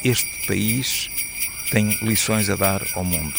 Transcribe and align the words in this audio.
Este 0.00 0.46
país 0.48 1.10
tem 1.70 1.96
lições 2.02 2.48
a 2.48 2.56
dar 2.56 2.82
ao 2.94 3.04
mundo. 3.04 3.34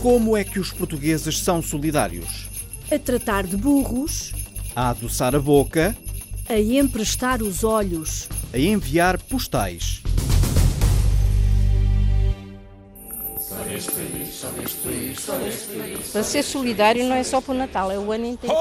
Como 0.00 0.36
é 0.36 0.44
que 0.44 0.60
os 0.60 0.70
portugueses 0.70 1.38
são 1.38 1.60
solidários? 1.60 2.46
A 2.90 2.98
tratar 2.98 3.44
de 3.46 3.56
burros, 3.56 4.32
A 4.74 4.90
adoçar 4.90 5.34
a 5.34 5.40
boca, 5.40 5.96
a 6.48 6.58
emprestar 6.58 7.42
os 7.42 7.64
olhos, 7.64 8.28
a 8.52 8.58
enviar 8.58 9.18
postais. 9.20 10.00
Para 16.12 16.22
ser 16.22 16.42
solidário 16.42 17.04
não 17.04 17.16
é 17.16 17.22
só 17.22 17.40
para 17.40 17.54
o 17.54 17.56
Natal, 17.56 17.90
é 17.90 17.98
o 17.98 18.12
ano 18.12 18.26
inteiro. 18.26 18.54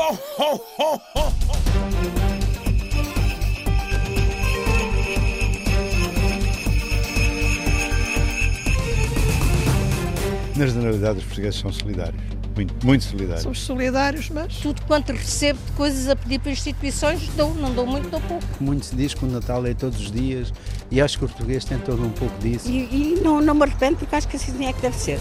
Na 10.55 10.65
generalidade, 10.65 11.19
os 11.19 11.25
portugueses 11.25 11.59
são 11.59 11.71
solidários. 11.71 12.19
Muito, 12.55 12.85
muito 12.87 13.03
solidários. 13.03 13.43
Somos 13.43 13.59
solidários, 13.59 14.29
mas 14.31 14.55
Tudo 14.55 14.81
quanto 14.87 15.11
recebo 15.11 15.59
de 15.63 15.71
coisas 15.73 16.09
a 16.09 16.15
pedir 16.15 16.39
para 16.39 16.51
instituições, 16.51 17.29
dou, 17.37 17.53
não 17.53 17.71
dou 17.71 17.85
muito, 17.85 18.09
dou 18.09 18.19
pouco. 18.21 18.43
Muito 18.59 18.87
se 18.87 18.95
diz 18.95 19.13
que 19.13 19.23
o 19.23 19.27
Natal 19.27 19.63
é 19.67 19.75
todos 19.75 19.99
os 19.99 20.11
dias 20.11 20.51
e 20.89 20.99
acho 20.99 21.19
que 21.19 21.25
o 21.25 21.27
português 21.27 21.63
tem 21.63 21.77
todo 21.77 22.03
um 22.03 22.09
pouco 22.09 22.35
disso. 22.39 22.67
E, 22.67 23.13
e 23.15 23.21
não, 23.21 23.39
não 23.39 23.53
me 23.53 23.61
arrependo 23.61 23.97
porque 23.97 24.15
acho 24.15 24.27
que 24.27 24.37
assim 24.37 24.65
é 24.65 24.73
que 24.73 24.81
deve 24.81 24.97
ser. 24.97 25.19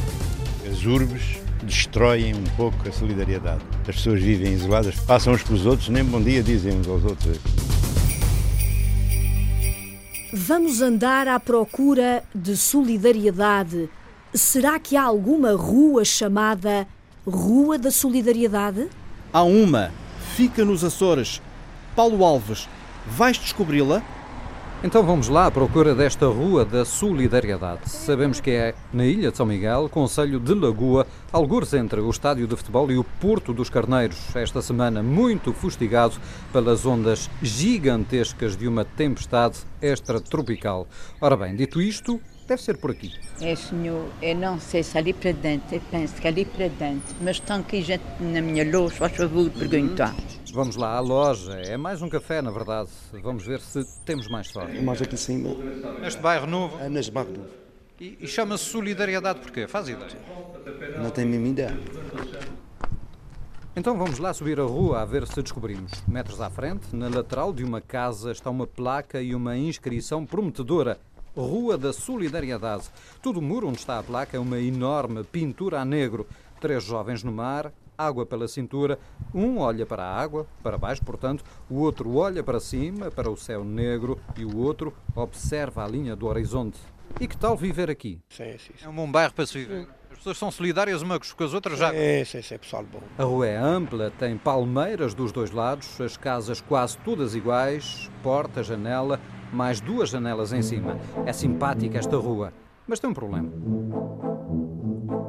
As 0.69 0.85
urbes 0.85 1.23
destroem 1.63 2.35
um 2.35 2.45
pouco 2.57 2.89
a 2.89 2.93
solidariedade. 2.93 3.63
As 3.89 3.95
pessoas 3.95 4.21
vivem 4.21 4.53
isoladas, 4.53 4.97
passam 4.97 5.33
uns 5.33 5.43
pelos 5.43 5.65
outros, 5.65 5.89
nem 5.89 6.05
bom 6.05 6.21
dia 6.21 6.43
dizem 6.43 6.75
uns 6.75 6.89
aos 6.89 7.05
outros. 7.05 7.39
Vamos 10.33 10.81
andar 10.81 11.29
à 11.29 11.39
procura 11.39 12.25
de 12.35 12.57
solidariedade. 12.57 13.89
Será 14.35 14.79
que 14.79 14.97
há 14.97 15.05
alguma 15.05 15.53
rua 15.55 16.05
chamada 16.05 16.87
Rua 17.27 17.79
da 17.79 17.91
Solidariedade? 17.91 18.89
Há 19.33 19.43
uma, 19.43 19.93
fica 20.35 20.65
nos 20.65 20.85
Açores. 20.85 21.41
Paulo 21.95 22.25
Alves, 22.25 22.69
vais 23.07 23.39
descobri-la? 23.39 24.03
Então 24.85 25.03
vamos 25.03 25.29
lá 25.29 25.47
à 25.47 25.51
procura 25.51 25.95
desta 25.95 26.27
Rua 26.27 26.63
da 26.63 26.85
Solidariedade. 26.85 27.89
Sabemos 27.89 28.41
que 28.41 28.51
é 28.51 28.75
na 28.93 29.07
Ilha 29.07 29.31
de 29.31 29.37
São 29.37 29.47
Miguel, 29.47 29.89
Conselho 29.89 30.39
de 30.39 30.55
Lagoa, 30.55 31.07
algures 31.33 31.73
entre 31.73 31.99
o 31.99 32.11
estádio 32.11 32.47
de 32.47 32.55
futebol 32.57 32.91
e 32.91 32.99
o 32.99 33.03
Porto 33.03 33.55
dos 33.55 33.71
Carneiros. 33.71 34.37
Esta 34.37 34.61
semana 34.61 35.03
muito 35.03 35.53
fustigado 35.55 36.17
pelas 36.53 36.85
ondas 36.85 37.31
gigantescas 37.43 38.55
de 38.55 38.69
uma 38.69 38.85
tempestade 38.85 39.61
extratropical. 39.81 40.87
Ora 41.23 41.39
bem, 41.39 41.57
dito 41.57 41.81
isto, 41.81 42.21
deve 42.47 42.63
ser 42.63 42.77
por 42.77 42.91
aqui. 42.91 43.13
É, 43.41 43.57
senhor, 43.57 44.05
eu 44.21 44.37
não 44.37 44.61
sei 44.61 44.83
se 44.83 44.97
ali 44.99 45.15
para 45.15 45.33
dentro, 45.33 45.75
eu 45.75 45.81
penso 45.91 46.15
que 46.15 46.29
ali 46.29 46.45
para 46.45 46.69
dentro, 46.69 47.17
mas 47.23 47.37
estão 47.37 47.61
aqui 47.61 47.81
gente 47.81 48.05
na 48.21 48.43
minha 48.43 48.71
luz, 48.71 48.95
faz 48.95 49.17
favor 49.17 49.49
de 49.49 49.59
perguntar. 49.59 50.15
Vamos 50.57 50.75
lá 50.75 50.97
à 50.97 51.01
loja. 51.01 51.53
É 51.53 51.77
mais 51.77 52.01
um 52.01 52.09
café, 52.09 52.41
na 52.41 52.51
verdade. 52.51 52.89
Vamos 53.23 53.45
ver 53.45 53.61
se 53.61 53.85
temos 54.07 54.27
mais 54.27 54.49
sorte. 54.49 54.81
Mais 54.81 55.03
aqui 55.03 55.13
em 55.15 55.19
cima, 55.19 55.51
Neste 56.01 56.19
bairro 56.19 56.47
novo. 56.47 56.79
é 56.79 56.89
nas 56.89 57.11
Magno. 57.11 57.45
E, 58.01 58.17
e 58.19 58.27
chama-se 58.27 58.65
Solidariedade 58.65 59.41
porquê? 59.41 59.69
Faz 59.69 59.87
ideia. 59.87 60.17
Não 60.99 61.11
tem 61.11 61.27
mesmo 61.27 61.49
ideia. 61.49 61.79
Então 63.77 63.99
vamos 63.99 64.19
lá 64.19 64.33
subir 64.33 64.59
a 64.59 64.63
rua 64.63 65.03
a 65.03 65.05
ver 65.05 65.27
se 65.27 65.43
descobrimos. 65.43 65.93
Metros 66.09 66.41
à 66.41 66.49
frente, 66.49 66.97
na 66.97 67.11
lateral 67.11 67.53
de 67.53 67.63
uma 67.63 67.83
casa, 67.83 68.33
está 68.33 68.49
uma 68.49 68.67
placa 68.67 69.21
e 69.21 69.35
uma 69.35 69.59
inscrição 69.59 70.25
prometedora. 70.25 70.99
Rua 71.37 71.77
da 71.77 71.93
Solidariedade. 71.93 72.85
Todo 73.21 73.41
o 73.41 73.43
muro 73.43 73.69
onde 73.69 73.81
está 73.81 73.99
a 73.99 74.03
placa 74.03 74.39
é 74.39 74.41
uma 74.41 74.59
enorme 74.59 75.23
pintura 75.23 75.81
a 75.83 75.85
negro. 75.85 76.27
Três 76.59 76.83
jovens 76.83 77.23
no 77.23 77.31
mar, 77.31 77.71
água 77.97 78.27
pela 78.27 78.49
cintura. 78.49 78.99
Um 79.35 79.59
olha 79.59 79.87
para 79.87 80.03
a 80.03 80.21
água, 80.21 80.47
para 80.63 80.79
baixo, 80.79 81.05
portanto. 81.05 81.45
O 81.69 81.77
outro 81.81 82.15
olha 82.17 82.43
para 82.43 82.61
cima, 82.61 83.11
para 83.11 83.31
o 83.31 83.37
céu 83.37 83.65
negro. 83.65 84.19
E 84.37 84.45
o 84.45 84.57
outro 84.59 84.93
observa 85.15 85.85
a 85.85 85.89
linha 85.89 86.15
do 86.15 86.27
horizonte. 86.27 86.79
E 87.21 87.27
que 87.27 87.37
tal 87.37 87.57
viver 87.57 87.91
aqui? 87.91 88.21
Sim, 88.29 88.57
sim. 88.59 88.73
É 88.85 88.89
um 88.89 88.95
bom 88.95 89.11
bairro 89.11 89.33
para 89.33 89.47
se 89.47 89.59
viver. 89.59 89.89
As 90.11 90.19
pessoas 90.19 90.39
são 90.39 90.51
solidárias 90.51 91.03
umas 91.03 91.33
com 91.33 91.45
as 91.45 91.55
outras 91.55 91.79
já. 91.79 91.95
É, 91.95 92.25
sim, 92.25 92.43
sim, 92.43 92.59
pessoal 92.59 92.85
bom. 92.91 93.01
A 93.19 93.23
rua 93.23 93.47
é 93.47 93.57
ampla, 93.57 94.11
tem 94.19 94.37
palmeiras 94.37 95.15
dos 95.15 95.31
dois 95.31 95.51
lados, 95.51 96.01
as 96.01 96.17
casas 96.17 96.61
quase 96.61 96.97
todas 96.99 97.35
iguais, 97.35 98.11
porta, 98.23 98.63
janela, 98.63 99.21
mais 99.53 99.81
duas 99.81 100.09
janelas 100.09 100.53
em 100.53 100.63
cima. 100.63 100.99
É 101.25 101.33
simpática 101.33 101.99
esta 101.99 102.17
rua, 102.17 102.53
mas 102.87 102.99
tem 102.99 103.11
um 103.11 103.15
problema. 103.15 103.53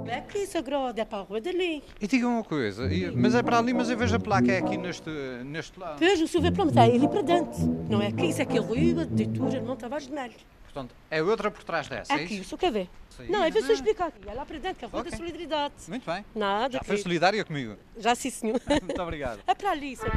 É 0.08 0.22
que 0.22 0.40
isso 0.40 0.58
agrada, 0.58 1.02
é 1.02 1.06
para 1.06 1.20
a 1.20 1.22
rua 1.22 1.42
dali. 1.42 1.84
E 2.00 2.08
diga 2.08 2.28
uma 2.28 2.44
coisa, 2.44 2.90
mas 3.16 3.36
é 3.36 3.44
para 3.44 3.58
ali, 3.60 3.74
mas 3.74 3.90
eu 3.90 3.98
vejo 3.98 4.16
a 4.16 4.20
placa 4.20 4.52
é 4.52 4.58
aqui 4.60 4.78
neste, 4.78 5.10
neste 5.46 5.80
lado. 5.80 6.00
Veja, 6.00 6.24
o 6.24 6.28
senhor 6.28 6.44
vê 6.44 6.52
para 6.52 6.64
onde 6.64 6.72
está, 6.72 6.84
ali 6.84 7.08
para 7.08 7.22
dentro. 7.22 7.60
Não 7.90 8.02
é 8.02 8.08
aqui, 8.08 8.26
isso 8.28 8.40
é 8.40 8.44
aqui 8.44 8.58
a 8.58 8.62
rua, 8.62 9.06
de 9.06 9.24
Itura, 9.24 9.62
não 9.62 9.74
estava 9.74 10.00
de 10.00 10.12
nada. 10.12 10.34
Portanto, 10.64 10.94
é 11.10 11.24
outra 11.24 11.50
por 11.50 11.64
trás 11.64 11.88
dessa, 11.88 12.14
é 12.14 12.24
Aqui, 12.24 12.36
o 12.36 12.38
isso? 12.42 12.50
senhor 12.50 12.60
quer 12.60 12.72
ver? 12.72 12.90
Sim. 13.10 13.28
Não, 13.30 13.44
é 13.44 13.50
ver 13.50 13.64
se 13.64 13.70
eu 13.70 13.74
explicar 13.76 14.08
aqui. 14.10 14.30
É 14.30 14.34
lá 14.34 14.46
para 14.46 14.60
dentro, 14.60 14.78
que 14.78 14.86
é 14.86 14.88
a 14.88 14.92
rua 14.92 15.00
Ok. 15.02 15.12
da 15.12 15.18
solidariedade. 15.18 15.74
Muito 15.88 16.06
bem. 16.06 16.24
Nada, 16.36 16.74
Já 16.78 16.84
foi 16.84 16.98
solidária 16.98 17.44
comigo. 17.44 17.76
Já 17.98 18.14
sim, 18.14 18.30
senhor. 18.30 18.62
Muito 18.84 19.02
obrigado. 19.02 19.40
É 19.48 19.56
para 19.56 19.72
ali, 19.72 19.96
senhor. 19.96 20.14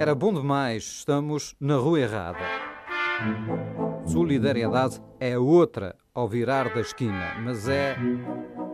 Era 0.00 0.14
bom 0.14 0.32
demais, 0.32 0.82
estamos 0.84 1.54
na 1.60 1.76
rua 1.76 2.00
errada. 2.00 2.38
Solidariedade 4.06 5.02
é 5.20 5.36
outra 5.38 5.94
ao 6.18 6.26
virar 6.26 6.74
da 6.74 6.80
esquina, 6.80 7.36
mas 7.44 7.68
é. 7.68 7.96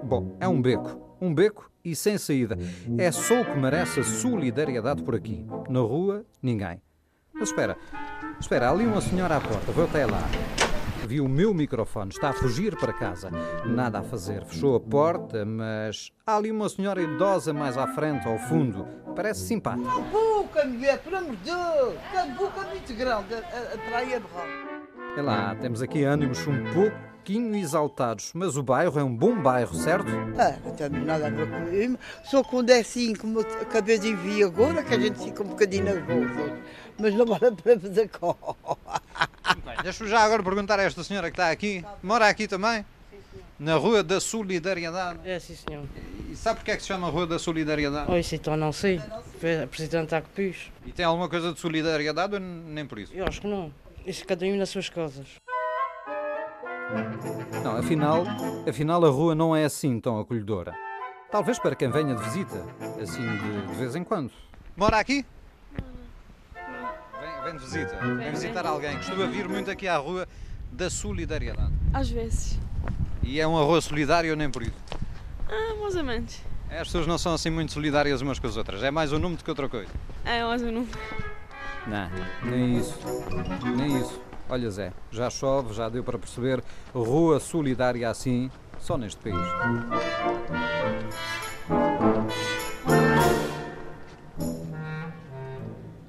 Bom, 0.03 0.35
é 0.41 0.49
um 0.49 0.63
beco. 0.63 0.99
Um 1.21 1.35
beco 1.35 1.71
e 1.85 1.95
sem 1.95 2.17
saída. 2.17 2.57
É 2.97 3.13
só 3.13 3.43
o 3.43 3.45
que 3.45 3.59
merece 3.59 4.01
a 4.01 4.05
solidariedade 4.05 5.03
por 5.03 5.15
aqui. 5.15 5.47
Na 5.69 5.81
rua, 5.81 6.25
ninguém. 6.43 6.81
Mas 7.35 7.51
espera, 7.51 7.77
espera, 8.41 8.69
há 8.69 8.71
ali 8.71 8.87
uma 8.87 9.01
senhora 9.01 9.37
à 9.37 9.41
porta, 9.41 9.73
vou 9.73 9.85
até 9.85 10.07
lá. 10.07 10.23
Viu 11.07 11.27
o 11.27 11.29
meu 11.29 11.53
microfone, 11.53 12.11
está 12.11 12.31
a 12.31 12.33
fugir 12.33 12.77
para 12.77 12.95
casa. 12.95 13.31
Nada 13.67 13.99
a 13.99 14.03
fazer, 14.03 14.43
fechou 14.47 14.77
a 14.77 14.81
porta, 14.81 15.45
mas 15.45 16.13
há 16.27 16.37
ali 16.37 16.51
uma 16.51 16.69
senhora 16.71 17.03
idosa 17.03 17.53
mais 17.53 17.77
à 17.77 17.89
frente, 17.89 18.27
ao 18.27 18.39
fundo. 18.39 18.87
Parece 19.15 19.47
simpática. 19.47 19.91
boca, 20.11 20.65
mulher, 20.65 20.99
pelo 21.03 21.19
amor 21.19 21.37
de 21.37 21.45
Deus! 21.45 22.39
Boca 22.39 22.63
muito 22.69 22.95
grande, 22.95 23.35
a, 23.35 23.39
a, 23.39 23.75
a 23.75 23.79
praia 23.91 24.19
de 24.19 24.27
ralo. 24.29 25.19
É 25.19 25.23
lá, 25.23 25.55
temos 25.57 25.83
aqui 25.83 26.05
ânimos 26.05 26.47
um 26.47 26.65
pouquinho 27.25 27.57
exaltados, 27.57 28.33
mas 28.35 28.55
o 28.55 28.63
bairro 28.63 29.01
é 29.01 29.03
um 29.03 29.17
bom 29.17 29.35
bairro, 29.41 29.75
certo? 29.75 30.09
Ah, 30.39 30.59
não 30.63 30.75
tem 30.75 30.91
nada 30.91 31.27
a 31.29 31.31
ver 31.31 31.49
com 31.49 31.73
isso. 31.73 31.99
Só 32.25 32.45
quando 32.45 32.69
é 32.69 32.81
assim, 32.81 33.15
como 33.15 33.41
eu 33.41 33.63
acabei 33.63 33.99
de 33.99 34.15
vir 34.15 34.45
agora, 34.45 34.83
que 34.83 34.93
a 34.93 34.99
gente 34.99 35.19
fica 35.25 35.43
um 35.43 35.47
bocadinho 35.47 35.85
nervoso. 35.85 36.53
Mas 36.99 37.15
não 37.15 37.25
vale 37.25 37.47
a 37.47 37.53
pena 37.53 37.81
fazer 37.81 38.09
cor. 38.11 38.37
Bem, 39.65 39.77
deixa-me 39.83 40.11
já 40.11 40.21
agora 40.21 40.43
perguntar 40.43 40.79
a 40.79 40.83
esta 40.83 41.03
senhora 41.03 41.31
que 41.31 41.35
está 41.35 41.51
aqui. 41.51 41.83
Mora 42.03 42.29
aqui 42.29 42.47
também? 42.47 42.85
Na 43.59 43.77
Rua 43.77 44.03
da 44.03 44.21
Solidariedade. 44.21 45.21
É, 45.25 45.39
sim, 45.39 45.57
senhor. 45.57 45.85
E 46.31 46.37
sabe 46.37 46.59
porque 46.59 46.73
é 46.73 46.77
que 46.77 46.83
se 46.83 46.89
chama 46.89 47.09
Rua 47.09 47.27
da 47.27 47.39
Solidariedade? 47.39 48.11
Oi, 48.13 48.23
sim, 48.23 48.37
então 48.37 48.55
não 48.55 48.71
sei. 48.71 49.01
Presidente 49.71 50.05
está 50.05 50.21
com 50.21 50.29
pis. 50.29 50.71
E 50.85 50.93
tem 50.93 51.07
alguma 51.07 51.31
coisa 51.31 51.55
de 51.55 51.59
solidariedade 51.59 52.35
ou 52.35 52.41
nem 52.41 52.85
por 52.85 52.99
isso? 52.99 53.15
Eu 53.15 53.25
acho 53.27 53.41
que 53.41 53.47
não. 53.47 53.73
Isso 54.07 54.27
cada 54.27 54.45
um 54.45 54.57
nas 54.59 54.69
suas 54.69 54.91
casas. 54.91 55.27
Não, 57.63 57.77
afinal, 57.77 58.25
afinal 58.69 59.05
a 59.05 59.09
rua 59.09 59.35
não 59.35 59.55
é 59.57 59.65
assim 59.65 59.99
tão 60.01 60.19
acolhedora. 60.21 60.75
Talvez 61.31 61.59
para 61.59 61.75
quem 61.75 61.91
venha 61.91 62.15
de 62.15 62.23
visita, 62.23 62.65
assim 63.03 63.23
de, 63.23 63.67
de 63.69 63.75
vez 63.75 63.97
em 63.97 64.05
quando. 64.05 64.31
Mora 64.77 64.99
aqui? 64.99 65.25
Vem, 66.55 67.43
vem 67.45 67.53
de 67.57 67.59
visita, 67.65 67.97
vem 67.97 68.31
visitar 68.31 68.67
alguém. 68.67 68.97
Costuma 68.97 69.27
vir 69.27 69.49
muito 69.49 69.71
aqui 69.71 69.89
à 69.89 69.97
Rua 69.97 70.29
da 70.71 70.91
Solidariedade. 70.91 71.73
Às 71.93 72.11
vezes. 72.11 72.59
E 73.23 73.41
é 73.41 73.47
uma 73.47 73.63
rua 73.63 73.81
solidária 73.81 74.31
ou 74.31 74.37
nem 74.37 74.51
por 74.51 74.63
isso? 74.63 74.75
Ah, 75.49 75.75
mais 75.81 75.97
ou 75.97 76.05
menos. 76.05 76.41
É, 76.69 76.81
As 76.81 76.89
pessoas 76.89 77.07
não 77.07 77.17
são 77.19 77.35
assim 77.35 77.51
muito 77.51 77.73
solidárias 77.73 78.21
umas 78.21 78.39
com 78.39 78.47
as 78.47 78.57
outras. 78.57 78.83
É 78.83 78.91
mais 78.91 79.13
o 79.13 79.19
número 79.19 79.39
do 79.39 79.45
que 79.45 79.51
outra 79.51 79.69
coisa. 79.69 79.91
É 80.25 80.43
mais 80.45 80.61
ou 80.63 80.69
menos. 80.73 80.89
Não, 81.87 82.11
nem 82.51 82.79
isso. 82.79 82.99
Nem 83.77 84.01
isso. 84.01 84.21
Olha 84.49 84.71
Zé, 84.71 84.93
já 85.11 85.31
chove, 85.31 85.73
já 85.73 85.89
deu 85.89 86.05
para 86.05 86.19
perceber. 86.19 86.63
Rua 86.95 87.41
solidária 87.41 88.09
assim, 88.09 88.51
só 88.79 88.99
neste 88.99 89.21
país. 89.21 89.37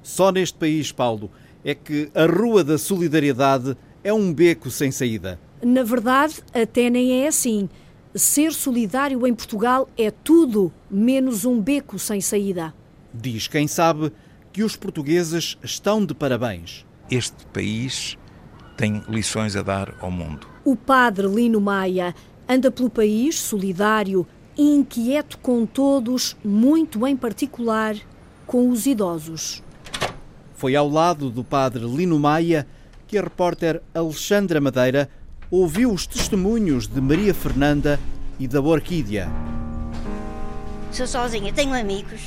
Só 0.02 0.30
neste 0.30 0.58
país, 0.58 0.92
Paulo, 0.92 1.30
é 1.64 1.74
que 1.74 2.10
a 2.14 2.26
Rua 2.26 2.62
da 2.62 2.78
Solidariedade 2.78 3.76
é 4.04 4.12
um 4.12 4.32
beco 4.32 4.70
sem 4.70 4.90
saída. 4.90 5.40
Na 5.62 5.82
verdade, 5.82 6.42
até 6.54 6.90
nem 6.90 7.24
é 7.24 7.28
assim. 7.28 7.68
Ser 8.14 8.52
solidário 8.52 9.26
em 9.26 9.34
Portugal 9.34 9.88
é 9.96 10.10
tudo 10.10 10.72
menos 10.90 11.44
um 11.44 11.60
beco 11.60 11.98
sem 11.98 12.20
saída. 12.20 12.74
Diz 13.12 13.48
quem 13.48 13.66
sabe 13.66 14.12
que 14.52 14.62
os 14.62 14.76
portugueses 14.76 15.58
estão 15.62 16.04
de 16.04 16.14
parabéns. 16.14 16.86
Este 17.10 17.44
país 17.52 18.16
tem 18.76 19.02
lições 19.08 19.56
a 19.56 19.62
dar 19.62 19.94
ao 20.00 20.10
mundo. 20.10 20.46
O 20.64 20.76
padre 20.76 21.26
Lino 21.26 21.60
Maia 21.60 22.14
anda 22.48 22.70
pelo 22.70 22.90
país 22.90 23.38
solidário 23.40 24.26
e 24.56 24.62
inquieto 24.74 25.38
com 25.38 25.64
todos, 25.66 26.36
muito 26.44 27.06
em 27.06 27.16
particular 27.16 27.96
com 28.46 28.70
os 28.70 28.86
idosos. 28.86 29.62
Foi 30.54 30.74
ao 30.76 30.88
lado 30.88 31.30
do 31.30 31.44
padre 31.44 31.84
Lino 31.84 32.18
Maia 32.18 32.66
que 33.06 33.18
a 33.18 33.22
repórter 33.22 33.82
Alexandra 33.94 34.60
Madeira 34.60 35.08
ouviu 35.50 35.92
os 35.92 36.06
testemunhos 36.06 36.86
de 36.88 37.00
Maria 37.00 37.32
Fernanda 37.34 38.00
e 38.38 38.48
da 38.48 38.60
Orquídea. 38.60 39.28
Sou 40.90 41.06
sozinha, 41.06 41.52
tenho 41.52 41.74
amigos. 41.74 42.20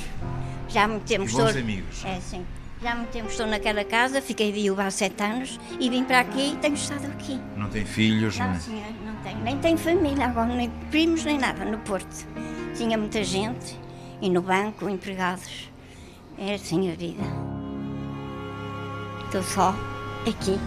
Já 0.69 0.83
há 0.83 0.87
muito 0.87 1.03
tempo 1.03 1.23
E 1.25 1.31
bons 1.31 1.37
estou. 1.47 1.61
amigos. 1.61 2.05
É, 2.05 2.19
sim. 2.19 2.45
Já 2.81 2.93
há 2.93 2.95
muito 2.95 3.09
tempo 3.09 3.27
estou 3.29 3.45
naquela 3.45 3.83
casa, 3.83 4.21
fiquei 4.21 4.51
viúva 4.53 4.85
há 4.85 4.91
sete 4.91 5.21
anos 5.21 5.59
e 5.79 5.89
vim 5.89 6.03
para 6.05 6.21
aqui 6.21 6.53
e 6.53 6.55
tenho 6.57 6.75
estado 6.75 7.05
aqui. 7.07 7.37
Não 7.57 7.69
tem 7.69 7.85
filhos, 7.85 8.37
Não, 8.37 8.51
nem- 8.51 8.59
senhor, 8.59 8.93
não 9.05 9.15
tenho. 9.17 9.37
Nem 9.39 9.57
tenho 9.57 9.77
família 9.77 10.25
agora, 10.25 10.47
nem 10.55 10.69
primos, 10.89 11.25
nem 11.25 11.37
nada, 11.37 11.65
no 11.65 11.77
Porto. 11.79 12.25
Tinha 12.75 12.97
muita 12.97 13.21
gente 13.23 13.77
e 14.21 14.29
no 14.29 14.41
banco, 14.41 14.87
empregados. 14.89 15.69
É 16.37 16.53
assim 16.53 16.89
a 16.89 16.95
vida. 16.95 17.21
Estou 19.25 19.43
só 19.43 19.75
aqui. 20.25 20.57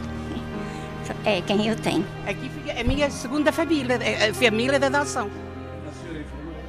É 1.24 1.40
quem 1.42 1.66
eu 1.66 1.76
tenho. 1.76 2.04
Aqui 2.26 2.48
fica 2.48 2.78
a 2.80 2.84
minha 2.84 3.10
segunda 3.10 3.50
família, 3.52 3.96
a 3.96 4.30
a 4.30 4.34
família 4.34 4.78
da 4.78 4.86
adoção. 4.88 5.30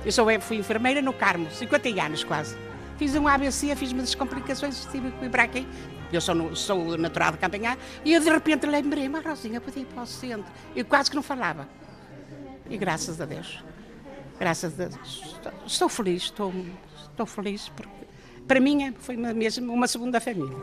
Eu 0.05 0.11
sou, 0.11 0.25
fui 0.41 0.57
enfermeira 0.57 1.01
no 1.01 1.13
Carmo, 1.13 1.49
50 1.51 1.89
anos 2.01 2.23
quase. 2.23 2.55
Fiz 3.03 3.15
um 3.15 3.27
ABC, 3.27 3.75
fiz 3.75 3.91
umas 3.91 4.15
complicações, 4.15 4.87
ir 4.93 5.29
para 5.29 5.43
aqui. 5.43 5.67
Eu 6.09 6.21
sou, 6.21 6.55
sou 6.55 6.97
natural 6.97 7.33
de 7.33 7.37
Campanhar 7.37 7.77
e 8.05 8.13
eu 8.13 8.21
de 8.21 8.29
repente 8.29 8.65
lembrei-me, 8.65 9.17
ah, 9.17 9.21
Rosinha, 9.29 9.59
podia 9.59 9.81
ir 9.81 9.85
para 9.87 10.03
o 10.03 10.07
centro. 10.07 10.45
Eu 10.73 10.85
quase 10.85 11.09
que 11.09 11.15
não 11.17 11.21
falava. 11.21 11.67
E 12.69 12.77
graças 12.77 13.19
a 13.19 13.25
Deus, 13.25 13.61
graças 14.39 14.79
a 14.79 14.85
Deus, 14.85 15.35
estou, 15.67 15.89
feliz, 15.89 16.23
estou, 16.23 16.53
estou 17.09 17.25
feliz 17.25 17.67
porque 17.75 17.91
para 18.47 18.61
mim 18.61 18.93
foi 18.99 19.17
uma- 19.17 19.33
mesmo 19.33 19.73
uma 19.73 19.85
segunda 19.85 20.21
família. 20.21 20.55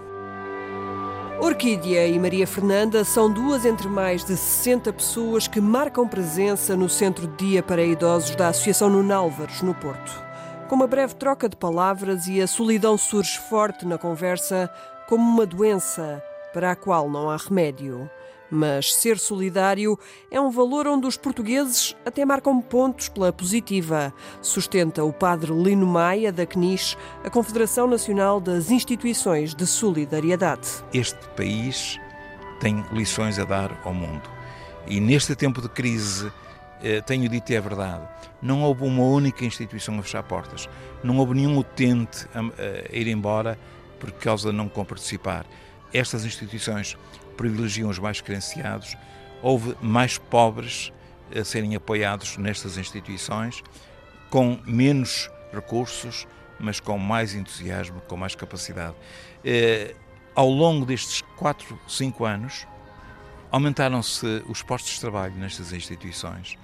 Orquídea 1.43 2.06
e 2.06 2.19
Maria 2.19 2.46
Fernanda 2.46 3.04
são 3.04 3.31
duas 3.31 3.66
entre 3.66 3.86
mais 3.86 4.25
de 4.25 4.34
60 4.34 4.90
pessoas 4.94 5.46
que 5.46 5.60
marcam 5.60 6.08
presença 6.08 6.75
no 6.75 6.88
Centro 6.88 7.26
de 7.26 7.48
Dia 7.50 7.62
para 7.62 7.84
Idosos 7.84 8.34
da 8.34 8.48
Associação 8.48 8.88
Nunálvares, 8.88 9.60
no 9.60 9.75
Porto. 9.75 10.30
Com 10.70 10.76
uma 10.76 10.87
breve 10.87 11.17
troca 11.17 11.49
de 11.49 11.56
palavras 11.56 12.28
e 12.28 12.40
a 12.40 12.46
solidão 12.46 12.96
surge 12.96 13.37
forte 13.40 13.84
na 13.84 13.99
conversa 13.99 14.70
como 15.08 15.28
uma 15.28 15.44
doença 15.44 16.22
para 16.55 16.70
a 16.70 16.76
qual 16.76 17.11
não 17.11 17.28
há 17.28 17.37
remédio. 17.37 18.08
Mas 18.49 18.94
ser 18.94 19.19
solidário 19.19 19.99
é 20.31 20.40
um 20.40 20.49
valor 20.49 20.87
onde 20.87 21.08
os 21.08 21.17
portugueses 21.17 21.96
até 22.06 22.25
marcam 22.25 22.61
pontos 22.61 23.08
pela 23.08 23.32
positiva, 23.32 24.14
sustenta 24.40 25.02
o 25.02 25.12
padre 25.12 25.52
Lino 25.52 25.88
Maia, 25.88 26.31
da 26.31 26.46
CNIS, 26.46 26.96
a 27.25 27.28
Confederação 27.28 27.88
Nacional 27.88 28.40
das 28.40 28.70
Instituições 28.70 29.56
de 29.56 29.67
Solidariedade. 29.67 30.69
Este 30.94 31.28
país 31.31 31.99
tem 32.61 32.84
lições 32.93 33.40
a 33.40 33.44
dar 33.44 33.76
ao 33.84 33.93
mundo. 33.93 34.31
E 34.87 35.00
neste 35.00 35.34
tempo 35.34 35.61
de 35.61 35.69
crise, 35.69 36.31
tenho 37.06 37.29
dito 37.29 37.53
e 37.53 37.56
é 37.56 37.61
verdade, 37.61 38.09
não 38.41 38.62
houve 38.62 38.85
uma 38.85 39.03
única 39.03 39.44
instituição 39.44 39.99
a 39.99 40.03
fechar 40.03 40.23
portas. 40.23 40.69
Não 41.03 41.19
houve 41.19 41.35
nenhum 41.35 41.59
utente 41.59 42.27
a, 42.35 42.41
a 42.41 42.97
ir 42.97 43.06
embora 43.06 43.59
por 43.99 44.11
causa 44.12 44.50
de 44.50 44.56
não 44.56 44.69
participar. 44.69 45.44
Estas 45.93 46.25
instituições 46.25 46.97
privilegiam 47.37 47.91
os 47.91 47.99
mais 47.99 48.21
carenciados. 48.21 48.97
Houve 49.43 49.77
mais 49.81 50.19
pobres 50.19 50.93
a 51.35 51.44
serem 51.44 51.75
apoiados 51.75 52.37
nestas 52.37 52.77
instituições, 52.77 53.62
com 54.29 54.59
menos 54.67 55.31
recursos, 55.53 56.27
mas 56.59 56.81
com 56.81 56.99
mais 56.99 57.35
entusiasmo, 57.35 58.00
com 58.03 58.17
mais 58.17 58.35
capacidade. 58.35 58.94
Eh, 59.44 59.94
ao 60.35 60.49
longo 60.49 60.85
destes 60.85 61.23
4, 61.37 61.79
5 61.88 62.25
anos, 62.25 62.67
aumentaram-se 63.50 64.44
os 64.49 64.62
postos 64.62 64.94
de 64.94 65.00
trabalho 65.00 65.35
nestas 65.35 65.73
instituições, 65.73 66.56
eh, 66.56 66.59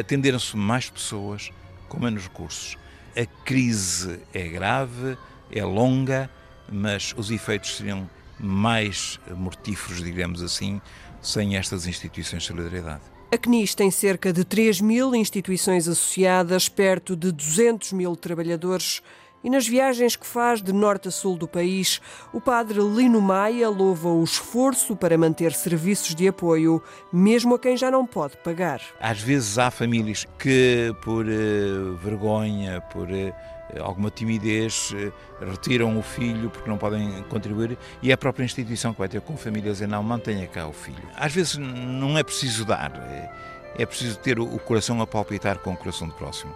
atenderam-se 0.00 0.56
mais 0.56 0.90
pessoas 0.90 1.50
com 1.88 2.00
menos 2.00 2.24
recursos. 2.24 2.76
A 3.16 3.24
crise 3.44 4.20
é 4.34 4.48
grave, 4.48 5.16
é 5.50 5.64
longa, 5.64 6.30
mas 6.70 7.14
os 7.16 7.30
efeitos 7.30 7.76
seriam 7.76 8.08
mais 8.38 9.18
mortíferos, 9.30 10.02
digamos 10.02 10.42
assim, 10.42 10.80
sem 11.22 11.56
estas 11.56 11.86
instituições 11.86 12.42
de 12.42 12.48
solidariedade. 12.48 13.02
A 13.32 13.36
CNIS 13.36 13.74
tem 13.74 13.90
cerca 13.90 14.32
de 14.32 14.44
3 14.44 14.80
mil 14.80 15.14
instituições 15.14 15.88
associadas, 15.88 16.68
perto 16.68 17.16
de 17.16 17.32
200 17.32 17.92
mil 17.92 18.14
trabalhadores. 18.14 19.02
E 19.44 19.50
nas 19.50 19.66
viagens 19.66 20.16
que 20.16 20.26
faz 20.26 20.60
de 20.60 20.72
norte 20.72 21.08
a 21.08 21.10
sul 21.10 21.36
do 21.36 21.46
país, 21.46 22.00
o 22.32 22.40
padre 22.40 22.80
Lino 22.80 23.20
Maia 23.20 23.68
louva 23.68 24.08
o 24.08 24.24
esforço 24.24 24.96
para 24.96 25.16
manter 25.16 25.52
serviços 25.52 26.14
de 26.14 26.26
apoio, 26.26 26.82
mesmo 27.12 27.54
a 27.54 27.58
quem 27.58 27.76
já 27.76 27.90
não 27.90 28.06
pode 28.06 28.36
pagar. 28.38 28.80
Às 29.00 29.20
vezes 29.20 29.58
há 29.58 29.70
famílias 29.70 30.26
que, 30.38 30.94
por 31.02 31.26
eh, 31.28 31.96
vergonha, 32.02 32.80
por 32.92 33.08
eh, 33.10 33.32
alguma 33.80 34.10
timidez, 34.10 34.92
eh, 34.96 35.12
retiram 35.44 35.98
o 35.98 36.02
filho 36.02 36.50
porque 36.50 36.68
não 36.68 36.78
podem 36.78 37.22
contribuir 37.24 37.78
e 38.02 38.10
é 38.10 38.14
a 38.14 38.18
própria 38.18 38.44
instituição 38.44 38.92
que 38.92 38.98
vai 38.98 39.08
ter 39.08 39.20
com 39.20 39.36
família 39.36 39.70
dizer 39.70 39.86
não, 39.86 40.02
mantenha 40.02 40.46
cá 40.46 40.66
o 40.66 40.72
filho. 40.72 41.08
Às 41.14 41.32
vezes 41.32 41.56
não 41.56 42.18
é 42.18 42.22
preciso 42.22 42.64
dar, 42.64 42.92
é, 42.96 43.30
é 43.78 43.86
preciso 43.86 44.18
ter 44.18 44.38
o, 44.38 44.44
o 44.44 44.58
coração 44.58 45.00
a 45.00 45.06
palpitar 45.06 45.58
com 45.58 45.72
o 45.72 45.76
coração 45.76 46.08
do 46.08 46.14
próximo. 46.14 46.54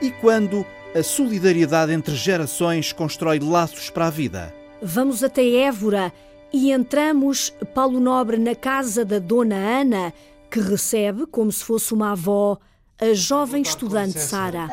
E 0.00 0.10
quando 0.10 0.66
a 0.94 1.02
solidariedade 1.02 1.92
entre 1.92 2.14
gerações 2.14 2.92
constrói 2.92 3.40
laços 3.40 3.90
para 3.90 4.06
a 4.06 4.10
vida? 4.10 4.54
Vamos 4.80 5.24
até 5.24 5.44
Évora 5.44 6.12
e 6.52 6.70
entramos, 6.70 7.52
Paulo 7.74 7.98
Nobre, 7.98 8.38
na 8.38 8.54
casa 8.54 9.04
da 9.04 9.18
Dona 9.18 9.56
Ana, 9.56 10.14
que 10.48 10.60
recebe, 10.60 11.26
como 11.26 11.50
se 11.50 11.64
fosse 11.64 11.92
uma 11.92 12.12
avó, 12.12 12.58
a 13.00 13.12
jovem 13.12 13.62
estudante 13.62 14.20
Sara. 14.20 14.68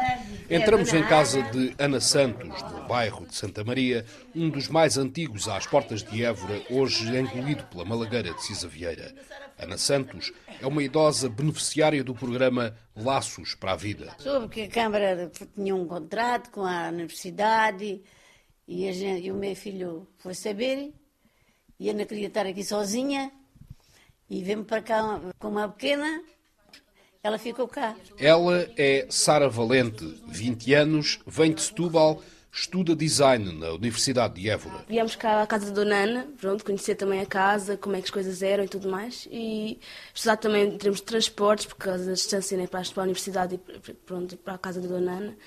Entramos 0.51 0.93
em 0.93 1.03
casa 1.03 1.41
de 1.43 1.73
Ana 1.79 2.01
Santos, 2.01 2.61
no 2.73 2.85
bairro 2.87 3.25
de 3.25 3.33
Santa 3.35 3.63
Maria, 3.63 4.05
um 4.35 4.49
dos 4.49 4.67
mais 4.67 4.97
antigos 4.97 5.47
às 5.47 5.65
portas 5.65 6.03
de 6.03 6.23
Évora, 6.25 6.61
hoje 6.69 7.07
engolido 7.17 7.63
pela 7.65 7.85
malagueira 7.85 8.33
de 8.33 8.43
Cisa 8.43 8.67
Vieira. 8.67 9.15
Ana 9.57 9.77
Santos 9.77 10.33
é 10.59 10.67
uma 10.67 10.83
idosa 10.83 11.29
beneficiária 11.29 12.03
do 12.03 12.13
programa 12.13 12.75
Laços 12.95 13.55
para 13.55 13.71
a 13.71 13.75
Vida. 13.75 14.13
Soube 14.19 14.49
que 14.49 14.61
a 14.63 14.67
Câmara 14.69 15.31
tinha 15.55 15.73
um 15.75 15.87
contrato 15.87 16.51
com 16.51 16.65
a 16.65 16.89
universidade 16.89 18.01
e, 18.67 18.91
gente- 18.91 19.25
e 19.25 19.31
o 19.31 19.35
meu 19.35 19.55
filho 19.55 20.07
foi 20.17 20.33
saber 20.33 20.93
e 21.79 21.89
Ana 21.89 22.05
queria 22.05 22.27
estar 22.27 22.45
aqui 22.45 22.63
sozinha 22.63 23.31
e 24.29 24.43
veio 24.43 24.65
para 24.65 24.81
cá 24.81 25.21
com 25.39 25.47
uma 25.47 25.69
pequena, 25.69 26.21
ela 27.23 27.37
ficou 27.37 27.67
cá. 27.67 27.95
Ela 28.17 28.67
é 28.77 29.05
Sara 29.09 29.47
Valente, 29.47 30.03
20 30.27 30.73
anos, 30.73 31.19
vem 31.27 31.53
de 31.53 31.61
Setúbal, 31.61 32.19
estuda 32.51 32.95
design 32.95 33.53
na 33.59 33.69
Universidade 33.73 34.41
de 34.41 34.49
Évora. 34.49 34.83
Viemos 34.89 35.15
cá 35.15 35.41
à 35.43 35.45
casa 35.47 35.67
da 35.67 35.71
Dona 35.71 35.95
Ana, 35.97 36.27
pronto, 36.39 36.65
conhecer 36.65 36.95
também 36.95 37.19
a 37.21 37.25
casa, 37.25 37.77
como 37.77 37.95
é 37.95 37.99
que 37.99 38.05
as 38.05 38.09
coisas 38.11 38.41
eram 38.41 38.63
e 38.63 38.67
tudo 38.67 38.89
mais. 38.89 39.27
E 39.31 39.79
estudar 40.15 40.37
também 40.37 40.67
em 40.67 40.77
termos 40.77 40.99
de 40.99 41.05
transportes, 41.05 41.67
por 41.67 41.75
causa 41.75 42.05
da 42.05 42.13
distância 42.13 42.57
né, 42.57 42.65
para, 42.65 42.79
a- 42.81 43.01
universidade 43.03 43.55
e 43.55 43.93
pronto, 43.93 44.35
para 44.37 44.55
a 44.55 44.57
casa 44.57 44.81
da 44.81 44.87
Dona 44.87 45.11
Ana. 45.11 45.37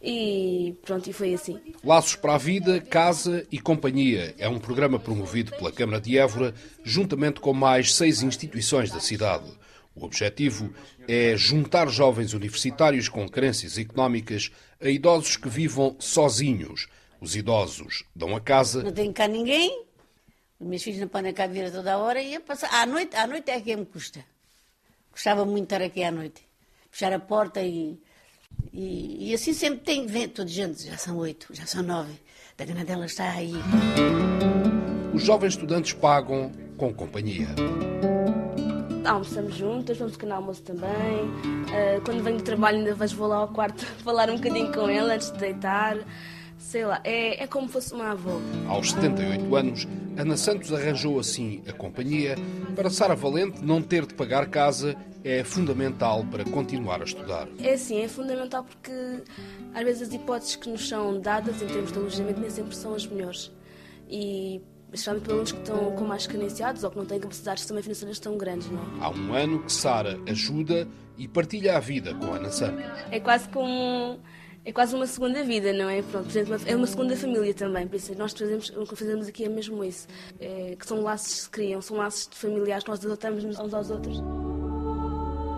E 0.00 0.76
pronto, 0.84 1.08
e 1.10 1.12
foi 1.12 1.34
assim. 1.34 1.58
Laços 1.82 2.14
para 2.14 2.34
a 2.34 2.38
Vida, 2.38 2.78
Casa 2.80 3.44
e 3.50 3.58
Companhia 3.58 4.34
é 4.38 4.48
um 4.48 4.58
programa 4.60 5.00
promovido 5.00 5.50
pela 5.52 5.72
Câmara 5.72 6.00
de 6.00 6.16
Évora, 6.16 6.54
juntamente 6.84 7.40
com 7.40 7.52
mais 7.54 7.92
seis 7.94 8.22
instituições 8.22 8.90
da 8.90 9.00
cidade. 9.00 9.50
O 9.94 10.04
objetivo 10.04 10.74
é 11.06 11.36
juntar 11.36 11.88
jovens 11.88 12.32
universitários 12.32 13.08
com 13.08 13.28
carências 13.28 13.78
económicas 13.78 14.50
a 14.80 14.88
idosos 14.88 15.36
que 15.36 15.48
vivam 15.48 15.96
sozinhos. 16.00 16.88
Os 17.20 17.36
idosos 17.36 18.04
dão 18.14 18.34
a 18.34 18.40
casa 18.40 18.82
Não 18.82 18.92
tenho 18.92 19.12
cá 19.12 19.28
ninguém, 19.28 19.84
os 20.58 20.66
meus 20.66 20.82
filhos 20.82 21.00
não 21.00 21.08
podem 21.08 21.32
cá 21.32 21.46
vir 21.46 21.66
a 21.66 21.70
toda 21.70 21.98
hora 21.98 22.20
e 22.20 22.34
eu 22.34 22.40
passo, 22.40 22.66
à 22.70 22.84
noite, 22.84 23.14
à 23.16 23.26
noite 23.26 23.50
é 23.50 23.60
que 23.60 23.76
me 23.76 23.86
custa. 23.86 24.24
Gostava 25.12 25.44
muito 25.44 25.68
de 25.68 25.74
estar 25.74 25.82
aqui 25.82 26.02
à 26.02 26.10
noite, 26.10 26.42
fechar 26.90 27.12
a 27.12 27.18
porta 27.18 27.62
e, 27.62 27.98
e, 28.72 29.30
e 29.30 29.34
assim 29.34 29.52
sempre 29.52 29.80
tem, 29.80 30.06
vem 30.06 30.28
toda 30.28 30.48
gente, 30.48 30.86
já 30.86 30.96
são 30.96 31.16
oito, 31.18 31.54
já 31.54 31.66
são 31.66 31.82
nove, 31.82 32.14
da 32.56 32.64
grana 32.64 32.84
dela 32.84 33.06
está 33.06 33.30
aí. 33.30 33.52
Os 35.14 35.22
jovens 35.22 35.54
estudantes 35.54 35.92
pagam 35.92 36.50
com 36.76 36.92
companhia. 36.92 37.48
Pronto, 39.04 39.06
almoçamos 39.06 39.54
juntas, 39.54 39.98
vamos 39.98 40.14
pequeno 40.14 40.34
almoço 40.34 40.62
também. 40.62 40.88
Uh, 40.88 42.00
quando 42.04 42.22
venho 42.22 42.38
do 42.38 42.42
trabalho 42.42 42.78
ainda 42.78 42.94
vejo, 42.94 43.16
vou 43.16 43.28
lá 43.28 43.36
ao 43.36 43.48
quarto 43.48 43.84
falar 44.02 44.30
um 44.30 44.36
bocadinho 44.36 44.72
com 44.72 44.88
ela 44.88 45.14
antes 45.14 45.30
de 45.30 45.38
deitar. 45.38 45.98
Sei 46.58 46.84
lá, 46.86 47.00
é, 47.04 47.42
é 47.42 47.46
como 47.46 47.68
fosse 47.68 47.92
uma 47.92 48.12
avó. 48.12 48.40
Aos 48.68 48.92
78 48.92 49.54
anos, 49.54 49.86
Ana 50.16 50.36
Santos 50.36 50.72
arranjou 50.72 51.18
assim 51.18 51.62
a 51.68 51.72
companhia. 51.72 52.36
Para 52.74 52.88
Sara 52.88 53.14
Valente, 53.14 53.62
não 53.62 53.82
ter 53.82 54.06
de 54.06 54.14
pagar 54.14 54.46
casa 54.46 54.96
é 55.22 55.44
fundamental 55.44 56.24
para 56.30 56.44
continuar 56.44 57.02
a 57.02 57.04
estudar. 57.04 57.48
É 57.58 57.76
sim, 57.76 58.00
é 58.00 58.08
fundamental 58.08 58.64
porque 58.64 58.92
às 59.74 59.82
vezes 59.82 60.08
as 60.08 60.14
hipóteses 60.14 60.56
que 60.56 60.68
nos 60.70 60.88
são 60.88 61.20
dadas 61.20 61.60
em 61.60 61.66
termos 61.66 61.92
de 61.92 61.98
alojamento 61.98 62.40
nem 62.40 62.50
sempre 62.50 62.74
são 62.74 62.94
as 62.94 63.06
melhores. 63.06 63.50
E 64.08 64.62
especialmente 64.94 65.24
para 65.24 65.32
alunos 65.32 65.52
que 65.52 65.58
estão 65.58 65.90
com 65.92 66.04
mais 66.04 66.26
carenciados 66.26 66.84
ou 66.84 66.90
que 66.90 66.96
não 66.96 67.04
têm 67.04 67.20
capacidades 67.20 67.66
também 67.66 67.82
financeiras 67.82 68.18
tão 68.18 68.38
grandes, 68.38 68.70
não 68.70 68.80
é? 68.80 69.04
Há 69.04 69.10
um 69.10 69.34
ano 69.34 69.62
que 69.62 69.72
Sara 69.72 70.18
ajuda 70.26 70.88
e 71.18 71.28
partilha 71.28 71.76
a 71.76 71.80
vida 71.80 72.14
com 72.14 72.32
Ana 72.32 72.50
Santos. 72.50 72.84
É 73.10 73.20
quase 73.20 73.48
como 73.48 74.18
é 74.64 74.72
quase 74.72 74.94
uma 74.94 75.06
segunda 75.06 75.44
vida, 75.44 75.72
não 75.74 75.90
é? 75.90 76.00
Pronto, 76.00 76.28
é 76.66 76.74
uma 76.74 76.86
segunda 76.86 77.14
família 77.16 77.52
também, 77.52 77.86
por 77.86 77.96
isso 77.96 78.14
nós 78.16 78.32
fazemos, 78.32 78.70
o 78.70 78.86
que 78.86 78.96
fazemos 78.96 79.28
aqui 79.28 79.44
é 79.44 79.48
mesmo 79.48 79.84
isso, 79.84 80.08
é, 80.40 80.74
que 80.78 80.86
são 80.86 81.02
laços 81.02 81.34
que 81.34 81.40
se 81.42 81.50
criam, 81.50 81.82
são 81.82 81.98
laços 81.98 82.30
familiares 82.32 82.82
que 82.82 82.90
nós 82.90 83.04
adotamos 83.04 83.44
uns 83.44 83.74
aos 83.74 83.90
outros. 83.90 84.22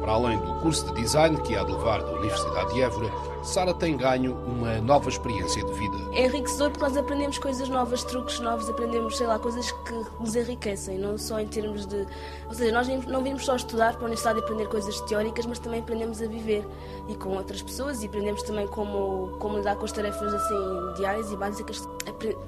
Para 0.01 0.13
além 0.13 0.39
do 0.39 0.55
curso 0.61 0.87
de 0.87 1.01
design 1.01 1.41
que 1.43 1.57
há 1.57 1.65
de 1.65 1.73
levar 1.73 2.03
da 2.03 2.13
Universidade 2.13 2.75
de 2.75 2.83
Évora, 2.83 3.11
Sara 3.47 3.73
tem 3.73 3.97
ganho 3.97 4.35
uma 4.45 4.81
nova 4.81 5.09
experiência 5.09 5.65
de 5.65 5.73
vida. 5.75 5.97
É 6.13 6.27
enriquecedor 6.27 6.71
porque 6.71 6.85
nós 6.85 6.97
aprendemos 6.97 7.39
coisas 7.39 7.69
novas, 7.69 8.03
truques 8.03 8.41
novos, 8.41 8.69
aprendemos, 8.69 9.17
sei 9.17 9.27
lá, 9.27 9.39
coisas 9.39 9.71
que 9.71 9.93
nos 10.19 10.35
enriquecem, 10.35 10.99
não 10.99 11.17
só 11.17 11.39
em 11.39 11.47
termos 11.47 11.87
de. 11.87 12.07
Ou 12.49 12.55
seja, 12.55 12.73
nós 12.73 12.89
não 13.07 13.23
vimos 13.23 13.45
só 13.45 13.55
estudar 13.55 13.93
para 13.93 14.03
a 14.03 14.05
universidade 14.07 14.41
e 14.41 14.43
aprender 14.43 14.67
coisas 14.69 15.01
teóricas, 15.03 15.47
mas 15.47 15.61
também 15.61 15.81
aprendemos 15.81 16.21
a 16.21 16.27
viver 16.27 16.67
e 17.09 17.15
com 17.15 17.31
outras 17.31 17.63
pessoas 17.63 18.03
e 18.03 18.07
aprendemos 18.07 18.43
também 18.43 18.67
como, 18.67 19.39
como 19.39 19.59
lidar 19.59 19.77
com 19.77 19.85
as 19.85 19.93
tarefas 19.93 20.35
assim 20.35 20.95
diárias 20.97 21.31
e 21.31 21.37
básicas. 21.37 21.89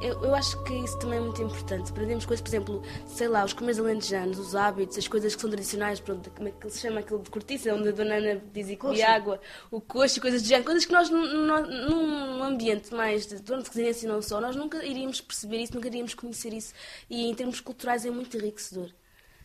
Eu, 0.01 0.21
eu 0.23 0.35
acho 0.35 0.61
que 0.65 0.75
isso 0.75 0.99
também 0.99 1.19
é 1.19 1.23
muito 1.23 1.41
importante. 1.41 1.93
Aprendemos 1.93 2.27
coisas, 2.27 2.43
por 2.43 2.49
exemplo, 2.49 2.83
sei 3.07 3.29
lá, 3.29 3.45
os 3.45 3.53
comeres 3.53 3.79
alentejanos, 3.79 4.39
os 4.39 4.57
hábitos, 4.57 4.99
as 4.99 5.07
coisas 5.07 5.35
que 5.35 5.41
são 5.41 5.51
tradicionais, 5.51 6.01
pronto, 6.01 6.29
como 6.37 6.49
é 6.49 6.53
que 6.53 6.71
se 6.71 6.81
chama 6.81 7.01
aquilo 7.01 7.21
de 7.21 7.31
cortiça, 7.39 7.73
onde 7.73 7.89
a 7.89 7.93
dona 7.93 8.17
Ana 8.17 8.43
dizia 8.53 8.77
que 8.77 9.03
água, 9.03 9.41
o 9.71 9.81
coxo, 9.81 10.21
coisas 10.21 10.43
de 10.43 10.49
género, 10.49 10.65
coisas 10.67 10.85
que 10.85 10.93
nós, 10.93 11.09
num 11.09 12.43
ambiente 12.43 12.93
mais 12.93 13.27
de 13.27 13.37
dono 13.37 13.63
de 13.63 13.69
residência 13.69 14.07
e 14.07 14.09
não 14.09 14.21
só, 14.21 14.41
nós 14.41 14.57
nunca 14.57 14.85
iríamos 14.85 15.21
perceber 15.21 15.59
isso, 15.59 15.75
nunca 15.75 15.87
iríamos 15.87 16.15
conhecer 16.15 16.53
isso. 16.53 16.75
E 17.09 17.29
em 17.29 17.35
termos 17.35 17.61
culturais 17.61 18.05
é 18.05 18.11
muito 18.11 18.37
enriquecedor. 18.37 18.91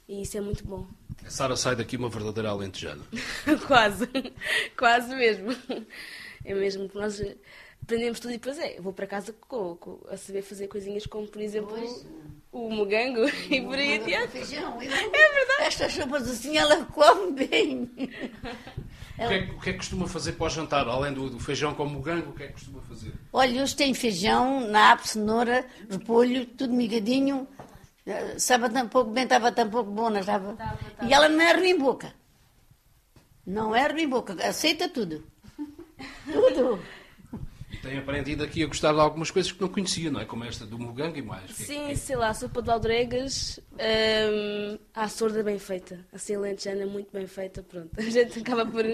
E 0.08 0.22
isso 0.24 0.38
é 0.38 0.42
muito 0.42 0.66
bom. 0.66 0.88
A 1.26 1.30
Sara 1.30 1.56
sai 1.56 1.76
daqui 1.76 1.96
uma 1.96 2.10
verdadeira 2.10 2.50
alentejana. 2.50 3.04
quase, 3.68 4.10
quase 4.78 5.16
mesmo. 5.16 5.56
É 6.44 6.54
mesmo 6.54 6.90
que 6.90 6.96
nós 6.96 7.22
aprendemos 7.84 8.20
tudo 8.20 8.32
e 8.32 8.38
depois 8.38 8.58
é, 8.58 8.80
vou 8.80 8.94
para 8.94 9.06
casa 9.06 9.34
com, 9.48 9.76
com, 9.76 10.00
a 10.10 10.18
saber 10.18 10.42
fazer 10.42 10.68
coisinhas 10.68 11.06
como, 11.06 11.28
por 11.28 11.42
exemplo, 11.42 11.76
pois. 11.78 12.06
o 12.52 12.70
mogango 12.70 13.26
e 13.50 13.62
por 13.62 13.76
aí 13.76 14.00
adiante. 14.00 14.30
Feijão. 14.30 14.82
É 14.82 14.88
verdade. 14.88 15.64
Estas 15.64 15.94
sopas 15.94 16.30
assim 16.30 16.58
ela 16.58 16.86
come 16.86 17.46
bem. 17.46 17.92
O 19.14 19.28
que, 19.28 19.34
é, 19.34 19.38
o 19.44 19.60
que, 19.60 19.70
é, 19.70 19.74
que 19.74 19.78
costuma 19.78 20.08
fazer 20.08 20.32
para 20.32 20.48
o 20.48 20.50
jantar? 20.50 20.88
Além 20.88 21.14
do, 21.14 21.30
do, 21.30 21.40
feijão 21.40 21.76
com 21.76 21.86
mogango, 21.86 22.32
o 22.32 22.34
que 22.34 22.44
é 22.44 22.48
que 22.48 22.54
costuma 22.54 22.82
fazer? 22.82 23.14
Olha, 23.32 23.62
hoje 23.62 23.76
tem 23.76 23.94
feijão, 23.94 24.62
nabo, 24.62 25.08
cenoura, 25.08 25.64
repolho, 25.88 26.48
tudo 26.48 26.74
migadinho. 26.74 27.48
Estava 28.36 28.72
tão 28.72 28.88
pouco 28.88 29.12
bem, 29.12 29.26
estava 29.26 29.52
tão 29.52 29.70
pouco 29.70 29.92
bom, 29.92 30.10
não 30.10 30.20
estava? 30.20 30.54
Tava, 30.56 30.78
tava. 30.98 31.08
E 31.08 31.14
ela 31.14 31.30
não 31.30 31.42
é 31.42 31.54
ruim 31.54 31.78
boca. 31.78 32.12
Não 33.46 33.76
é 33.76 33.88
ruim 33.88 34.10
boca, 34.10 34.34
aceita 34.44 34.90
tudo. 34.90 35.24
tudo. 36.26 36.80
Tem 37.84 37.98
aprendido 37.98 38.46
aqui 38.46 38.64
a 38.64 38.66
gostar 38.66 38.94
de 38.94 39.00
algumas 39.02 39.30
coisas 39.30 39.52
que 39.52 39.60
não 39.60 39.68
conhecia, 39.68 40.10
não 40.10 40.22
é? 40.22 40.24
Como 40.24 40.46
esta 40.46 40.66
do 40.66 40.80
mogango 40.80 41.18
e 41.18 41.22
mais. 41.22 41.52
Sim, 41.52 41.88
que... 41.88 41.98
sei 41.98 42.16
lá, 42.16 42.30
a 42.30 42.34
sopa 42.34 42.62
de 42.62 42.72
aldregas, 42.72 43.60
hum, 43.74 44.80
a 44.96 45.10
sorda 45.10 45.44
bem 45.44 45.60
feita. 45.60 46.00
Assim, 46.14 46.34
a 46.34 46.40
lentejana 46.40 46.86
muito 46.86 47.12
bem 47.12 47.28
feita, 47.28 47.62
pronto. 47.62 47.90
A 48.00 48.10
gente 48.10 48.40
acaba 48.40 48.66
por... 48.66 48.86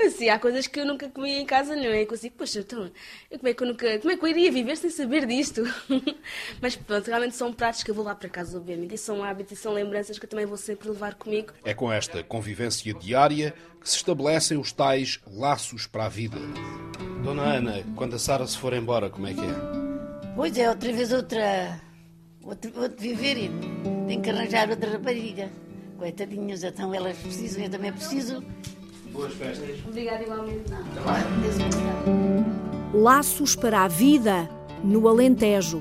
Assim, 0.00 0.28
há 0.28 0.40
coisas 0.40 0.66
que 0.66 0.80
eu 0.80 0.84
nunca 0.84 1.08
comia 1.08 1.38
em 1.38 1.46
casa, 1.46 1.76
não 1.76 1.84
é? 1.84 2.02
Eu 2.02 2.06
consigo, 2.08 2.34
poxa, 2.36 2.58
então, 2.58 2.90
como 3.30 3.48
é 3.48 3.54
que 3.54 3.62
eu 3.62 3.66
nunca... 3.68 3.98
Como 4.00 4.12
é 4.12 4.16
que 4.16 4.24
eu 4.24 4.28
iria 4.28 4.50
viver 4.50 4.76
sem 4.76 4.90
saber 4.90 5.24
disto? 5.24 5.62
Mas 6.60 6.74
pronto, 6.74 7.06
realmente 7.06 7.36
são 7.36 7.52
pratos 7.52 7.84
que 7.84 7.92
eu 7.92 7.94
vou 7.94 8.04
lá 8.04 8.16
para 8.16 8.28
casa, 8.28 8.58
obviamente. 8.58 8.96
E 8.96 8.98
são 8.98 9.22
hábitos 9.22 9.52
e 9.52 9.56
são 9.56 9.72
lembranças 9.72 10.18
que 10.18 10.26
eu 10.26 10.30
também 10.30 10.46
vou 10.46 10.56
sempre 10.56 10.88
levar 10.88 11.14
comigo. 11.14 11.52
É 11.62 11.74
com 11.74 11.92
esta 11.92 12.24
convivência 12.24 12.92
diária 12.92 13.54
que 13.80 13.88
se 13.88 13.98
estabelecem 13.98 14.58
os 14.58 14.72
tais 14.72 15.20
laços 15.28 15.86
para 15.86 16.06
a 16.06 16.08
vida. 16.08 16.38
Dona 17.22 17.42
Ana, 17.42 17.84
quando 17.94 18.16
a 18.16 18.18
Sara 18.18 18.44
se 18.48 18.58
for 18.58 18.72
embora, 18.72 19.08
como 19.08 19.28
é 19.28 19.34
que 19.34 19.40
é? 19.40 19.54
Pois 20.34 20.58
é, 20.58 20.68
outra 20.68 20.92
vez 20.92 21.12
outra. 21.12 21.80
outro, 22.42 22.72
outro 22.80 22.96
viver 22.98 23.36
e 23.36 23.50
tem 24.08 24.20
que 24.20 24.28
arranjar 24.28 24.68
outra 24.68 24.90
rapariga. 24.90 25.48
Coitadinhas, 25.98 26.64
então 26.64 26.92
elas 26.92 27.16
precisam, 27.18 27.62
eu 27.62 27.70
também 27.70 27.92
preciso. 27.92 28.42
Boas 29.12 29.32
festas. 29.34 29.78
Obrigada 29.86 30.24
igualmente. 30.24 30.64
Laços 32.92 33.54
para 33.54 33.84
a 33.84 33.88
vida 33.88 34.50
no 34.82 35.06
Alentejo. 35.06 35.80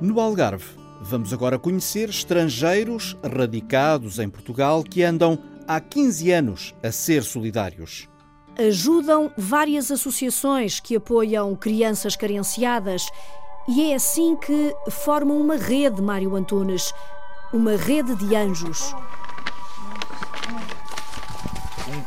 No 0.00 0.20
Algarve, 0.20 0.64
vamos 1.00 1.32
agora 1.32 1.58
conhecer 1.58 2.08
estrangeiros 2.08 3.16
radicados 3.24 4.20
em 4.20 4.28
Portugal 4.28 4.84
que 4.84 5.02
andam 5.02 5.38
há 5.66 5.80
15 5.80 6.30
anos 6.30 6.74
a 6.84 6.92
ser 6.92 7.24
solidários 7.24 8.08
ajudam 8.58 9.30
várias 9.36 9.90
associações 9.90 10.80
que 10.80 10.96
apoiam 10.96 11.54
crianças 11.54 12.16
carenciadas 12.16 13.06
e 13.68 13.92
é 13.92 13.94
assim 13.94 14.34
que 14.34 14.74
formam 14.90 15.40
uma 15.40 15.56
rede, 15.56 16.02
Mário 16.02 16.34
Antunes, 16.34 16.92
uma 17.52 17.76
rede 17.76 18.14
de 18.16 18.34
anjos 18.34 18.94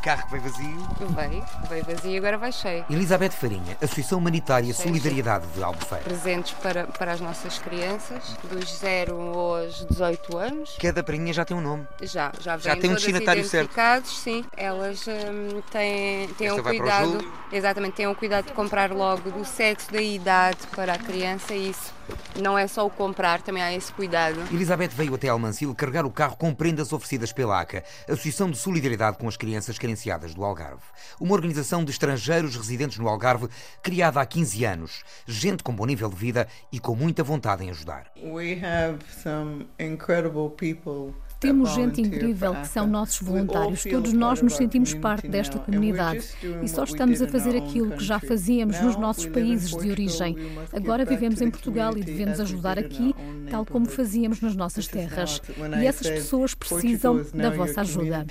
carro 0.02 0.24
que 0.26 0.32
veio 0.32 0.44
vazio. 0.44 0.88
Veio, 1.16 1.46
veio 1.70 1.86
vazio 1.86 2.12
e 2.12 2.18
agora 2.18 2.38
vai 2.38 2.52
cheio. 2.52 2.86
Elizabeth 2.90 3.32
Farinha, 3.32 3.78
Associação 3.82 4.18
Humanitária 4.18 4.74
Solidariedade 4.74 5.46
de 5.48 5.64
Albufeira. 5.64 6.04
Presentes 6.04 6.54
para, 6.54 6.88
para 6.88 7.14
as 7.14 7.22
nossas 7.22 7.60
crianças, 7.60 8.36
dos 8.52 8.72
0 8.78 9.16
aos 9.16 9.86
18 9.86 10.38
anos. 10.38 10.78
Cada 10.82 11.04
prainha 11.04 11.32
já 11.34 11.46
tem 11.46 11.56
um 11.56 11.62
nome. 11.62 11.88
Já, 12.02 12.32
já 12.40 12.58
Já 12.58 12.76
tem 12.76 12.90
um 12.90 12.96
destinatário 12.96 13.46
certo. 13.46 13.74
sim. 14.06 14.44
Elas 14.58 15.06
hum, 15.08 15.62
têm, 15.72 16.28
têm 16.30 16.52
um 16.52 16.62
cuidado. 16.62 17.32
Exatamente, 17.52 17.96
têm 17.96 18.08
um 18.08 18.16
cuidado 18.16 18.48
de 18.48 18.54
comprar 18.54 18.92
logo 18.92 19.30
do 19.30 19.46
sexo, 19.46 19.92
da 19.92 20.02
idade 20.02 20.60
para 20.76 20.94
a 20.94 20.98
criança 20.98 21.54
e 21.54 21.70
isso 21.70 22.02
não 22.40 22.58
é 22.58 22.68
só 22.68 22.86
o 22.86 22.90
comprar, 22.90 23.42
também 23.42 23.62
há 23.62 23.74
esse 23.74 23.92
cuidado. 23.92 24.42
Elizabeth 24.52 24.90
veio 24.90 25.16
até 25.16 25.30
Almancil 25.30 25.74
carregar 25.76 26.06
o 26.06 26.12
carro 26.12 26.36
com 26.36 26.54
prendas 26.54 26.92
oferecidas 26.92 27.32
pela 27.32 27.60
ACA, 27.60 27.84
Associação 28.08 28.50
de 28.50 28.58
Solidariedade 28.58 29.18
com 29.18 29.28
as 29.28 29.38
Crianças 29.38 29.78
Carenciadas 29.92 30.34
do 30.34 30.44
Algarve. 30.44 30.84
Uma 31.20 31.34
organização 31.34 31.84
de 31.84 31.92
estrangeiros 31.92 32.56
residentes 32.56 32.98
no 32.98 33.10
Algarve, 33.10 33.50
criada 33.84 34.22
há 34.22 34.26
15 34.26 34.64
anos. 34.64 35.04
Gente 35.28 35.64
com 35.64 35.76
bom 35.76 35.86
nível 35.86 36.10
de 36.10 36.16
vida 36.16 36.48
e 36.72 36.80
com 36.80 36.96
muita 36.96 37.24
vontade 37.24 37.64
em 37.64 37.70
ajudar. 37.70 38.10
We 38.16 38.54
have 38.64 39.00
some 39.22 39.68
incredible 39.78 40.50
people 40.50 41.14
temos 41.42 41.74
gente 41.74 42.00
incrível 42.00 42.54
que 42.54 42.68
são 42.68 42.86
nossos 42.86 43.20
voluntários. 43.20 43.84
Todos 43.84 44.14
nós 44.14 44.44
nos 44.44 44.56
sentimos 44.56 44.94
parte 44.94 45.28
desta 45.28 45.58
comunidade 45.58 46.24
e 46.62 46.70
só 46.70 46.84
estamos 46.84 47.20
a 47.20 47.28
fazer 47.28 47.58
aquilo 47.58 47.98
que 47.98 48.04
já 48.04 48.20
fazíamos 48.20 48.80
nos 48.80 48.96
nossos 48.96 49.26
países 49.26 49.72
de 49.72 49.90
origem. 49.90 50.36
Agora 50.72 51.04
vivemos 51.04 51.42
em 51.42 51.50
Portugal 51.50 51.98
e 51.98 52.04
devemos 52.04 52.40
ajudar 52.40 52.78
aqui, 52.78 53.16
tal 53.50 53.66
como 53.66 53.88
fazíamos 53.88 54.40
nas 54.40 54.56
nossas 54.56 54.88
terras. 54.88 55.42
E 55.82 55.88
essas 55.88 56.08
pessoas 56.08 56.54
precisam 56.54 57.26
da 57.34 57.50
vossa 57.50 57.82
ajuda. 57.82 58.24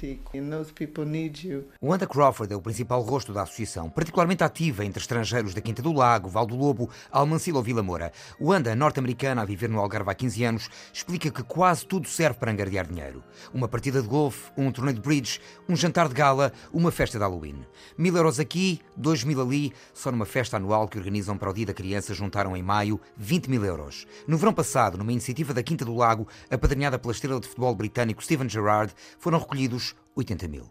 Wanda 1.83 2.07
Crawford 2.07 2.53
é 2.53 2.57
o 2.57 2.63
principal 2.63 3.03
rosto 3.03 3.33
da 3.33 3.43
associação, 3.43 3.91
particularmente 3.91 4.45
ativa 4.45 4.85
entre 4.85 5.01
estrangeiros 5.01 5.53
da 5.53 5.61
Quinta 5.61 5.83
do 5.83 5.93
Lago, 5.93 6.29
Val 6.29 6.47
do 6.47 6.55
Lobo, 6.55 6.89
Almancil 7.11 7.57
ou 7.57 7.63
Vila 7.63 7.83
Moura. 7.83 8.13
Wanda, 8.41 8.77
norte-americana 8.77 9.43
a 9.43 9.45
viver 9.45 9.69
no 9.69 9.81
Algarve 9.81 10.11
há 10.11 10.15
15 10.15 10.45
anos, 10.45 10.71
explica 10.93 11.29
que 11.29 11.43
quase 11.43 11.85
tudo 11.85 12.07
serve 12.07 12.39
para 12.39 12.53
angariar 12.53 12.87
dinheiro 12.87 13.00
dinheiro. 13.01 13.25
Uma 13.53 13.67
partida 13.67 14.03
de 14.03 14.09
golfe, 14.09 14.51
um 14.57 14.71
torneio 14.71 14.97
de 14.97 15.01
bridge, 15.01 15.41
um 15.69 15.75
jantar 15.75 16.09
de 16.09 16.15
gala, 16.15 16.53
uma 16.73 16.91
festa 16.91 17.19
de 17.19 17.25
Halloween. 17.25 17.65
Mil 17.97 18.15
euros 18.17 18.39
aqui, 18.39 18.81
dois 18.97 19.25
mil 19.25 19.41
ali, 19.41 19.73
só 19.95 20.11
numa 20.11 20.27
festa 20.27 20.57
anual 20.57 20.87
que 20.87 20.99
organizam 20.99 21.37
para 21.37 21.51
o 21.51 21.55
Dia 21.55 21.67
da 21.67 21.75
Criança 21.75 22.15
juntaram 22.15 22.57
em 22.57 22.63
maio 22.63 23.01
20 23.17 23.49
mil 23.49 23.65
euros. 23.65 24.07
No 24.27 24.37
verão 24.37 24.53
passado, 24.53 24.99
numa 24.99 25.13
iniciativa 25.13 25.55
da 25.55 25.63
Quinta 25.63 25.85
do 25.85 25.95
Lago, 25.95 26.29
apadrinhada 26.51 26.99
pela 26.99 27.13
estrela 27.13 27.41
de 27.41 27.49
futebol 27.49 27.75
britânico 27.75 28.23
Steven 28.23 28.49
Gerrard, 28.49 28.93
foram 29.19 29.39
recolhidos 29.39 29.95
80 30.15 30.49
mil. 30.49 30.71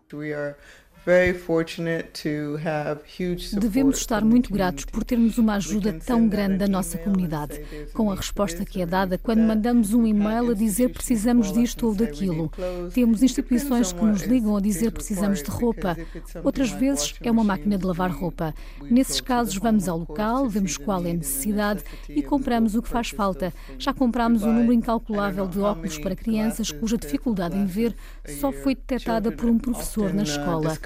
Devemos 3.60 3.98
estar 3.98 4.24
muito 4.24 4.52
gratos 4.54 4.86
por 4.86 5.04
termos 5.04 5.38
uma 5.38 5.56
ajuda 5.56 5.94
tão 5.94 6.28
grande 6.28 6.58
da 6.58 6.68
nossa 6.68 6.98
comunidade, 6.98 7.62
com 7.94 8.12
a 8.12 8.16
resposta 8.16 8.66
que 8.66 8.82
é 8.82 8.86
dada 8.86 9.18
quando 9.18 9.40
mandamos 9.40 9.94
um 9.94 10.06
e-mail 10.06 10.52
a 10.52 10.54
dizer 10.54 10.90
precisamos 10.90 11.52
disto 11.52 11.88
ou 11.88 11.96
daquilo. 11.96 12.52
Temos 12.94 13.24
instituições 13.24 13.94
que 13.94 14.04
nos 14.04 14.24
ligam 14.24 14.56
a 14.56 14.62
dizer 14.62 14.92
precisamos 14.92 15.42
de 15.42 15.50
roupa. 15.50 15.98
Outras 16.44 16.70
vezes 16.72 17.16
é 17.22 17.32
uma 17.32 17.44
máquina 17.44 17.78
de 17.78 17.86
lavar 17.86 18.12
roupa. 18.12 18.54
Nesses 18.82 19.22
casos, 19.22 19.56
vamos 19.58 19.88
ao 19.88 19.98
local, 19.98 20.48
vemos 20.50 20.78
qual 20.78 21.04
é 21.06 21.12
a 21.12 21.14
necessidade 21.14 21.84
e 22.10 22.22
compramos 22.22 22.76
o 22.76 22.82
que 22.82 22.90
faz 22.90 23.10
falta. 23.10 23.54
Já 23.78 23.94
compramos 23.94 24.44
um 24.44 24.54
número 24.54 24.74
incalculável 24.74 25.48
de 25.48 25.60
óculos 25.60 25.98
para 25.98 26.16
crianças 26.16 26.72
cuja 26.72 26.98
dificuldade 26.98 27.58
em 27.58 27.66
ver 27.66 27.96
só 28.40 28.52
foi 28.52 28.76
detectada 28.76 29.32
por 29.32 29.50
um 29.50 29.58
professor 29.58 30.14
na 30.14 30.24
escola. 30.24 30.78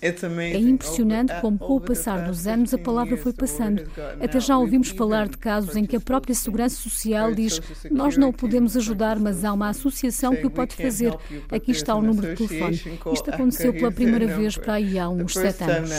É 0.00 0.58
impressionante 0.58 1.32
como, 1.40 1.58
com 1.58 1.76
o 1.76 1.80
passar 1.80 2.26
dos 2.26 2.46
anos, 2.46 2.72
a 2.74 2.78
palavra 2.78 3.16
foi 3.16 3.32
passando. 3.32 3.82
Até 4.20 4.40
já 4.40 4.56
ouvimos 4.58 4.88
falar 4.88 5.28
de 5.28 5.36
casos 5.36 5.76
em 5.76 5.84
que 5.84 5.96
a 5.96 6.00
própria 6.00 6.34
Segurança 6.34 6.76
Social 6.76 7.34
diz: 7.34 7.60
Nós 7.90 8.16
não 8.16 8.30
o 8.30 8.32
podemos 8.32 8.76
ajudar, 8.76 9.18
mas 9.18 9.44
há 9.44 9.52
uma 9.52 9.68
associação 9.68 10.34
que 10.34 10.46
o 10.46 10.50
pode 10.50 10.74
fazer. 10.76 11.14
Aqui 11.50 11.72
está 11.72 11.94
o 11.94 12.02
número 12.02 12.34
de 12.34 12.46
telefone. 12.46 13.00
Isto 13.12 13.30
aconteceu 13.30 13.72
pela 13.72 13.92
primeira 13.92 14.26
vez 14.26 14.56
para 14.56 14.74
aí 14.74 14.98
há 14.98 15.08
uns 15.08 15.34
sete 15.34 15.64
anos. 15.64 15.90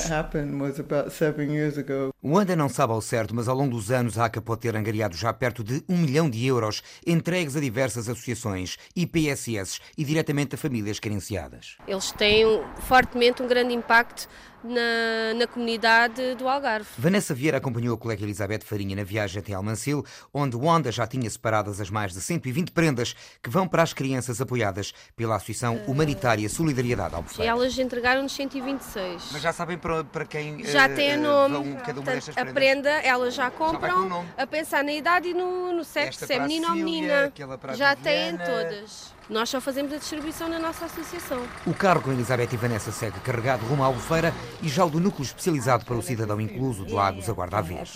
O 2.21 2.37
Anda 2.37 2.55
não 2.55 2.67
sabe 2.67 2.93
ao 2.93 3.01
certo, 3.01 3.33
mas 3.33 3.47
ao 3.47 3.55
longo 3.55 3.75
dos 3.75 3.91
anos 3.91 4.17
a 4.17 4.25
ACA 4.25 4.41
pode 4.41 4.61
ter 4.61 4.75
angariado 4.75 5.15
já 5.15 5.31
perto 5.31 5.63
de 5.63 5.83
um 5.87 5.97
milhão 5.97 6.29
de 6.29 6.45
euros 6.45 6.81
entregues 7.05 7.55
a 7.55 7.59
diversas 7.59 8.09
associações, 8.09 8.77
IPSS 8.95 9.79
e 9.97 10.03
diretamente 10.03 10.55
a 10.55 10.57
famílias 10.57 10.99
carenciadas. 10.99 11.77
Eles 11.87 12.11
têm 12.11 12.58
fortemente 12.79 13.41
um 13.41 13.47
grande 13.47 13.73
impacto 13.73 14.27
na, 14.63 15.33
na, 15.35 15.47
comunidade 15.47 16.35
do 16.35 16.47
Algarve. 16.47 16.87
Vanessa 16.97 17.33
Vieira 17.33 17.57
acompanhou 17.57 17.95
a 17.95 17.97
colega 17.97 18.23
Elizabeth 18.23 18.61
Farinha 18.63 18.95
na 18.95 19.03
viagem 19.03 19.39
até 19.39 19.53
Almancil, 19.53 20.05
onde 20.33 20.55
Wanda 20.55 20.91
já 20.91 21.07
tinha 21.07 21.29
separadas 21.29 21.79
as 21.79 21.89
mais 21.89 22.13
de 22.13 22.21
120 22.21 22.71
prendas 22.71 23.15
que 23.41 23.49
vão 23.49 23.67
para 23.67 23.83
as 23.83 23.93
crianças 23.93 24.41
apoiadas 24.41 24.93
pela 25.15 25.35
Associação 25.35 25.77
Humanitária 25.87 26.49
Solidariedade 26.49 27.15
Albufeira. 27.15 27.45
E 27.45 27.47
elas 27.47 27.77
entregaram-nos 27.77 28.33
126. 28.33 29.29
Mas 29.31 29.41
já 29.41 29.53
sabem 29.53 29.77
para, 29.77 30.03
para 30.03 30.25
quem 30.25 30.63
Já 30.65 30.87
uh, 30.87 30.95
tem 30.95 31.17
nome. 31.17 31.55
Vão 31.55 31.75
cada 31.75 32.01
uma 32.01 32.11
destas 32.11 32.35
prendas? 32.35 32.51
A 32.51 32.53
prenda, 32.53 32.89
elas 32.89 33.33
já 33.33 33.49
compram 33.49 34.09
já 34.09 34.43
a 34.43 34.47
pensar 34.47 34.83
na 34.83 34.91
idade 34.91 35.29
e 35.29 35.33
no, 35.33 35.73
no 35.73 35.83
sexo, 35.83 36.25
se 36.25 36.33
é 36.33 36.39
menino 36.39 36.69
ou 36.69 36.75
menina. 36.75 37.31
Já 37.75 37.95
têm 37.95 38.37
todas. 38.37 39.18
Nós 39.29 39.47
só 39.49 39.61
fazemos 39.61 39.93
a 39.93 39.97
distribuição 39.97 40.49
na 40.49 40.57
nossa 40.57 40.85
associação. 40.85 41.45
O 41.67 41.73
carro 41.73 42.01
com 42.01 42.11
Elizabeth 42.11 42.49
e 42.51 42.57
Vanessa 42.57 42.91
segue 42.91 43.19
carregado 43.19 43.63
rumo 43.63 43.83
à 43.83 43.85
Albufeira 43.85 44.33
e 44.59 44.67
já 44.67 44.83
o 44.83 44.89
do 44.89 44.99
núcleo 44.99 45.23
especializado 45.23 45.85
para 45.85 45.95
o 45.95 46.01
cidadão 46.01 46.41
incluso 46.41 46.83
de 46.83 46.91
Lagos 46.93 47.29
aguarda 47.29 47.59
a 47.59 47.61
vez. 47.61 47.93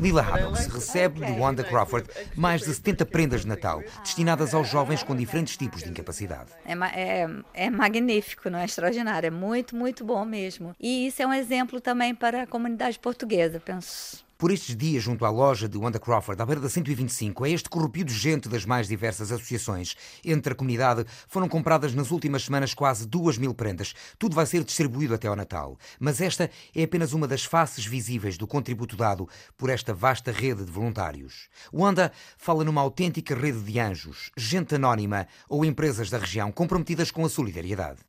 Lila 0.00 0.22
Haddocks 0.22 0.66
recebe 0.66 1.24
de 1.24 1.32
Wanda 1.32 1.62
Crawford 1.62 2.08
mais 2.34 2.62
de 2.62 2.74
70 2.74 3.06
prendas 3.06 3.42
de 3.42 3.46
Natal 3.46 3.80
destinadas 4.02 4.54
aos 4.54 4.68
jovens 4.68 5.04
com 5.04 5.14
diferentes 5.14 5.56
tipos 5.56 5.84
de 5.84 5.90
incapacidade. 5.90 6.50
É, 6.66 6.72
é, 6.72 7.28
é 7.54 7.70
magnífico, 7.70 8.50
não 8.50 8.58
é 8.58 8.64
extraordinário, 8.64 9.28
é 9.28 9.30
muito, 9.30 9.76
muito 9.76 10.04
bom 10.04 10.24
mesmo. 10.24 10.74
E 10.80 11.06
isso 11.06 11.22
é 11.22 11.26
um 11.26 11.32
exemplo 11.32 11.80
também 11.80 12.12
para 12.12 12.42
a 12.42 12.46
comunidade 12.46 12.98
portuguesa, 12.98 13.60
penso 13.60 14.23
por 14.36 14.50
estes 14.50 14.76
dias, 14.76 15.02
junto 15.02 15.24
à 15.24 15.30
loja 15.30 15.68
de 15.68 15.78
Wanda 15.78 15.98
Crawford, 15.98 16.40
à 16.40 16.46
beira 16.46 16.60
da 16.60 16.68
125, 16.68 17.46
é 17.46 17.50
este 17.50 17.68
corrupio 17.68 18.04
de 18.04 18.12
gente 18.12 18.48
das 18.48 18.64
mais 18.64 18.88
diversas 18.88 19.30
associações. 19.30 19.94
Entre 20.24 20.52
a 20.52 20.56
comunidade 20.56 21.04
foram 21.28 21.48
compradas 21.48 21.94
nas 21.94 22.10
últimas 22.10 22.44
semanas 22.44 22.74
quase 22.74 23.06
duas 23.06 23.38
mil 23.38 23.54
prendas. 23.54 23.94
Tudo 24.18 24.34
vai 24.34 24.46
ser 24.46 24.64
distribuído 24.64 25.14
até 25.14 25.28
ao 25.28 25.36
Natal. 25.36 25.78
Mas 26.00 26.20
esta 26.20 26.50
é 26.74 26.82
apenas 26.82 27.12
uma 27.12 27.28
das 27.28 27.44
faces 27.44 27.86
visíveis 27.86 28.36
do 28.36 28.46
contributo 28.46 28.96
dado 28.96 29.28
por 29.56 29.70
esta 29.70 29.94
vasta 29.94 30.32
rede 30.32 30.64
de 30.64 30.70
voluntários. 30.70 31.48
Wanda 31.72 32.12
fala 32.36 32.64
numa 32.64 32.80
autêntica 32.80 33.34
rede 33.34 33.60
de 33.60 33.78
anjos, 33.78 34.30
gente 34.36 34.74
anónima 34.74 35.26
ou 35.48 35.64
empresas 35.64 36.10
da 36.10 36.18
região 36.18 36.50
comprometidas 36.50 37.10
com 37.10 37.24
a 37.24 37.28
solidariedade. 37.28 38.00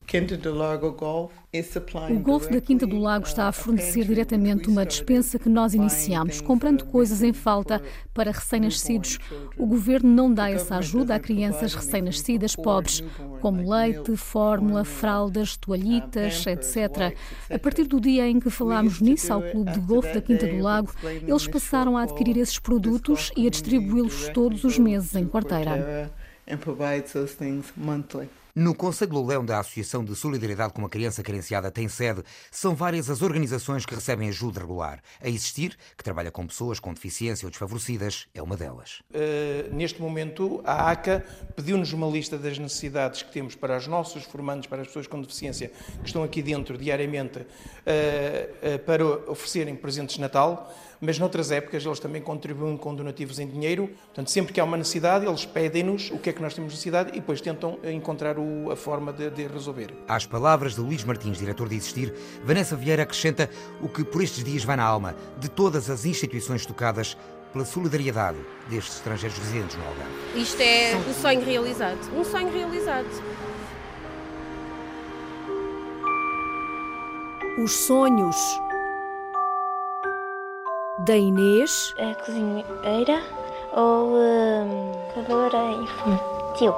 O 2.09 2.19
Golfo 2.19 2.51
da 2.51 2.61
Quinta 2.61 2.85
do 2.85 2.97
Lago 2.97 3.25
está 3.25 3.47
a 3.47 3.51
fornecer 3.51 4.05
diretamente 4.05 4.67
uma 4.67 4.85
dispensa 4.85 5.39
que 5.39 5.49
nós 5.49 5.73
iniciamos, 5.73 6.14
comprando 6.41 6.85
coisas 6.85 7.21
em 7.21 7.33
falta 7.33 7.81
para 8.13 8.31
recém-nascidos. 8.31 9.19
O 9.57 9.65
governo 9.65 10.09
não 10.09 10.33
dá 10.33 10.49
essa 10.49 10.77
ajuda 10.77 11.15
a 11.15 11.19
crianças 11.19 11.73
recém-nascidas 11.73 12.55
pobres, 12.55 13.03
como 13.41 13.69
leite, 13.69 14.15
fórmula, 14.15 14.83
fraldas, 14.83 15.57
toalhitas, 15.57 16.45
etc. 16.45 17.15
A 17.49 17.59
partir 17.59 17.85
do 17.85 17.99
dia 17.99 18.27
em 18.27 18.39
que 18.39 18.49
falámos 18.49 19.01
nisso 19.01 19.33
ao 19.33 19.41
Clube 19.41 19.71
de 19.71 19.79
Golfo 19.79 20.13
da 20.13 20.21
Quinta 20.21 20.47
do 20.47 20.59
Lago, 20.61 20.93
eles 21.03 21.47
passaram 21.47 21.97
a 21.97 22.03
adquirir 22.03 22.37
esses 22.37 22.59
produtos 22.59 23.31
e 23.35 23.47
a 23.47 23.49
distribuí-los 23.49 24.29
todos 24.29 24.63
os 24.63 24.77
meses 24.77 25.15
em 25.15 25.27
quarteira. 25.27 26.11
No 28.57 28.73
Conselho 28.73 29.21
Leão 29.21 29.43
da 29.43 29.59
Associação 29.59 30.01
de 30.01 30.15
Solidariedade 30.15 30.71
com 30.71 30.85
a 30.85 30.89
Criança 30.89 31.21
Carenciada 31.21 31.69
tem 31.69 31.89
sede, 31.89 32.23
são 32.49 32.73
várias 32.73 33.09
as 33.09 33.21
organizações 33.21 33.85
que 33.85 33.93
recebem 33.93 34.29
ajuda 34.29 34.61
regular. 34.61 35.01
A 35.19 35.27
Existir, 35.27 35.77
que 35.97 36.01
trabalha 36.01 36.31
com 36.31 36.47
pessoas 36.47 36.79
com 36.79 36.93
deficiência 36.93 37.45
ou 37.45 37.49
desfavorecidas, 37.49 38.27
é 38.33 38.41
uma 38.41 38.55
delas. 38.55 39.01
Uh, 39.11 39.75
neste 39.75 40.01
momento, 40.01 40.61
a 40.63 40.89
ACA 40.89 41.25
pediu-nos 41.53 41.91
uma 41.91 42.07
lista 42.07 42.37
das 42.37 42.57
necessidades 42.57 43.23
que 43.23 43.33
temos 43.33 43.55
para 43.55 43.75
os 43.75 43.87
nossos 43.87 44.23
formandos, 44.23 44.67
para 44.67 44.83
as 44.83 44.87
pessoas 44.87 45.05
com 45.05 45.19
deficiência 45.19 45.69
que 45.99 46.07
estão 46.07 46.23
aqui 46.23 46.41
dentro 46.41 46.77
diariamente, 46.77 47.39
uh, 47.39 47.43
uh, 47.43 48.79
para 48.85 49.05
oferecerem 49.29 49.75
presentes 49.75 50.15
de 50.15 50.21
Natal 50.21 50.73
mas 51.05 51.19
noutras 51.19 51.51
épocas 51.51 51.85
eles 51.85 51.99
também 51.99 52.21
contribuem 52.21 52.75
com 52.75 52.95
donativos 52.95 53.39
em 53.39 53.47
dinheiro. 53.47 53.89
Portanto, 54.07 54.31
sempre 54.31 54.51
que 54.51 54.59
há 54.59 54.63
uma 54.63 54.75
necessidade, 54.75 55.25
eles 55.25 55.45
pedem-nos 55.45 56.09
o 56.09 56.17
que 56.17 56.31
é 56.31 56.33
que 56.33 56.41
nós 56.41 56.53
temos 56.53 56.71
necessidade 56.71 57.09
e 57.09 57.19
depois 57.19 57.39
tentam 57.39 57.77
encontrar 57.83 58.39
o, 58.39 58.71
a 58.71 58.75
forma 58.75 59.13
de, 59.13 59.29
de, 59.29 59.47
resolver. 59.47 59.93
Às 60.07 60.25
palavras 60.25 60.75
de 60.75 60.81
Luís 60.81 61.03
Martins, 61.03 61.37
diretor 61.37 61.69
de 61.69 61.75
Existir, 61.75 62.13
Vanessa 62.43 62.75
Vieira 62.75 63.03
acrescenta 63.03 63.49
o 63.81 63.87
que 63.87 64.03
por 64.03 64.23
estes 64.23 64.43
dias 64.43 64.63
vai 64.63 64.75
na 64.75 64.83
alma 64.83 65.15
de 65.39 65.47
todas 65.49 65.89
as 65.89 66.05
instituições 66.05 66.65
tocadas 66.65 67.15
pela 67.53 67.63
solidariedade 67.63 68.37
destes 68.69 68.95
estrangeiros 68.95 69.37
residentes 69.37 69.77
no 69.77 69.83
Algarve. 69.85 70.11
Isto 70.35 70.61
é 70.61 70.95
um 70.95 71.13
sonho 71.13 71.45
realizado. 71.45 71.99
Um 72.13 72.23
sonho 72.23 72.51
realizado. 72.51 73.07
Os 77.57 77.71
sonhos 77.71 78.35
da 80.99 81.17
Inês. 81.17 81.93
A 81.99 82.15
cozinheira 82.23 83.21
ou 83.73 84.15
educadora 84.17 85.57
hum, 85.57 85.83
infantil. 85.83 86.73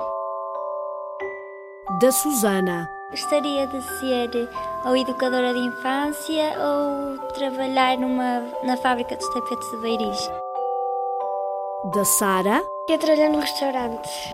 Da 2.01 2.11
Susana. 2.11 2.89
Gostaria 3.11 3.67
de 3.67 3.81
ser 3.99 4.49
ou 4.85 4.97
educadora 4.97 5.53
de 5.53 5.59
infância 5.59 6.55
ou 6.59 7.17
trabalhar 7.33 7.97
numa, 7.97 8.43
na 8.63 8.75
fábrica 8.77 9.15
dos 9.15 9.33
tapetes 9.33 9.69
de 9.71 9.77
Beiris. 9.77 10.31
Da 11.93 12.03
Sara. 12.03 12.61
Quero 12.87 13.01
trabalhar 13.01 13.29
num 13.29 13.39
restaurante. 13.39 14.31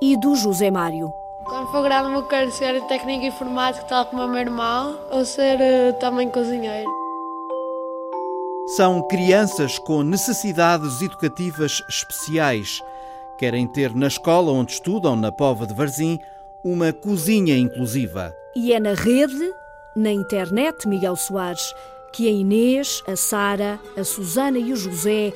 E 0.00 0.16
do 0.16 0.36
José 0.36 0.70
Mário. 0.70 1.12
Quando 1.46 1.68
for 1.68 1.82
grande 1.82 2.12
vou 2.12 2.22
querer 2.24 2.50
ser 2.50 2.80
técnico 2.82 3.26
informático 3.26 3.86
tal 3.86 4.06
como 4.06 4.24
o 4.24 4.28
meu 4.28 4.40
irmão 4.40 4.98
ou 5.10 5.24
ser 5.24 5.58
uh, 5.58 5.98
também 5.98 6.30
cozinheiro. 6.30 7.03
São 8.66 9.06
crianças 9.06 9.78
com 9.78 10.02
necessidades 10.02 11.02
educativas 11.02 11.82
especiais. 11.86 12.82
Querem 13.38 13.66
ter 13.66 13.94
na 13.94 14.06
escola 14.06 14.50
onde 14.50 14.72
estudam, 14.72 15.14
na 15.14 15.30
Pova 15.30 15.66
de 15.66 15.74
Varzim, 15.74 16.18
uma 16.64 16.90
cozinha 16.90 17.58
inclusiva. 17.58 18.34
E 18.56 18.72
é 18.72 18.80
na 18.80 18.94
rede, 18.94 19.52
na 19.94 20.10
internet, 20.10 20.88
Miguel 20.88 21.14
Soares, 21.14 21.74
que 22.10 22.26
a 22.26 22.30
Inês, 22.30 23.02
a 23.06 23.14
Sara, 23.16 23.78
a 23.98 24.02
Susana 24.02 24.58
e 24.58 24.72
o 24.72 24.76
José 24.76 25.34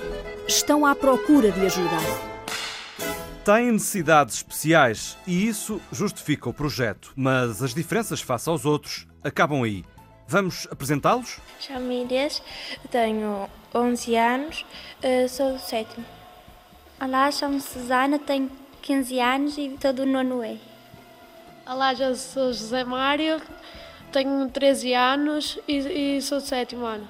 estão 0.49 0.87
à 0.87 0.95
procura 0.95 1.53
de 1.53 1.67
ajuda. 1.67 1.99
Têm 3.45 3.73
necessidades 3.73 4.37
especiais 4.37 5.19
e 5.27 5.47
isso 5.47 5.79
justifica 5.93 6.49
o 6.49 6.55
projeto, 6.55 7.13
mas 7.15 7.63
as 7.63 7.75
diferenças 7.75 8.23
face 8.23 8.49
aos 8.49 8.65
outros 8.65 9.07
acabam 9.23 9.63
aí. 9.63 9.85
Vamos 10.31 10.69
apresentá-los? 10.71 11.41
Chamo-me 11.59 12.03
Inês, 12.03 12.43
tenho 12.91 13.49
11 13.75 14.15
anos, 14.15 14.67
eh, 15.01 15.27
sou 15.27 15.55
do 15.55 15.59
sétimo. 15.59 16.05
Olá, 17.01 17.31
chamo-me 17.31 17.63
Susana, 17.63 18.19
tenho 18.19 18.51
15 18.83 19.21
anos 19.21 19.57
e 19.57 19.69
estou 19.69 19.91
do 19.95 20.05
nono 20.05 20.45
E. 20.45 20.61
Olá, 21.67 21.95
já 21.95 22.15
sou 22.15 22.53
José 22.53 22.85
Mário, 22.85 23.41
tenho 24.13 24.51
13 24.51 24.93
anos 24.93 25.59
e, 25.67 26.17
e 26.19 26.21
sou 26.21 26.41
do 26.41 26.47
sétimo 26.47 26.85
ano. 26.85 27.09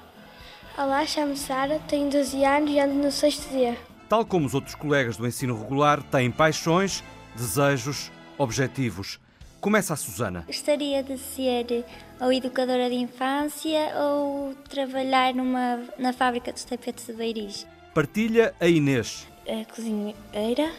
Olá, 0.77 1.05
chamo-me 1.05 1.35
Sara, 1.35 1.77
tenho 1.89 2.09
12 2.09 2.41
anos 2.45 2.71
e 2.71 2.79
ando 2.79 2.93
no 2.93 3.11
sexto 3.11 3.49
dia. 3.49 3.77
Tal 4.07 4.25
como 4.25 4.45
os 4.45 4.53
outros 4.53 4.75
colegas 4.75 5.17
do 5.17 5.27
ensino 5.27 5.59
regular, 5.59 6.01
têm 6.03 6.31
paixões, 6.31 7.03
desejos, 7.35 8.13
objetivos. 8.37 9.19
Começa 9.61 9.93
a 9.93 9.97
Susana. 9.97 10.45
Gostaria 10.47 11.03
de 11.03 11.17
ser 11.17 11.83
ou 12.21 12.31
educadora 12.31 12.89
de 12.89 12.95
infância 12.95 13.91
ou 13.97 14.55
trabalhar 14.69 15.33
numa, 15.33 15.83
na 15.97 16.13
fábrica 16.13 16.53
dos 16.53 16.63
tapetes 16.63 17.05
de 17.05 17.13
Beiris. 17.13 17.67
Partilha 17.93 18.53
a 18.59 18.67
Inês. 18.67 19.27
A 19.45 19.65
cozinheira 19.65 20.71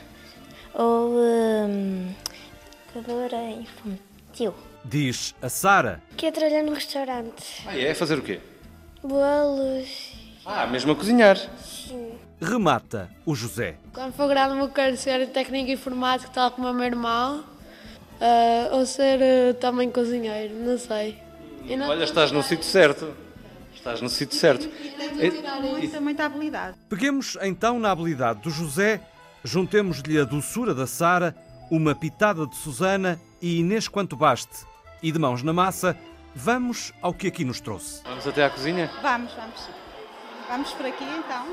ou 0.73 1.11
hum, 1.11 2.15
educadora 2.89 3.51
infantil. 3.51 4.55
Diz 4.83 5.35
a 5.43 5.51
Sara. 5.51 6.03
Quer 6.17 6.33
trabalhar 6.33 6.63
no 6.63 6.73
restaurante. 6.73 7.63
Ah, 7.67 7.79
é? 7.79 7.93
Fazer 7.93 8.19
o 8.19 8.23
quê? 8.23 8.41
Bolos. 9.03 10.15
Ah, 10.47 10.67
mesmo 10.67 10.93
a 10.93 10.97
cozinhar. 10.97 11.37
Sim. 11.63 12.13
Remata 12.41 13.11
o 13.27 13.35
José. 13.35 13.77
Quando 13.93 14.15
for 14.15 14.27
grande, 14.27 14.59
vou 14.59 14.69
querer 14.71 14.97
ser 14.97 15.29
técnico 15.29 15.71
informático, 15.71 16.33
tal 16.33 16.51
como 16.51 16.71
o 16.71 16.73
meu 16.73 16.87
irmão. 16.87 17.45
Uh, 18.21 18.77
ou 18.77 18.85
ser 18.85 19.19
uh, 19.19 19.55
também 19.55 19.91
cozinheiro, 19.91 20.55
não 20.55 20.77
sei. 20.77 21.19
Não... 21.65 21.89
Olha, 21.89 22.05
estás 22.05 22.31
no 22.31 22.43
sítio 22.43 22.67
certo. 22.67 23.15
Estás 23.75 24.03
no 24.03 24.11
sítio 24.11 24.39
certo. 24.39 24.69
Muita, 25.63 26.01
muita 26.01 26.25
habilidade. 26.27 26.77
Peguemos 26.89 27.39
então 27.41 27.79
na 27.79 27.91
habilidade 27.91 28.41
do 28.41 28.51
José, 28.51 29.01
juntemos-lhe 29.43 30.21
a 30.21 30.25
doçura 30.25 30.75
da 30.75 30.87
Sara, 30.87 31.35
uma 31.71 31.95
pitada 31.95 32.47
de 32.47 32.57
Susana 32.57 33.19
e 33.41 33.61
Inês 33.61 33.89
quanto 33.89 34.17
baste. 34.17 34.67
E 35.03 35.11
de 35.11 35.19
mãos 35.19 35.43
na 35.43 35.55
massa, 35.55 35.97
vamos 36.35 36.93
ao 37.01 37.15
que 37.15 37.27
aqui 37.27 37.43
nos 37.43 37.59
trouxe. 37.59 38.03
Vamos 38.05 38.27
até 38.27 38.45
à 38.45 38.51
cozinha? 38.51 38.91
Vamos, 39.01 39.33
vamos. 39.33 39.69
Vamos 40.47 40.73
por 40.73 40.85
aqui 40.85 41.05
então. 41.05 41.47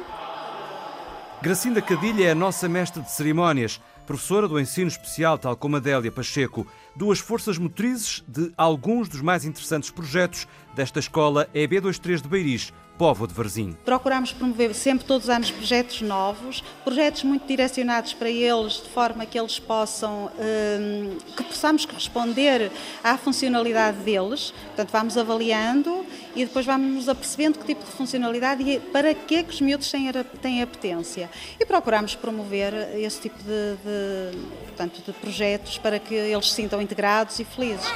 Gracinda 1.41 1.81
Cadilha 1.81 2.27
é 2.27 2.31
a 2.31 2.35
nossa 2.35 2.67
mestre 2.67 3.01
de 3.01 3.11
cerimónias, 3.11 3.79
professora 4.07 4.47
do 4.47 4.57
ensino 4.59 4.87
especial, 4.87 5.37
tal 5.37 5.55
como 5.57 5.75
Adélia 5.75 6.09
Pacheco, 6.09 6.65
duas 6.97 7.19
forças 7.19 7.57
motrizes 7.59 8.23
de 8.27 8.51
alguns 8.57 9.07
dos 9.07 9.21
mais 9.21 9.45
interessantes 9.45 9.91
projetos 9.91 10.47
desta 10.75 10.99
escola 10.99 11.47
EB23 11.53 12.21
de 12.21 12.27
Beiris, 12.27 12.73
Povo 12.97 13.27
de 13.27 13.33
Varzim. 13.33 13.77
Procuramos 13.85 14.33
promover 14.33 14.73
sempre 14.73 15.05
todos 15.05 15.25
os 15.25 15.29
anos 15.29 15.51
projetos 15.51 16.01
novos, 16.01 16.63
projetos 16.83 17.23
muito 17.23 17.45
direcionados 17.45 18.13
para 18.13 18.29
eles, 18.29 18.81
de 18.81 18.89
forma 18.89 19.23
que 19.25 19.39
eles 19.39 19.59
possam, 19.59 20.31
hum, 20.39 21.17
que 21.35 21.43
possamos 21.43 21.85
responder 21.85 22.71
à 23.03 23.15
funcionalidade 23.17 23.99
deles. 23.99 24.51
Portanto, 24.67 24.89
vamos 24.91 25.15
avaliando 25.15 26.03
e 26.35 26.45
depois 26.45 26.65
vamos 26.65 26.91
nos 26.91 27.09
apercebendo 27.09 27.59
que 27.59 27.65
tipo 27.65 27.85
de 27.85 27.91
funcionalidade 27.91 28.63
e 28.63 28.79
para 28.79 29.13
que 29.13 29.35
é 29.35 29.43
que 29.43 29.51
os 29.51 29.61
miúdos 29.61 29.91
têm 29.91 30.11
têm 30.41 30.65
potência. 30.65 31.29
E 31.59 31.65
procuramos 31.65 32.15
promover 32.15 32.73
esse 32.97 33.21
tipo 33.21 33.37
de, 33.43 33.77
de, 33.83 34.66
portanto, 34.77 35.01
de 35.03 35.11
projetos 35.11 35.79
para 35.79 35.97
que 35.97 36.13
eles 36.13 36.49
se 36.49 36.53
sintam 36.53 36.79
integrados 36.79 37.39
e 37.39 37.43
felizes. 37.43 37.87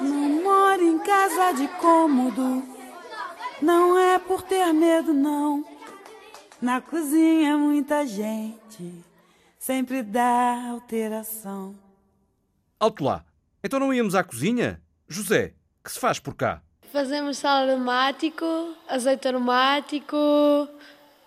moro 0.00 0.82
em 0.82 0.98
casa 0.98 1.52
de 1.52 1.68
cômodo. 1.78 2.64
Não 3.60 3.98
é 3.98 4.18
por 4.18 4.40
ter 4.40 4.72
medo, 4.72 5.12
não. 5.12 5.62
Na 6.60 6.80
cozinha 6.80 7.58
muita 7.58 8.06
gente, 8.06 9.04
sempre 9.58 10.02
dá 10.02 10.70
alteração. 10.70 11.74
Alto 12.78 13.04
lá. 13.04 13.24
Então 13.62 13.78
não 13.78 13.92
íamos 13.92 14.14
à 14.14 14.24
cozinha? 14.24 14.80
José, 15.06 15.52
que 15.84 15.92
se 15.92 16.00
faz 16.00 16.18
por 16.18 16.34
cá? 16.34 16.62
Fazemos 16.90 17.36
sal 17.36 17.68
aromático, 17.68 18.74
azeite 18.88 19.28
aromático, 19.28 20.16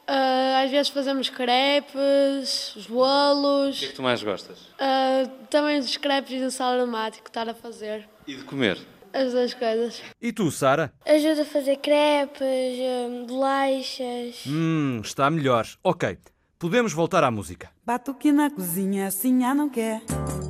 uh, 0.07 0.63
às 0.63 0.71
vezes 0.71 0.89
fazemos 0.89 1.29
crepes, 1.29 2.75
os 2.75 2.87
bolos. 2.87 3.77
O 3.77 3.79
que 3.79 3.85
é 3.85 3.87
que 3.89 3.95
tu 3.95 4.03
mais 4.03 4.21
gostas? 4.23 4.57
Uh, 4.59 5.29
também 5.49 5.79
os 5.79 5.95
crepes 5.97 6.41
e 6.41 6.45
o 6.45 6.51
sal 6.51 6.73
aromático, 6.73 7.27
estar 7.27 7.47
a 7.49 7.53
fazer. 7.53 8.07
E 8.27 8.35
de 8.35 8.43
comer? 8.43 8.77
As 9.13 9.31
duas 9.31 9.53
coisas. 9.53 10.01
E 10.19 10.31
tu, 10.33 10.49
Sara? 10.49 10.91
Ajuda 11.05 11.43
a 11.43 11.45
fazer 11.45 11.77
crepes, 11.77 12.41
hum, 12.41 13.25
bolachas. 13.27 14.43
Hum, 14.47 15.01
está 15.03 15.29
melhor. 15.29 15.67
Ok, 15.83 16.17
podemos 16.57 16.93
voltar 16.93 17.23
à 17.23 17.29
música. 17.29 17.69
Batuque 17.85 18.31
na 18.31 18.49
cozinha, 18.49 19.07
assim 19.07 19.43
a 19.43 19.53
não 19.53 19.69
quer. 19.69 20.01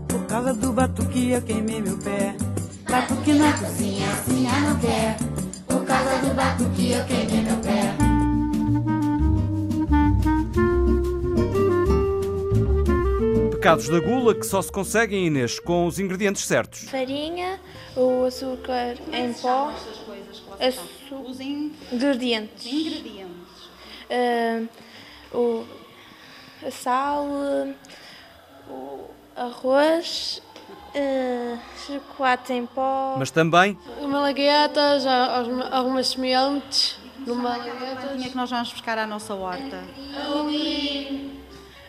Por 0.08 0.26
causa 0.28 0.54
do 0.54 0.72
batuque 0.72 1.32
eu 1.32 1.42
queimei 1.42 1.82
meu 1.82 1.98
pé. 1.98 2.36
Batuque 2.90 3.34
na 3.34 3.52
cozinha, 3.58 4.10
assim 4.12 4.48
a 4.48 4.60
não 4.62 4.80
quer. 4.80 5.18
Por 5.68 5.86
causa 5.86 6.18
do 6.20 6.34
batuque 6.34 6.92
eu 6.92 7.06
queimei 7.06 7.42
meu 7.42 7.58
pé. 7.58 7.63
Pecados 13.64 13.88
da 13.88 13.98
gula 14.02 14.36
que 14.36 14.46
só 14.46 14.62
se 14.62 14.70
conseguem, 14.70 15.28
Inês, 15.28 15.58
com 15.58 15.88
os 15.88 15.98
ingredientes 15.98 16.46
certos. 16.46 16.82
Farinha, 16.90 17.62
o 17.96 18.26
açúcar 18.26 18.98
em 19.10 19.32
pó, 19.32 19.74
os 21.26 21.40
ingredientes, 21.40 22.66
ingredientes. 22.66 23.32
Uh, 24.12 24.68
o 25.34 25.66
a 26.68 26.72
sal, 26.72 27.26
o 28.70 29.10
arroz, 29.34 30.42
uh, 30.94 31.58
chocolate 31.88 32.52
em 32.52 32.66
pó. 32.66 33.16
Mas 33.18 33.32
também 33.32 33.80
malaguetas, 34.02 35.06
algumas 35.72 36.10
sementes. 36.10 37.00
Numa 37.26 37.58
que 37.58 38.36
nós 38.36 38.50
vamos 38.50 38.74
buscar 38.74 38.98
à 38.98 39.08
nossa 39.08 39.34
horta. 39.34 39.82
Ali, 40.18 41.40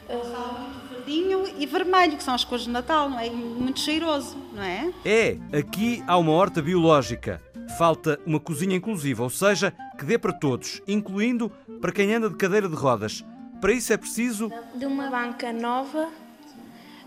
uh, 0.08 0.83
verdinho 1.04 1.44
e 1.58 1.66
vermelho, 1.66 2.16
que 2.16 2.22
são 2.22 2.34
as 2.34 2.44
cores 2.44 2.64
de 2.64 2.70
Natal, 2.70 3.08
não 3.10 3.18
é? 3.18 3.28
Muito 3.30 3.80
cheiroso, 3.80 4.36
não 4.52 4.62
é? 4.62 4.90
É, 5.04 5.36
aqui 5.56 6.02
há 6.06 6.16
uma 6.16 6.32
horta 6.32 6.62
biológica. 6.62 7.40
Falta 7.78 8.18
uma 8.26 8.40
cozinha 8.40 8.76
inclusiva, 8.76 9.22
ou 9.22 9.30
seja, 9.30 9.72
que 9.98 10.04
dê 10.04 10.18
para 10.18 10.32
todos, 10.32 10.82
incluindo 10.86 11.50
para 11.80 11.92
quem 11.92 12.12
anda 12.14 12.28
de 12.28 12.36
cadeira 12.36 12.68
de 12.68 12.74
rodas. 12.74 13.24
Para 13.60 13.72
isso 13.72 13.92
é 13.92 13.96
preciso. 13.96 14.50
De 14.74 14.86
uma 14.86 15.08
banca 15.08 15.52
nova. 15.52 16.08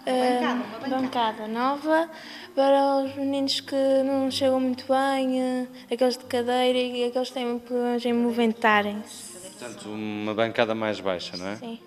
Uma 0.05 0.15
bancada, 0.15 0.53
uma 0.53 0.79
bancada. 0.79 1.01
bancada 1.01 1.47
nova 1.47 2.09
para 2.55 3.03
os 3.03 3.15
meninos 3.15 3.59
que 3.59 3.75
não 4.05 4.31
chegam 4.31 4.59
muito 4.59 4.85
bem, 4.87 5.41
eh, 5.41 5.67
aqueles 5.91 6.17
de 6.17 6.23
cadeira 6.23 6.79
e 6.79 7.03
aqueles 7.03 7.27
que 7.27 7.33
têm 7.33 7.59
problemas 7.59 8.05
em 8.05 8.13
movimentarem-se. 8.13 9.37
Portanto, 9.59 9.89
uma 9.89 10.33
bancada 10.33 10.73
mais 10.73 10.99
baixa, 11.01 11.35
não 11.35 11.47
é? 11.47 11.55
Sim. 11.57 11.79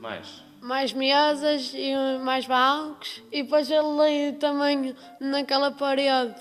Mais? 0.00 0.49
Mais 0.60 0.92
mesas 0.92 1.72
e 1.74 1.94
mais 2.22 2.46
bancos 2.46 3.22
e 3.32 3.42
depois 3.42 3.70
ali 3.70 4.32
também 4.38 4.94
naquela 5.18 5.70
parede 5.70 6.34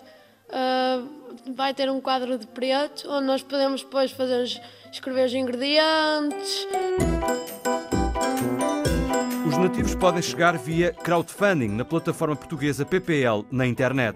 uh, 0.49 1.53
vai 1.53 1.73
ter 1.73 1.89
um 1.89 2.01
quadro 2.01 2.38
de 2.38 2.47
preto 2.47 3.10
onde 3.10 3.25
nós 3.25 3.41
podemos 3.41 3.82
depois 3.82 4.12
fazer 4.12 4.43
escrever 4.91 5.25
os 5.25 5.34
ingredientes. 5.34 6.67
Os 9.60 9.65
nativos 9.65 9.93
podem 9.93 10.22
chegar 10.22 10.58
via 10.58 10.93
crowdfunding 10.93 11.67
na 11.67 11.84
plataforma 11.84 12.34
portuguesa 12.34 12.86
PPL 12.86 13.45
na 13.52 13.67
internet 13.67 14.15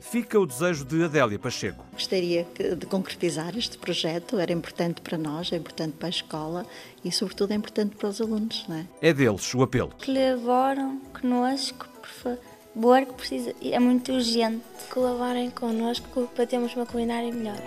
fica 0.00 0.38
o 0.38 0.46
desejo 0.46 0.84
de 0.84 1.02
Adélia 1.02 1.36
Pacheco. 1.36 1.84
Gostaria 1.92 2.46
de 2.78 2.86
concretizar 2.86 3.58
este 3.58 3.76
projeto, 3.76 4.38
era 4.38 4.52
importante 4.52 5.00
para 5.00 5.18
nós, 5.18 5.52
é 5.52 5.56
importante 5.56 5.94
para 5.98 6.06
a 6.06 6.10
escola 6.10 6.64
e, 7.04 7.10
sobretudo, 7.10 7.50
é 7.50 7.56
importante 7.56 7.96
para 7.96 8.08
os 8.08 8.20
alunos. 8.20 8.64
Não 8.68 8.76
é? 8.76 8.86
é 9.02 9.12
deles 9.12 9.52
o 9.52 9.62
apelo. 9.64 9.90
Colaboram 10.04 11.00
connosco, 11.20 11.88
por 12.00 12.08
favor, 12.08 13.04
que 13.04 13.14
precisa, 13.14 13.52
é 13.60 13.80
muito 13.80 14.12
urgente. 14.12 14.62
Colaborem 14.90 15.50
connosco 15.50 16.28
para 16.36 16.46
termos 16.46 16.72
uma 16.76 16.86
culinária 16.86 17.34
melhor. 17.34 17.58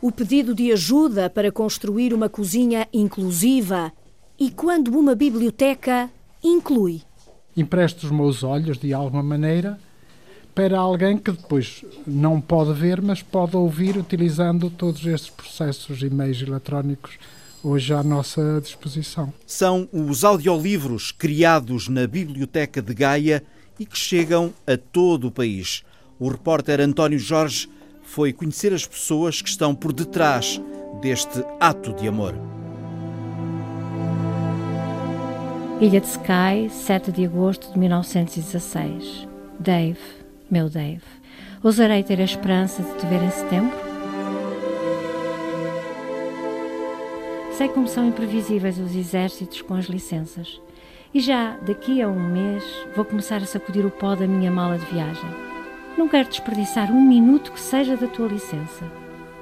O 0.00 0.10
pedido 0.10 0.54
de 0.54 0.72
ajuda 0.72 1.28
para 1.28 1.52
construir 1.52 2.14
uma 2.14 2.30
cozinha 2.30 2.88
inclusiva 2.94 3.92
e 4.40 4.50
quando 4.50 4.98
uma 4.98 5.14
biblioteca 5.14 6.10
inclui. 6.42 7.02
Empresto 7.54 8.06
os 8.06 8.10
meus 8.10 8.42
olhos 8.42 8.78
de 8.78 8.94
alguma 8.94 9.22
maneira 9.22 9.78
para 10.54 10.78
alguém 10.78 11.18
que 11.18 11.30
depois 11.30 11.84
não 12.06 12.40
pode 12.40 12.72
ver, 12.72 13.02
mas 13.02 13.22
pode 13.22 13.54
ouvir 13.54 13.98
utilizando 13.98 14.70
todos 14.70 15.04
estes 15.04 15.30
processos 15.30 16.02
e 16.02 16.08
meios 16.08 16.40
eletrónicos 16.40 17.18
hoje 17.62 17.92
à 17.92 18.02
nossa 18.02 18.60
disposição. 18.62 19.32
São 19.46 19.86
os 19.92 20.24
audiolivros 20.24 21.12
criados 21.12 21.88
na 21.88 22.06
Biblioteca 22.06 22.80
de 22.80 22.94
Gaia 22.94 23.44
e 23.78 23.84
que 23.84 23.98
chegam 23.98 24.52
a 24.66 24.76
todo 24.76 25.28
o 25.28 25.30
país. 25.30 25.84
O 26.18 26.28
repórter 26.28 26.80
António 26.80 27.18
Jorge 27.18 27.68
foi 28.02 28.32
conhecer 28.32 28.72
as 28.72 28.86
pessoas 28.86 29.42
que 29.42 29.48
estão 29.50 29.74
por 29.74 29.92
detrás 29.92 30.60
deste 31.00 31.44
ato 31.60 31.92
de 31.92 32.08
amor. 32.08 32.59
Ilha 35.80 35.98
de 35.98 36.08
Skye, 36.08 36.68
7 36.68 37.10
de 37.10 37.24
agosto 37.24 37.72
de 37.72 37.78
1916. 37.78 39.26
Dave 39.58 39.98
meu 40.50 40.68
Dave, 40.68 41.00
ousarei 41.62 42.02
ter 42.02 42.20
a 42.20 42.24
esperança 42.24 42.82
de 42.82 42.98
te 42.98 43.06
ver 43.06 43.22
em 43.22 43.30
setembro? 43.30 43.78
Sei 47.52 47.68
como 47.68 47.88
são 47.88 48.06
imprevisíveis 48.06 48.78
os 48.78 48.94
exércitos 48.94 49.62
com 49.62 49.74
as 49.74 49.84
licenças 49.84 50.60
E 51.14 51.20
já 51.20 51.56
daqui 51.58 52.02
a 52.02 52.08
um 52.08 52.28
mês 52.28 52.64
vou 52.94 53.04
começar 53.04 53.36
a 53.36 53.46
sacudir 53.46 53.86
o 53.86 53.90
pó 53.90 54.14
da 54.14 54.26
minha 54.26 54.50
mala 54.50 54.76
de 54.76 54.84
viagem. 54.84 55.30
Não 55.96 56.08
quero 56.08 56.28
desperdiçar 56.28 56.92
um 56.92 57.00
minuto 57.00 57.52
que 57.52 57.60
seja 57.60 57.96
da 57.96 58.06
tua 58.06 58.28
licença. 58.28 58.84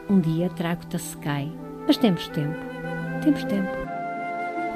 Um 0.09 0.21
dia 0.21 0.49
trago-te 0.51 0.95
a 0.95 0.99
Secai, 1.01 1.51
mas 1.85 1.97
temos 1.97 2.29
tempo. 2.29 2.59
Temos 3.25 3.43
tempo. 3.45 3.77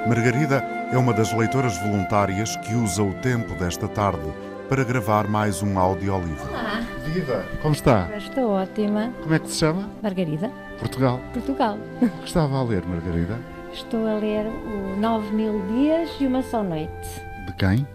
Margarida 0.09 0.82
é 0.93 0.99
uma 0.99 1.15
das 1.15 1.33
leitoras 1.33 1.79
voluntárias 1.79 2.55
que 2.57 2.75
usa 2.75 3.03
o 3.03 3.15
tempo 3.15 3.55
desta 3.55 3.89
tarde 3.89 4.31
para 4.69 4.85
gravar 4.85 5.27
mais 5.27 5.63
um 5.63 5.79
audiolivro. 5.79 6.47
Olá. 6.51 6.83
Viva! 7.07 7.47
Como 7.63 7.75
está? 7.75 8.11
Estou 8.15 8.51
ótima. 8.51 9.11
Como 9.23 9.35
é 9.35 9.39
que 9.39 9.49
se 9.49 9.57
chama? 9.57 9.89
Margarida. 10.03 10.51
Portugal. 10.79 11.19
Portugal. 11.33 11.79
Estava 12.23 12.59
a 12.59 12.63
ler, 12.63 12.85
Margarida? 12.85 13.39
Estou 13.73 14.07
a 14.07 14.17
ler 14.17 14.45
o 14.47 15.01
Nove 15.01 15.33
Mil 15.33 15.63
Dias 15.69 16.11
e 16.21 16.27
Uma 16.27 16.43
Só 16.43 16.63
Noite. 16.63 17.23
De 17.47 17.55
quem? 17.55 17.87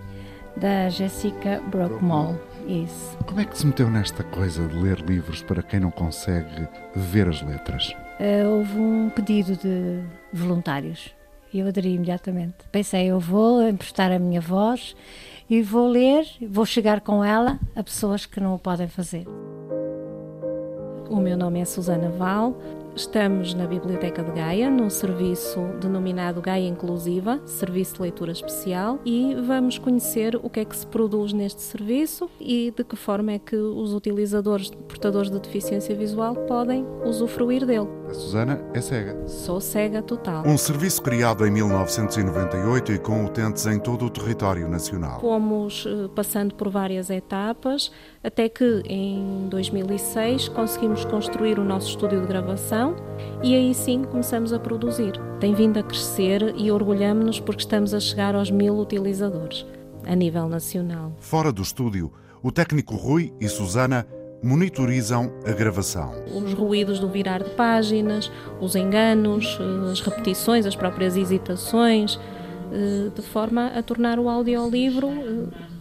Da 0.56 0.90
Jessica 0.90 1.62
Brockmall. 1.68 2.36
Isso. 2.66 3.16
Como 3.28 3.40
é 3.40 3.46
que 3.46 3.56
se 3.56 3.68
meteu 3.68 3.92
nesta 3.92 4.24
coisa 4.24 4.68
de 4.68 4.76
ler 4.76 5.00
livros 5.02 5.44
para 5.44 5.62
quem 5.62 5.80
não 5.80 5.92
consegue 5.92 6.68
ver 6.96 7.30
as 7.30 7.44
letras? 7.44 7.94
Uh, 8.20 8.58
houve 8.58 8.80
um 8.80 9.12
pedido 9.12 9.56
de 9.56 10.00
voluntários 10.34 11.16
eu 11.60 11.68
aderi 11.68 11.94
imediatamente. 11.94 12.56
Pensei, 12.72 13.08
eu 13.08 13.20
vou 13.20 13.68
emprestar 13.68 14.12
a 14.12 14.20
minha 14.20 14.42
voz 14.42 14.96
e 15.50 15.62
vou 15.62 15.88
ler, 15.88 16.26
vou 16.50 16.66
chegar 16.66 17.02
com 17.02 17.24
ela 17.24 17.60
a 17.76 17.84
pessoas 17.84 18.26
que 18.26 18.40
não 18.40 18.56
o 18.56 18.60
podem 18.60 18.88
fazer. 18.88 19.26
O 21.10 21.18
meu 21.18 21.38
nome 21.38 21.62
é 21.62 21.66
Susana 21.66 22.10
Val, 22.10 22.58
Estamos 22.98 23.54
na 23.54 23.68
Biblioteca 23.68 24.24
de 24.24 24.32
Gaia, 24.32 24.72
num 24.72 24.90
serviço 24.90 25.60
denominado 25.80 26.42
Gaia 26.42 26.68
Inclusiva, 26.68 27.40
Serviço 27.46 27.94
de 27.94 28.02
Leitura 28.02 28.32
Especial, 28.32 29.00
e 29.06 29.36
vamos 29.36 29.78
conhecer 29.78 30.36
o 30.36 30.50
que 30.50 30.62
é 30.62 30.66
que 30.66 30.76
se 30.76 30.88
produz 30.88 31.32
neste 31.32 31.62
serviço 31.62 32.28
e 32.40 32.74
de 32.76 32.84
que 32.84 32.96
forma 32.96 33.34
é 33.34 33.38
que 33.38 33.56
os 33.56 33.94
utilizadores 33.94 34.72
portadores 34.72 35.30
de 35.30 35.40
deficiência 35.40 35.96
visual 35.96 36.36
podem 36.48 36.88
usufruir 37.06 37.68
dele. 37.68 37.88
A 38.10 38.14
Susana 38.16 38.66
é 38.74 38.82
cega. 38.82 39.28
Sou 39.28 39.62
cega 39.62 40.02
total. 40.02 40.44
Um 40.48 40.58
serviço 40.58 41.04
criado 41.04 41.46
em 41.46 41.52
1998 41.52 42.94
e 42.94 42.98
com 42.98 43.26
utentes 43.26 43.68
em 43.68 43.78
todo 43.80 44.06
o 44.06 44.10
território 44.10 44.68
nacional. 44.68 45.20
Fomos 45.20 45.86
eh, 45.86 46.10
passando 46.16 46.56
por 46.56 46.70
várias 46.70 47.12
etapas 47.12 47.92
até 48.28 48.50
que 48.50 48.84
em 48.86 49.48
2006 49.48 50.50
conseguimos 50.50 51.06
construir 51.06 51.58
o 51.58 51.64
nosso 51.64 51.88
estúdio 51.92 52.20
de 52.20 52.28
gravação 52.28 52.94
e 53.42 53.56
aí 53.56 53.74
sim 53.74 54.04
começamos 54.04 54.52
a 54.52 54.60
produzir. 54.60 55.14
Tem 55.40 55.54
vindo 55.54 55.80
a 55.80 55.84
crescer 55.84 56.54
e 56.58 56.70
orgulhamos-nos 56.70 57.40
porque 57.40 57.62
estamos 57.62 57.94
a 57.94 58.02
chegar 58.02 58.36
aos 58.36 58.52
mil 58.52 58.78
utilizadores 58.78 59.66
a 60.06 60.14
nível 60.14 60.50
nacional. 60.50 61.14
Fora 61.20 61.54
do 61.54 61.62
estúdio, 61.62 62.12
o 62.44 62.52
técnico 62.52 62.96
Rui 62.96 63.34
e 63.40 63.48
Susana 63.48 64.06
monitorizam 64.44 65.32
a 65.46 65.52
gravação. 65.54 66.12
Os 66.36 66.54
ruídos 66.54 67.00
do 67.00 67.08
virar 67.08 67.42
de 67.42 67.52
páginas, 67.52 68.30
os 68.60 68.76
enganos, 68.76 69.58
as 69.90 70.02
repetições, 70.02 70.66
as 70.66 70.76
próprias 70.76 71.16
hesitações, 71.16 72.20
eh, 72.74 73.10
de 73.16 73.22
forma 73.22 73.68
a 73.68 73.82
tornar 73.82 74.20
o 74.20 74.28
audiolivro 74.28 75.08
eh, 75.08 75.77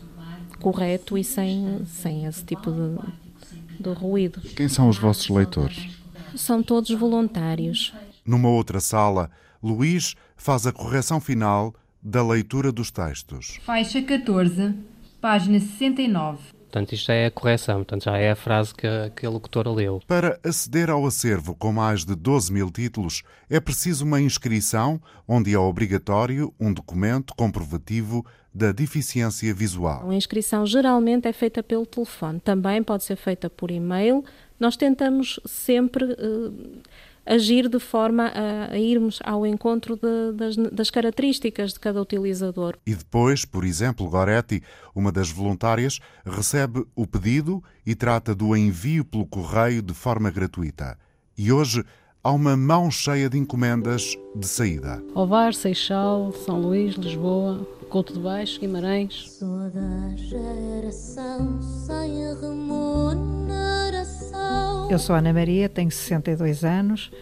correto 0.61 1.17
e 1.17 1.25
sem, 1.25 1.85
sem 1.87 2.27
esse 2.27 2.45
tipo 2.45 2.71
de, 2.71 3.83
de 3.83 3.91
ruído. 3.91 4.41
Quem 4.41 4.69
são 4.69 4.89
os 4.89 4.99
vossos 4.99 5.29
leitores? 5.29 5.89
São 6.35 6.63
todos 6.63 6.91
voluntários. 6.91 7.95
Numa 8.25 8.49
outra 8.49 8.81
sala, 8.81 9.31
Luís 9.63 10.15
faz 10.37 10.67
a 10.67 10.73
correção 10.73 11.21
final 11.21 11.75
da 12.03 12.27
leitura 12.27 12.71
dos 12.71 12.91
textos. 12.91 13.59
Faixa 13.65 14.03
14, 14.03 14.75
página 15.21 15.59
69. 15.59 16.57
Portanto, 16.67 16.93
isto 16.93 17.11
é 17.11 17.27
a 17.27 17.31
correção, 17.31 17.77
portanto, 17.77 18.05
já 18.05 18.19
é 18.19 18.33
a 18.33 18.37
frase 18.37 18.75
que 18.75 18.87
que 19.17 19.25
a 19.25 19.31
locutora 19.31 19.71
leu. 19.71 20.03
Para 20.07 20.39
aceder 20.45 20.91
ao 20.91 21.07
acervo 21.07 21.55
com 21.55 21.73
mais 21.73 22.05
de 22.05 22.15
12 22.15 22.53
mil 22.53 22.71
títulos, 22.71 23.23
é 23.49 23.59
preciso 23.59 24.05
uma 24.05 24.21
inscrição, 24.21 25.01
onde 25.27 25.55
é 25.55 25.59
obrigatório 25.59 26.53
um 26.61 26.73
documento 26.73 27.35
comprovativo 27.35 28.27
da 28.57 28.73
deficiência 28.73 29.53
visual. 29.53 30.09
A 30.09 30.15
inscrição 30.15 30.65
geralmente 30.65 31.29
é 31.29 31.33
feita 31.33 31.63
pelo 31.63 31.85
telefone, 31.85 32.41
também 32.41 32.83
pode 32.83 33.05
ser 33.05 33.17
feita 33.17 33.51
por 33.51 33.71
e-mail. 33.71 34.25
Nós 34.59 34.79
tentamos 34.79 35.39
sempre 35.45 36.05
uh, 36.05 36.81
agir 37.27 37.69
de 37.69 37.79
forma 37.79 38.33
a, 38.35 38.73
a 38.73 38.79
irmos 38.79 39.19
ao 39.23 39.47
encontro 39.47 39.97
de, 39.97 40.33
das, 40.33 40.57
das, 40.73 40.91
características 40.91 41.75
de 41.75 41.81
cada 41.81 42.01
utilizador. 42.01 42.79
E 42.87 42.95
depois, 42.95 43.45
por 43.45 43.63
exemplo, 43.63 44.09
Goretti, 44.09 44.63
uma 44.95 45.13
das 45.13 45.29
voluntárias, 45.31 46.01
recebe 46.25 46.87
o 46.95 47.07
pedido 47.07 47.63
e 47.85 47.95
trata 47.95 48.35
do 48.35 48.57
envio 48.57 49.05
pelo 49.05 49.27
correio 49.27 49.83
de 49.83 49.93
forma 49.93 50.31
gratuita. 50.31 50.97
E 51.37 51.53
hoje 51.53 51.85
há 52.25 52.33
uma 52.33 52.57
mão 52.57 52.91
cheia 52.91 53.29
de 53.29 53.37
encomendas 53.37 54.17
de 54.35 54.47
saída. 54.49 55.05
Ovar, 55.15 55.53
Seixal, 55.53 56.33
São 56.33 56.59
Luís, 56.59 56.95
Lisboa, 56.95 57.76
Couto 57.89 58.13
de 58.13 58.19
Baixo, 58.19 58.59
Guimarães. 58.61 59.31
Sou 59.39 59.71
da 59.71 60.17
geração 60.17 61.63
sem 61.63 62.35
remuneração. 62.41 64.91
Eu 64.91 64.99
sou 64.99 65.15
Ana 65.15 65.33
Maria, 65.33 65.69
tenho 65.69 65.89
62 65.91 66.65
anos. 66.65 67.13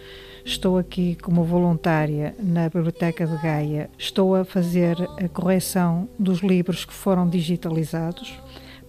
Estou 0.43 0.79
aqui 0.79 1.15
como 1.21 1.43
voluntária 1.43 2.35
na 2.39 2.67
Biblioteca 2.67 3.27
de 3.27 3.37
Gaia. 3.41 3.91
Estou 3.97 4.35
a 4.35 4.43
fazer 4.43 4.97
a 5.23 5.29
correção 5.29 6.09
dos 6.17 6.39
livros 6.39 6.83
que 6.83 6.93
foram 6.93 7.29
digitalizados 7.29 8.33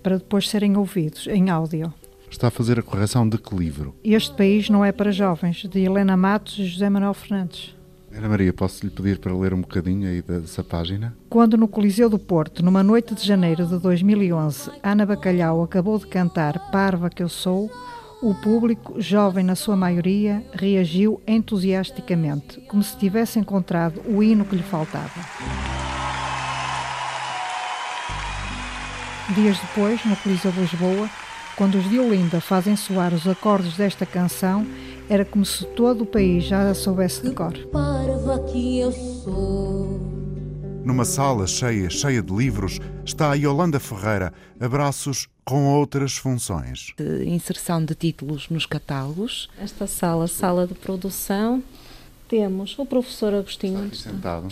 para 0.02 0.16
depois 0.16 0.48
serem 0.48 0.78
ouvidos 0.78 1.26
em 1.26 1.50
áudio. 1.50 1.92
Está 2.30 2.48
a 2.48 2.50
fazer 2.50 2.78
a 2.78 2.82
correção 2.82 3.28
de 3.28 3.36
que 3.38 3.54
livro? 3.54 3.94
Este 4.02 4.34
País 4.34 4.70
Não 4.70 4.82
É 4.84 4.92
para 4.92 5.12
Jovens, 5.12 5.64
de 5.64 5.80
Helena 5.80 6.16
Matos 6.16 6.58
e 6.58 6.64
José 6.64 6.88
Manuel 6.88 7.12
Fernandes. 7.14 7.75
Ana 8.16 8.30
Maria, 8.30 8.50
posso 8.50 8.82
lhe 8.82 8.90
pedir 8.90 9.18
para 9.18 9.34
ler 9.36 9.52
um 9.52 9.60
bocadinho 9.60 10.08
aí 10.08 10.22
dessa 10.22 10.64
página? 10.64 11.14
Quando 11.28 11.58
no 11.58 11.68
Coliseu 11.68 12.08
do 12.08 12.18
Porto, 12.18 12.64
numa 12.64 12.82
noite 12.82 13.14
de 13.14 13.26
janeiro 13.26 13.66
de 13.66 13.78
2011, 13.78 14.70
Ana 14.82 15.04
Bacalhau 15.04 15.62
acabou 15.62 15.98
de 15.98 16.06
cantar 16.06 16.70
Parva 16.70 17.10
que 17.10 17.22
eu 17.22 17.28
sou, 17.28 17.70
o 18.22 18.34
público, 18.34 18.94
jovem 18.98 19.44
na 19.44 19.54
sua 19.54 19.76
maioria, 19.76 20.42
reagiu 20.54 21.20
entusiasticamente, 21.26 22.58
como 22.62 22.82
se 22.82 22.96
tivesse 22.96 23.38
encontrado 23.38 24.00
o 24.06 24.22
hino 24.22 24.46
que 24.46 24.56
lhe 24.56 24.62
faltava. 24.62 25.20
Dias 29.34 29.58
depois, 29.58 30.02
no 30.06 30.16
Coliseu 30.16 30.52
de 30.52 30.60
Lisboa, 30.60 31.10
quando 31.54 31.76
os 31.76 31.88
de 31.90 31.98
Olinda 31.98 32.40
fazem 32.40 32.76
soar 32.76 33.12
os 33.12 33.28
acordes 33.28 33.76
desta 33.76 34.06
canção, 34.06 34.66
era 35.08 35.24
como 35.24 35.44
se 35.44 35.64
todo 35.66 36.02
o 36.02 36.06
país 36.06 36.44
já 36.44 36.68
a 36.70 36.74
soubesse 36.74 37.22
de 37.22 37.30
cor. 37.32 37.54
Numa 40.84 41.04
sala 41.04 41.46
cheia, 41.46 41.90
cheia 41.90 42.22
de 42.22 42.32
livros, 42.32 42.78
está 43.04 43.32
a 43.32 43.34
Yolanda 43.34 43.80
Ferreira, 43.80 44.32
abraços 44.60 45.28
com 45.44 45.66
outras 45.66 46.16
funções. 46.16 46.92
De 46.96 47.28
inserção 47.28 47.84
de 47.84 47.94
títulos 47.94 48.48
nos 48.48 48.66
catálogos. 48.66 49.48
Esta 49.60 49.86
sala, 49.86 50.26
sala 50.28 50.66
de 50.66 50.74
produção, 50.74 51.62
temos 52.28 52.78
o 52.78 52.86
professor 52.86 53.34
Agostinho. 53.34 53.92
Sentado. 53.94 54.48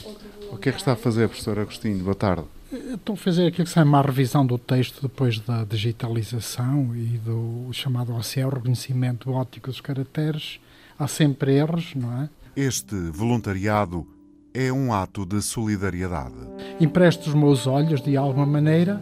O 0.51 0.57
que 0.57 0.69
é 0.69 0.73
que 0.73 0.79
está 0.79 0.93
a 0.93 0.97
fazer, 0.97 1.29
professor 1.29 1.59
Agostinho? 1.59 2.03
Boa 2.03 2.14
tarde. 2.14 2.45
Estou 2.72 3.14
a 3.14 3.16
fazer 3.16 3.46
aquilo 3.46 3.64
que 3.64 3.70
se 3.70 3.74
chama 3.74 3.98
a 3.98 4.03
revisão 4.03 4.44
do 4.44 4.59
texto 4.59 5.03
depois 5.03 5.38
da 5.38 5.64
digitalização 5.64 6.94
e 6.96 7.18
do 7.18 7.68
chamado 7.72 8.14
OCR, 8.14 8.55
reconhecimento 8.55 9.31
óptico 9.31 9.68
dos 9.68 9.81
caracteres. 9.81 10.59
Há 10.98 11.07
sempre 11.07 11.55
erros, 11.55 11.94
não 11.94 12.22
é? 12.22 12.29
Este 12.57 12.94
voluntariado 13.11 14.07
é 14.55 14.72
um 14.72 14.92
ato 14.92 15.27
de 15.27 15.42
solidariedade. 15.42 16.35
Empresto 16.81 17.29
os 17.29 17.35
meus 17.35 17.66
olhos, 17.66 18.00
de 18.00 18.16
alguma 18.16 18.46
maneira, 18.46 19.00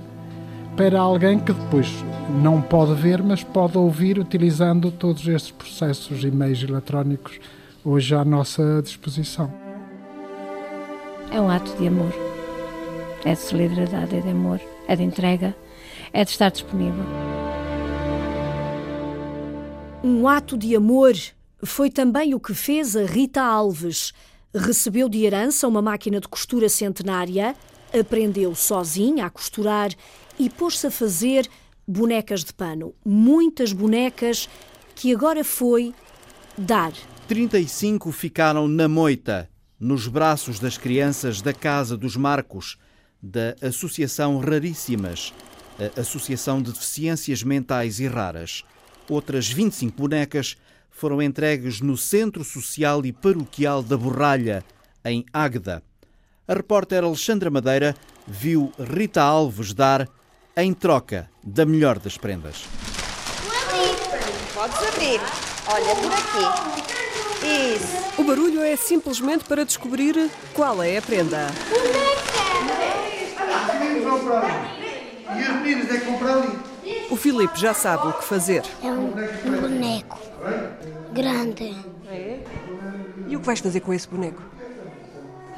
para 0.77 0.99
alguém 0.99 1.39
que 1.39 1.53
depois 1.53 1.89
não 2.43 2.61
pode 2.61 2.95
ver, 2.95 3.23
mas 3.23 3.45
pode 3.45 3.79
ouvir 3.79 4.19
utilizando 4.19 4.91
todos 4.91 5.27
estes 5.29 5.51
processos 5.51 6.25
e 6.25 6.31
meios 6.31 6.63
eletrónicos 6.63 7.39
hoje 7.85 8.15
à 8.15 8.25
nossa 8.25 8.81
disposição. 8.83 9.53
É 11.31 11.41
um 11.41 11.49
ato 11.49 11.77
de 11.77 11.87
amor 11.87 12.13
é 13.25 13.35
de 13.35 13.41
solidariedade, 13.41 14.17
é 14.17 14.21
de 14.21 14.29
amor, 14.29 14.61
é 14.87 14.97
de 14.97 15.03
entrega, 15.03 15.57
é 16.13 16.25
de 16.25 16.31
estar 16.31 16.51
disponível. 16.51 17.05
Um 20.03 20.27
ato 20.27 20.59
de 20.59 20.75
amor 20.75 21.15
foi 21.65 21.89
também 21.91 22.35
o 22.35 22.41
que 22.41 22.55
fez 22.55 22.97
a 22.97 23.05
Rita 23.05 23.41
Alves. 23.41 24.13
Recebeu 24.53 25.09
de 25.09 25.25
herança 25.25 25.69
uma 25.69 25.81
máquina 25.81 26.21
de 26.21 26.29
costura 26.29 26.69
centenária, 26.69 27.55
aprendeu 27.99 28.55
sozinha 28.55 29.27
a 29.27 29.31
costurar 29.31 29.91
e 30.39 30.51
pôs-se 30.51 30.89
a 30.89 30.91
fazer 30.91 31.49
bonecas 31.87 32.43
de 32.43 32.53
pano. 32.53 32.95
Muitas 33.05 33.73
bonecas 33.73 34.49
que 34.95 35.15
agora 35.15 35.45
foi 35.45 35.95
dar. 36.59 36.93
35 37.29 38.11
ficaram 38.11 38.67
na 38.67 38.89
moita, 38.89 39.49
nos 39.79 40.09
braços 40.09 40.59
das 40.59 40.77
crianças 40.77 41.41
da 41.41 41.53
Casa 41.53 41.97
dos 41.97 42.17
Marcos, 42.17 42.77
da 43.23 43.55
Associação 43.63 44.39
Raríssimas, 44.39 45.33
a 45.97 46.01
Associação 46.01 46.61
de 46.61 46.73
Deficiências 46.73 47.43
Mentais 47.43 48.01
e 48.01 48.07
Raras. 48.07 48.65
Outras 49.09 49.49
25 49.49 49.97
bonecas 49.97 50.57
foram 50.91 51.23
entregues 51.23 51.81
no 51.81 51.97
Centro 51.97 52.43
Social 52.45 53.05
e 53.07 53.13
Paroquial 53.13 53.83
da 53.83 53.97
Borralha, 53.97 54.65
em 55.05 55.25
Águeda. 55.33 55.83
A 56.47 56.55
repórter 56.55 57.05
Alexandra 57.05 57.51
Madeira 57.51 57.95
viu 58.27 58.73
Rita 58.79 59.23
Alves 59.23 59.73
dar 59.73 60.09
em 60.57 60.75
troca 60.75 61.31
da 61.43 61.65
melhor 61.65 61.99
das 61.99 62.19
prendas. 62.19 62.65
Podes 64.55 64.77
abrir. 64.77 65.21
Olha, 65.67 65.95
por 65.97 66.13
aqui. 66.13 66.93
Isso. 67.75 68.21
O 68.21 68.25
barulho 68.25 68.61
é 68.63 68.77
simplesmente 68.77 69.45
para 69.45 69.65
descobrir 69.65 70.31
qual 70.55 70.83
é 70.83 70.99
a 70.99 71.03
prenda. 71.03 71.49
E 74.23 75.43
os 75.43 75.63
meninos 75.63 75.91
é 75.91 75.99
que 75.99 76.07
compram 76.07 76.43
ali. 76.43 76.59
O 77.11 77.17
Filipe 77.17 77.59
já 77.59 77.75
sabe 77.75 78.09
o 78.09 78.13
que 78.13 78.25
fazer. 78.25 78.63
É 78.83 78.91
um, 78.91 79.11
boneco 79.61 80.19
grande. 81.13 81.77
É? 82.09 82.41
E 83.29 83.37
o 83.37 83.41
que 83.41 83.47
vais 83.47 83.61
fazer 83.61 83.81
com 83.81 83.93
esse 83.93 84.09
boneco? 84.09 84.43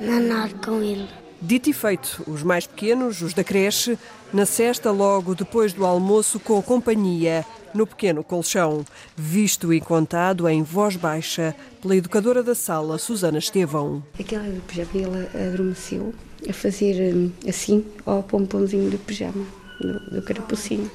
Nanar 0.00 0.52
com 0.54 0.82
ele. 0.82 1.08
Dito 1.40 1.68
e 1.68 1.72
feito, 1.72 2.22
os 2.26 2.42
mais 2.42 2.66
pequenos, 2.66 3.20
os 3.20 3.34
da 3.34 3.44
creche, 3.44 3.98
na 4.32 4.46
cesta 4.46 4.90
logo 4.90 5.34
depois 5.34 5.72
do 5.72 5.84
almoço 5.84 6.40
com 6.40 6.62
companhia, 6.62 7.44
no 7.74 7.86
pequeno 7.86 8.24
colchão, 8.24 8.84
visto 9.14 9.72
e 9.72 9.80
contado 9.80 10.48
em 10.48 10.62
voz 10.62 10.96
baixa 10.96 11.54
pela 11.82 11.96
educadora 11.96 12.42
da 12.42 12.54
sala, 12.54 12.98
Susana 12.98 13.38
Estevão. 13.38 14.02
Aquela 14.18 14.44
pijama, 14.66 14.90
ela 14.94 15.48
adormeceu 15.48 16.14
a 16.48 16.52
fazer 16.52 17.14
hum, 17.14 17.30
assim 17.48 17.84
ao 18.04 18.22
pompomzinho 18.22 18.90
do 18.90 18.98
pijama, 18.98 19.44
do, 19.80 20.16
do 20.16 20.22
carapucinho. 20.22 20.90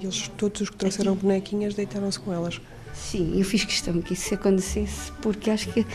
E 0.00 0.04
eles, 0.04 0.28
todos 0.36 0.62
os 0.62 0.70
que 0.70 0.76
trouxeram 0.76 1.14
bonequinhas, 1.14 1.74
deitaram-se 1.74 2.18
com 2.18 2.32
elas? 2.32 2.60
Sim, 2.94 3.38
eu 3.38 3.44
fiz 3.44 3.64
questão 3.64 4.00
que 4.00 4.14
isso 4.14 4.34
acontecesse, 4.34 5.12
porque 5.22 5.50
acho 5.50 5.68
que 5.72 5.86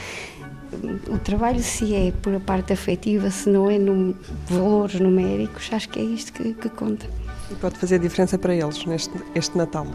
o 1.09 1.17
trabalho, 1.17 1.61
se 1.61 1.95
é 1.95 2.11
por 2.11 2.33
a 2.33 2.39
parte 2.39 2.73
afetiva, 2.73 3.29
se 3.29 3.49
não 3.49 3.69
é 3.69 3.77
no 3.77 4.15
valores 4.47 4.99
numéricos, 4.99 5.69
acho 5.71 5.89
que 5.89 5.99
é 5.99 6.03
isto 6.03 6.33
que, 6.33 6.53
que 6.53 6.69
conta. 6.69 7.05
E 7.51 7.55
pode 7.55 7.77
fazer 7.77 7.99
diferença 7.99 8.37
para 8.37 8.55
eles 8.55 8.85
neste 8.85 9.13
este 9.33 9.57
Natal? 9.57 9.87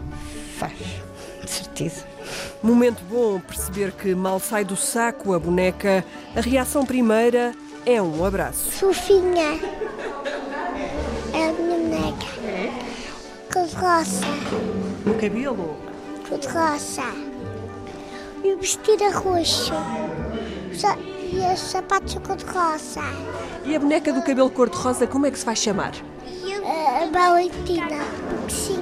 Faz, 0.57 0.73
de 1.43 1.49
certeza. 1.49 2.05
Momento 2.63 3.03
bom 3.09 3.39
perceber 3.39 3.91
que 3.91 4.15
mal 4.15 4.39
sai 4.39 4.63
do 4.63 4.75
saco 4.75 5.33
a 5.33 5.39
boneca, 5.39 6.05
a 6.35 6.41
reação 6.41 6.85
primeira 6.85 7.53
é 7.85 8.01
um 8.01 8.25
abraço. 8.25 8.71
Fofinha. 8.71 9.59
É 11.33 11.49
a 11.49 11.53
minha 11.53 11.77
boneca. 11.77 12.25
Cor 13.51 13.65
de 13.65 13.75
roça. 13.75 14.25
No 15.05 15.13
cabelo? 15.15 15.77
Cor 16.27 16.37
de 16.37 16.47
roça. 16.47 17.03
E 18.43 18.53
o 18.53 18.57
vestido 18.57 19.03
roxo. 19.11 19.73
E 21.31 21.53
os 21.53 21.59
sapatos 21.59 22.15
cor 22.25 22.35
de 22.35 22.45
roça. 22.45 23.01
E 23.63 23.75
a 23.75 23.79
boneca 23.79 24.11
do 24.11 24.21
cabelo 24.21 24.49
cor-de-rosa, 24.49 25.05
como 25.05 25.25
é 25.25 25.31
que 25.31 25.39
se 25.39 25.45
vai 25.45 25.55
chamar? 25.55 25.93
A 26.55 27.05
Valentina, 27.11 28.03
sim. 28.49 28.80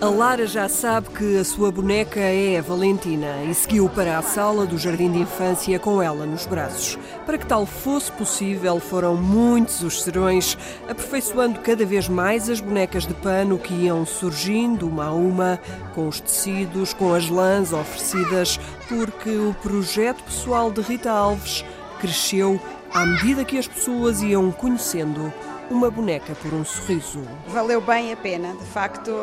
A 0.00 0.06
Lara 0.06 0.46
já 0.46 0.68
sabe 0.68 1.08
que 1.08 1.38
a 1.38 1.44
sua 1.44 1.72
boneca 1.72 2.20
é 2.20 2.56
a 2.56 2.62
Valentina 2.62 3.42
e 3.42 3.52
seguiu 3.52 3.88
para 3.88 4.16
a 4.16 4.22
sala 4.22 4.64
do 4.64 4.78
jardim 4.78 5.10
de 5.10 5.18
infância 5.18 5.76
com 5.80 6.00
ela 6.00 6.24
nos 6.24 6.46
braços. 6.46 6.96
Para 7.26 7.36
que 7.36 7.44
tal 7.44 7.66
fosse 7.66 8.12
possível, 8.12 8.78
foram 8.78 9.16
muitos 9.16 9.82
os 9.82 10.04
serões, 10.04 10.56
aperfeiçoando 10.88 11.58
cada 11.58 11.84
vez 11.84 12.08
mais 12.08 12.48
as 12.48 12.60
bonecas 12.60 13.08
de 13.08 13.14
pano 13.14 13.58
que 13.58 13.74
iam 13.74 14.06
surgindo 14.06 14.86
uma 14.86 15.06
a 15.06 15.12
uma, 15.12 15.58
com 15.96 16.06
os 16.06 16.20
tecidos, 16.20 16.94
com 16.94 17.12
as 17.12 17.28
lãs 17.28 17.72
oferecidas, 17.72 18.60
porque 18.88 19.30
o 19.30 19.52
projeto 19.60 20.22
pessoal 20.22 20.70
de 20.70 20.80
Rita 20.80 21.10
Alves 21.10 21.64
cresceu 21.98 22.60
à 22.94 23.04
medida 23.04 23.44
que 23.44 23.58
as 23.58 23.66
pessoas 23.66 24.22
iam 24.22 24.52
conhecendo 24.52 25.32
uma 25.70 25.90
boneca 25.90 26.34
por 26.34 26.52
um 26.52 26.64
sorriso. 26.64 27.22
Valeu 27.46 27.80
bem 27.80 28.12
a 28.12 28.16
pena, 28.16 28.54
de 28.54 28.64
facto, 28.66 29.14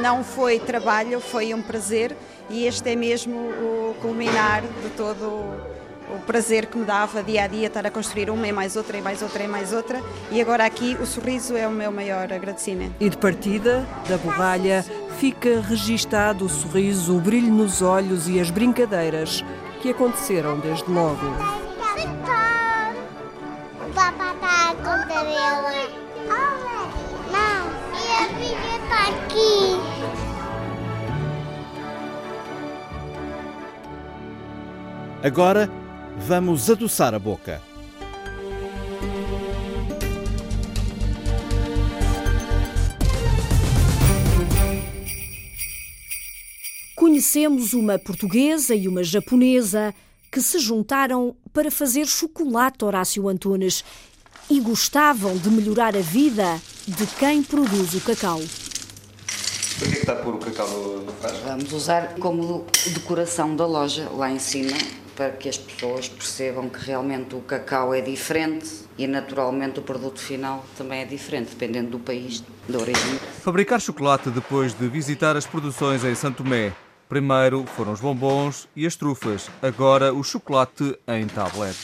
não 0.00 0.24
foi 0.24 0.58
trabalho, 0.58 1.20
foi 1.20 1.54
um 1.54 1.62
prazer 1.62 2.16
e 2.50 2.66
este 2.66 2.90
é 2.90 2.96
mesmo 2.96 3.36
o 3.36 3.94
culminar 4.00 4.62
de 4.62 4.90
todo 4.96 5.72
o 6.14 6.18
prazer 6.26 6.66
que 6.66 6.76
me 6.76 6.84
dava 6.84 7.22
dia 7.22 7.44
a 7.44 7.46
dia 7.46 7.68
estar 7.68 7.86
a 7.86 7.90
construir 7.90 8.28
uma 8.28 8.46
e 8.46 8.52
mais 8.52 8.76
outra 8.76 8.98
e 8.98 9.02
mais 9.02 9.22
outra 9.22 9.42
e 9.42 9.48
mais 9.48 9.72
outra 9.72 10.02
e 10.30 10.40
agora 10.40 10.64
aqui 10.64 10.96
o 11.00 11.06
sorriso 11.06 11.56
é 11.56 11.66
o 11.66 11.70
meu 11.70 11.90
maior 11.90 12.32
agradecimento. 12.32 12.94
E 13.00 13.08
de 13.08 13.16
partida, 13.16 13.86
da 14.08 14.18
borralha, 14.18 14.84
fica 15.18 15.60
registado 15.60 16.44
o 16.44 16.48
sorriso, 16.48 17.16
o 17.16 17.20
brilho 17.20 17.52
nos 17.52 17.80
olhos 17.80 18.28
e 18.28 18.40
as 18.40 18.50
brincadeiras 18.50 19.44
que 19.80 19.90
aconteceram 19.90 20.58
desde 20.60 20.90
logo. 20.90 21.61
Agora 35.22 35.70
vamos 36.18 36.68
adoçar 36.68 37.14
a 37.14 37.18
boca. 37.18 37.62
Conhecemos 46.96 47.72
uma 47.72 48.00
portuguesa 48.00 48.74
e 48.74 48.88
uma 48.88 49.04
japonesa 49.04 49.94
que 50.28 50.40
se 50.40 50.58
juntaram 50.58 51.36
para 51.52 51.70
fazer 51.70 52.04
chocolate 52.08 52.84
Horácio 52.84 53.28
Antunes 53.28 53.84
e 54.50 54.58
gostavam 54.58 55.36
de 55.36 55.48
melhorar 55.50 55.96
a 55.96 56.00
vida 56.00 56.60
de 56.88 57.06
quem 57.06 57.44
produz 57.44 57.94
o 57.94 58.00
cacau. 58.00 58.40
Por 59.78 59.88
que 59.88 59.98
está 59.98 60.14
a 60.14 60.16
pôr 60.16 60.34
o 60.34 60.38
cacau 60.38 60.68
no, 60.68 61.02
no 61.04 61.12
frasco? 61.12 61.44
Vamos 61.44 61.72
usar 61.72 62.14
como 62.14 62.66
decoração 62.92 63.54
da 63.54 63.66
loja 63.66 64.08
lá 64.10 64.28
em 64.28 64.40
cima 64.40 64.72
para 65.16 65.30
que 65.30 65.48
as 65.48 65.58
pessoas 65.58 66.08
percebam 66.08 66.68
que 66.68 66.84
realmente 66.84 67.34
o 67.34 67.40
cacau 67.40 67.94
é 67.94 68.00
diferente 68.00 68.68
e 68.96 69.06
naturalmente 69.06 69.78
o 69.78 69.82
produto 69.82 70.20
final 70.20 70.64
também 70.76 71.00
é 71.00 71.04
diferente, 71.04 71.50
dependendo 71.50 71.90
do 71.90 71.98
país 71.98 72.42
de 72.68 72.76
origem. 72.76 73.18
Fabricar 73.42 73.80
chocolate 73.80 74.30
depois 74.30 74.74
de 74.74 74.88
visitar 74.88 75.36
as 75.36 75.46
produções 75.46 76.04
em 76.04 76.14
Santo 76.14 76.42
Tomé. 76.42 76.72
Primeiro 77.08 77.66
foram 77.66 77.92
os 77.92 78.00
bombons 78.00 78.68
e 78.74 78.86
as 78.86 78.96
trufas, 78.96 79.50
agora 79.60 80.14
o 80.14 80.22
chocolate 80.22 80.98
em 81.06 81.26
tablet. 81.26 81.76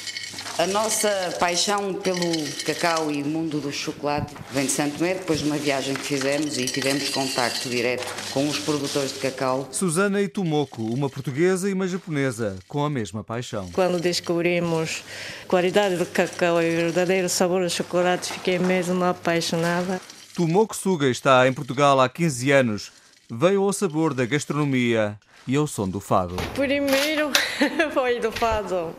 A 0.59 0.67
nossa 0.67 1.09
paixão 1.39 1.95
pelo 1.95 2.19
cacau 2.67 3.13
e 3.13 3.23
mundo 3.23 3.61
do 3.61 3.71
chocolate 3.71 4.35
vem 4.51 4.67
de 4.67 4.73
Santo 4.73 4.99
Tomé, 4.99 5.15
depois 5.15 5.39
de 5.39 5.45
uma 5.45 5.57
viagem 5.57 5.95
que 5.95 6.03
fizemos 6.03 6.59
e 6.59 6.65
tivemos 6.65 7.11
contacto 7.11 7.69
direto 7.69 8.05
com 8.33 8.49
os 8.49 8.59
produtores 8.59 9.13
de 9.13 9.21
cacau. 9.21 9.69
Susana 9.71 10.21
e 10.21 10.27
Tomoko, 10.27 10.83
uma 10.83 11.09
portuguesa 11.09 11.71
e 11.71 11.73
uma 11.73 11.87
japonesa, 11.87 12.57
com 12.67 12.85
a 12.85 12.91
mesma 12.91 13.23
paixão. 13.23 13.71
Quando 13.73 14.01
descobrimos 14.01 15.05
a 15.45 15.47
qualidade 15.47 15.95
do 15.95 16.05
cacau 16.05 16.61
e 16.61 16.75
o 16.75 16.77
verdadeiro 16.77 17.29
sabor 17.29 17.63
do 17.63 17.71
chocolate, 17.71 18.33
fiquei 18.33 18.59
mesmo 18.59 19.05
apaixonada. 19.05 20.01
Tomoko 20.35 20.75
Suga 20.75 21.07
está 21.07 21.47
em 21.47 21.53
Portugal 21.53 22.01
há 22.01 22.09
15 22.09 22.51
anos. 22.51 22.91
Veio 23.31 23.63
ao 23.63 23.73
sabor 23.73 24.13
da 24.13 24.27
gastronomia 24.27 25.17
e 25.47 25.55
ao 25.55 25.69
som 25.69 25.89
do 25.89 26.01
fado. 26.01 26.35
Primeiro 26.57 27.31
foi 27.95 28.19
do 28.19 28.33
fado 28.33 28.93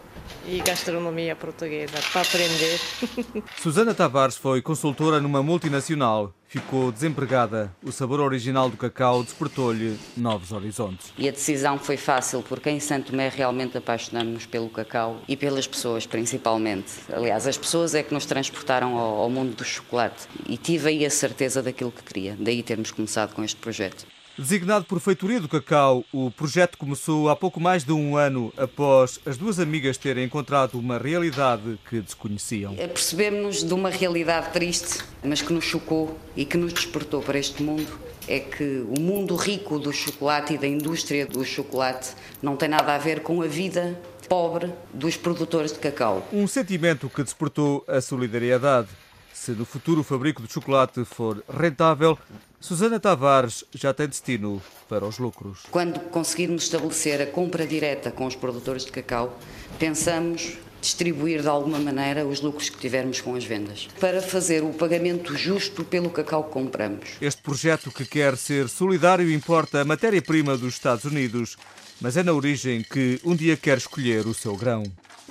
e 0.50 0.62
gastronomia 0.62 1.36
portuguesa 1.36 2.00
para 2.12 2.22
aprender. 2.22 2.80
Susana 3.62 3.94
Tavares 3.94 4.36
foi 4.36 4.62
consultora 4.62 5.20
numa 5.20 5.44
multinacional. 5.44 6.34
Ficou 6.48 6.92
desempregada. 6.92 7.72
O 7.84 7.92
sabor 7.92 8.20
original 8.20 8.68
do 8.68 8.76
cacau 8.76 9.24
despertou-lhe 9.24 10.00
novos 10.18 10.52
horizontes. 10.52 11.14
E 11.16 11.30
a 11.30 11.32
decisão 11.32 11.78
foi 11.78 11.96
fácil, 11.96 12.42
porque 12.42 12.72
em 12.72 12.80
Santo 12.80 13.12
Tomé 13.12 13.30
realmente 13.30 13.78
apaixonamos-nos 13.78 14.48
pelo 14.48 14.68
cacau 14.70 15.22
e 15.28 15.38
pelas 15.38 15.68
pessoas, 15.68 16.08
principalmente. 16.08 16.92
Aliás, 17.14 17.46
as 17.46 17.58
pessoas 17.58 17.94
é 17.94 18.02
que 18.02 18.12
nos 18.12 18.26
transportaram 18.26 18.98
ao, 18.98 19.20
ao 19.20 19.30
mundo 19.30 19.56
do 19.56 19.64
chocolate. 19.64 20.28
E 20.48 20.58
tive 20.58 20.90
aí 20.90 21.06
a 21.06 21.12
certeza 21.12 21.62
daquilo 21.62 21.92
que 21.92 22.02
queria. 22.02 22.36
Daí 22.40 22.64
termos 22.64 22.90
começado 22.90 23.36
com 23.36 23.44
este 23.44 23.58
projeto. 23.58 24.08
Designado 24.40 24.86
por 24.86 25.02
Feitoria 25.02 25.42
do 25.42 25.50
Cacau, 25.50 26.06
o 26.14 26.32
projeto 26.32 26.78
começou 26.78 27.28
há 27.28 27.36
pouco 27.36 27.60
mais 27.60 27.84
de 27.84 27.92
um 27.92 28.16
ano 28.16 28.54
após 28.56 29.20
as 29.26 29.36
duas 29.36 29.60
amigas 29.60 29.98
terem 29.98 30.24
encontrado 30.24 30.80
uma 30.80 30.98
realidade 30.98 31.78
que 31.90 32.00
desconheciam. 32.00 32.74
Percebemos 32.74 33.66
de 33.66 33.74
uma 33.74 33.90
realidade 33.90 34.54
triste, 34.54 35.04
mas 35.22 35.42
que 35.42 35.52
nos 35.52 35.66
chocou 35.66 36.18
e 36.38 36.46
que 36.46 36.56
nos 36.56 36.72
despertou 36.72 37.22
para 37.22 37.38
este 37.38 37.62
mundo. 37.62 38.00
É 38.30 38.40
que 38.40 38.86
o 38.98 39.02
mundo 39.02 39.36
rico 39.36 39.78
do 39.78 39.92
chocolate 39.92 40.54
e 40.54 40.58
da 40.58 40.68
indústria 40.68 41.28
do 41.28 41.44
chocolate 41.44 42.12
não 42.42 42.56
tem 42.56 42.70
nada 42.70 42.96
a 42.96 42.98
ver 42.98 43.20
com 43.20 43.42
a 43.42 43.48
vida 43.48 44.00
pobre 44.30 44.72
dos 44.94 45.18
produtores 45.18 45.74
de 45.74 45.80
cacau. 45.80 46.26
Um 46.32 46.48
sentimento 46.48 47.10
que 47.10 47.24
despertou 47.24 47.84
a 47.86 48.00
solidariedade. 48.00 48.88
Se 49.34 49.52
no 49.52 49.66
futuro 49.66 50.00
o 50.00 50.04
fabrico 50.04 50.42
de 50.42 50.54
chocolate 50.54 51.04
for 51.04 51.44
rentável, 51.50 52.18
Susana 52.62 53.00
Tavares 53.00 53.64
já 53.74 53.94
tem 53.94 54.08
destino 54.08 54.62
para 54.90 55.06
os 55.06 55.18
lucros. 55.18 55.60
Quando 55.72 55.98
conseguirmos 56.10 56.64
estabelecer 56.64 57.22
a 57.22 57.26
compra 57.26 57.66
direta 57.66 58.12
com 58.12 58.26
os 58.26 58.36
produtores 58.36 58.84
de 58.84 58.92
cacau, 58.92 59.40
pensamos 59.80 60.58
distribuir 60.82 61.42
de 61.42 61.48
alguma 61.48 61.80
maneira 61.80 62.26
os 62.26 62.42
lucros 62.42 62.70
que 62.70 62.78
tivermos 62.78 63.22
com 63.22 63.34
as 63.36 63.46
vendas, 63.46 63.88
para 64.00 64.22
fazer 64.22 64.62
o 64.62 64.74
pagamento 64.74 65.38
justo 65.38 65.86
pelo 65.86 66.10
cacau 66.10 66.44
que 66.44 66.52
compramos. 66.52 67.12
Este 67.22 67.42
projeto 67.42 67.92
que 67.92 68.06
quer 68.06 68.36
ser 68.36 68.68
solidário 68.68 69.32
importa 69.32 69.82
a 69.82 69.86
matéria-prima 69.86 70.58
dos 70.58 70.74
Estados 70.74 71.06
Unidos, 71.06 71.58
mas 72.02 72.18
é 72.18 72.24
na 72.24 72.34
origem 72.34 72.84
que 72.84 73.22
um 73.24 73.36
dia 73.36 73.56
quer 73.56 73.78
escolher 73.78 74.28
o 74.28 74.34
seu 74.34 74.56
grão. 74.56 74.84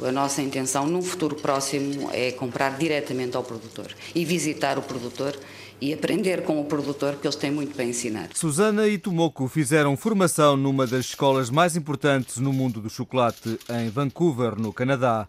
A 0.02 0.12
nossa 0.12 0.40
intenção 0.40 0.86
num 0.86 1.02
futuro 1.02 1.34
próximo 1.34 2.08
é 2.12 2.30
comprar 2.30 2.78
diretamente 2.78 3.36
ao 3.36 3.42
produtor 3.42 3.88
e 4.14 4.24
visitar 4.24 4.78
o 4.78 4.82
produtor 4.82 5.36
e 5.80 5.92
aprender 5.92 6.42
com 6.42 6.60
o 6.60 6.64
produtor, 6.64 7.12
porque 7.12 7.26
eles 7.26 7.36
têm 7.36 7.50
muito 7.50 7.74
para 7.74 7.84
ensinar. 7.84 8.28
Susana 8.34 8.86
e 8.88 8.98
Tomoko 8.98 9.48
fizeram 9.48 9.96
formação 9.96 10.56
numa 10.56 10.86
das 10.86 11.06
escolas 11.06 11.50
mais 11.50 11.76
importantes 11.76 12.38
no 12.38 12.52
mundo 12.52 12.80
do 12.80 12.90
chocolate, 12.90 13.58
em 13.70 13.88
Vancouver, 13.88 14.58
no 14.58 14.72
Canadá. 14.72 15.26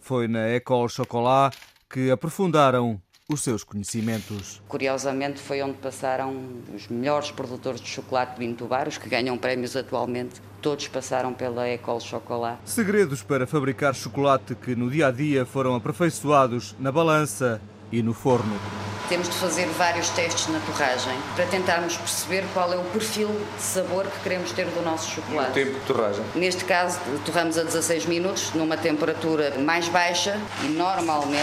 Foi 0.00 0.26
na 0.26 0.48
École 0.48 0.88
Chocolat 0.88 1.54
que 1.88 2.10
aprofundaram 2.10 3.00
os 3.28 3.42
seus 3.42 3.64
conhecimentos. 3.64 4.60
Curiosamente, 4.68 5.40
foi 5.40 5.62
onde 5.62 5.78
passaram 5.78 6.34
os 6.74 6.88
melhores 6.88 7.30
produtores 7.30 7.80
de 7.80 7.88
chocolate 7.88 8.34
de 8.34 8.46
Vintubar, 8.46 8.88
os 8.88 8.98
que 8.98 9.08
ganham 9.08 9.38
prémios 9.38 9.76
atualmente. 9.76 10.40
Todos 10.60 10.88
passaram 10.88 11.32
pela 11.32 11.66
École 11.66 12.00
Chocolat. 12.00 12.58
Segredos 12.64 13.22
para 13.22 13.46
fabricar 13.46 13.94
chocolate 13.94 14.54
que 14.54 14.74
no 14.74 14.90
dia 14.90 15.08
a 15.08 15.10
dia 15.10 15.46
foram 15.46 15.74
aperfeiçoados 15.74 16.74
na 16.78 16.92
balança 16.92 17.60
e 17.92 18.02
no 18.02 18.14
forno. 18.14 18.58
Temos 19.08 19.28
de 19.28 19.34
fazer 19.34 19.66
vários 19.76 20.08
testes 20.10 20.48
na 20.48 20.58
torragem 20.60 21.12
para 21.36 21.44
tentarmos 21.46 21.96
perceber 21.96 22.44
qual 22.54 22.72
é 22.72 22.76
o 22.76 22.84
perfil 22.84 23.28
de 23.28 23.62
sabor 23.62 24.06
que 24.06 24.20
queremos 24.20 24.52
ter 24.52 24.64
do 24.66 24.82
nosso 24.82 25.10
chocolate. 25.10 25.50
O 25.50 25.52
tempo 25.52 25.78
de 25.78 25.86
torragem? 25.86 26.24
Neste 26.34 26.64
caso, 26.64 26.98
torramos 27.26 27.58
a 27.58 27.62
16 27.62 28.06
minutos, 28.06 28.52
numa 28.54 28.76
temperatura 28.76 29.58
mais 29.58 29.86
baixa 29.88 30.40
e 30.64 30.68
normalmente 30.68 31.42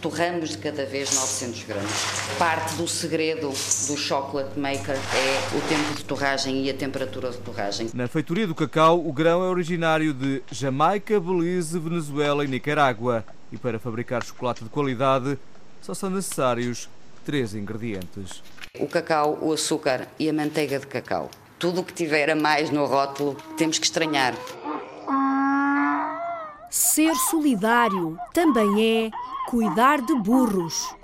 torramos 0.00 0.50
de 0.50 0.58
cada 0.58 0.84
vez 0.84 1.14
900 1.14 1.64
gramas. 1.64 1.90
Parte 2.38 2.74
do 2.74 2.86
segredo 2.86 3.48
do 3.48 3.96
chocolate 3.96 4.58
maker 4.58 4.96
é 4.96 5.56
o 5.56 5.60
tempo 5.68 5.94
de 5.94 6.04
torragem 6.04 6.64
e 6.64 6.70
a 6.70 6.74
temperatura 6.74 7.30
de 7.30 7.38
torragem. 7.38 7.88
Na 7.94 8.08
feitoria 8.08 8.46
do 8.46 8.54
cacau, 8.54 9.04
o 9.04 9.12
grão 9.12 9.44
é 9.44 9.48
originário 9.48 10.12
de 10.12 10.42
Jamaica, 10.50 11.18
Belize, 11.18 11.78
Venezuela 11.78 12.44
e 12.44 12.48
Nicarágua. 12.48 13.24
E 13.52 13.58
para 13.58 13.78
fabricar 13.78 14.24
chocolate 14.24 14.64
de 14.64 14.70
qualidade, 14.70 15.38
só 15.82 15.92
são 15.92 16.08
necessários 16.08 16.88
três 17.24 17.54
ingredientes: 17.54 18.42
o 18.80 18.86
cacau, 18.86 19.38
o 19.42 19.52
açúcar 19.52 20.08
e 20.18 20.28
a 20.28 20.32
manteiga 20.32 20.78
de 20.78 20.86
cacau. 20.86 21.30
Tudo 21.58 21.82
o 21.82 21.84
que 21.84 21.92
tiver 21.92 22.30
a 22.30 22.34
mais 22.34 22.70
no 22.70 22.86
rótulo 22.86 23.36
temos 23.56 23.78
que 23.78 23.84
estranhar. 23.84 24.34
Ser 26.70 27.14
solidário 27.14 28.18
também 28.32 29.06
é 29.06 29.10
cuidar 29.48 30.00
de 30.00 30.14
burros. 30.14 30.94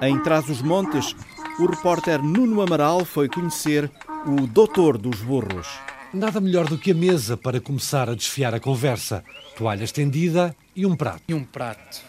Em 0.00 0.20
Trás-os-Montes, 0.22 1.14
o 1.60 1.66
repórter 1.66 2.22
Nuno 2.22 2.62
Amaral 2.62 3.04
foi 3.04 3.28
conhecer 3.28 3.90
o 4.26 4.46
doutor 4.46 4.98
dos 4.98 5.20
burros. 5.20 5.68
Nada 6.12 6.40
melhor 6.40 6.66
do 6.66 6.78
que 6.78 6.90
a 6.92 6.94
mesa 6.94 7.36
para 7.36 7.60
começar 7.60 8.08
a 8.08 8.14
desfiar 8.14 8.54
a 8.54 8.60
conversa. 8.60 9.22
Toalha 9.56 9.84
estendida 9.84 10.54
e 10.74 10.84
um 10.84 10.96
prato. 10.96 11.22
E 11.28 11.34
um 11.34 11.44
prato. 11.44 12.02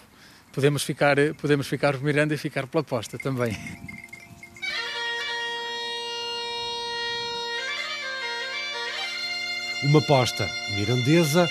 Podemos 0.51 0.83
ficar, 0.83 1.17
podemos 1.39 1.67
ficar 1.67 1.97
mirando 1.99 2.33
e 2.33 2.37
ficar 2.37 2.65
pela 2.65 2.83
posta 2.83 3.17
também. 3.17 3.55
Uma 9.83 10.01
posta 10.01 10.49
mirandesa 10.75 11.47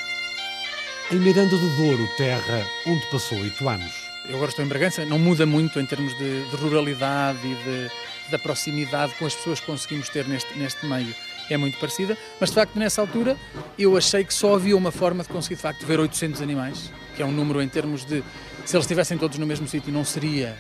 em 1.13 1.17
Miranda 1.17 1.57
do 1.57 1.77
Douro, 1.77 2.09
terra 2.17 2.67
onde 2.87 3.07
passou 3.07 3.39
oito 3.39 3.69
anos. 3.69 4.04
Eu 4.27 4.37
agora 4.37 4.49
estou 4.49 4.65
em 4.65 4.69
Bragança, 4.69 5.05
não 5.05 5.19
muda 5.19 5.45
muito 5.45 5.79
em 5.79 5.85
termos 5.85 6.17
de, 6.17 6.49
de 6.49 6.57
ruralidade 6.57 7.39
e 7.47 7.55
de, 7.55 7.91
da 8.31 8.39
proximidade 8.39 9.15
com 9.17 9.27
as 9.27 9.35
pessoas 9.35 9.61
que 9.61 9.67
conseguimos 9.67 10.09
ter 10.09 10.27
neste, 10.27 10.59
neste 10.59 10.87
meio. 10.87 11.15
É 11.51 11.59
muito 11.59 11.79
parecida, 11.79 12.17
mas 12.41 12.49
de 12.49 12.55
facto 12.55 12.79
nessa 12.79 13.03
altura 13.03 13.37
eu 13.79 13.99
achei 13.99 14.25
que 14.25 14.33
só 14.33 14.55
havia 14.55 14.75
uma 14.75 14.91
forma 14.91 15.23
de 15.23 15.29
conseguir 15.29 15.57
de 15.57 15.61
facto 15.61 15.85
ver 15.85 16.01
800 16.01 16.41
animais, 16.41 16.91
que 17.15 17.23
é 17.23 17.27
um 17.27 17.33
número 17.33 17.61
em 17.61 17.69
termos 17.69 18.03
de 18.07 18.25
se 18.65 18.75
eles 18.75 18.85
estivessem 18.87 19.19
todos 19.19 19.37
no 19.37 19.47
mesmo 19.47 19.69
sítio 19.69 19.93
não 19.93 20.07
seria 20.07 20.57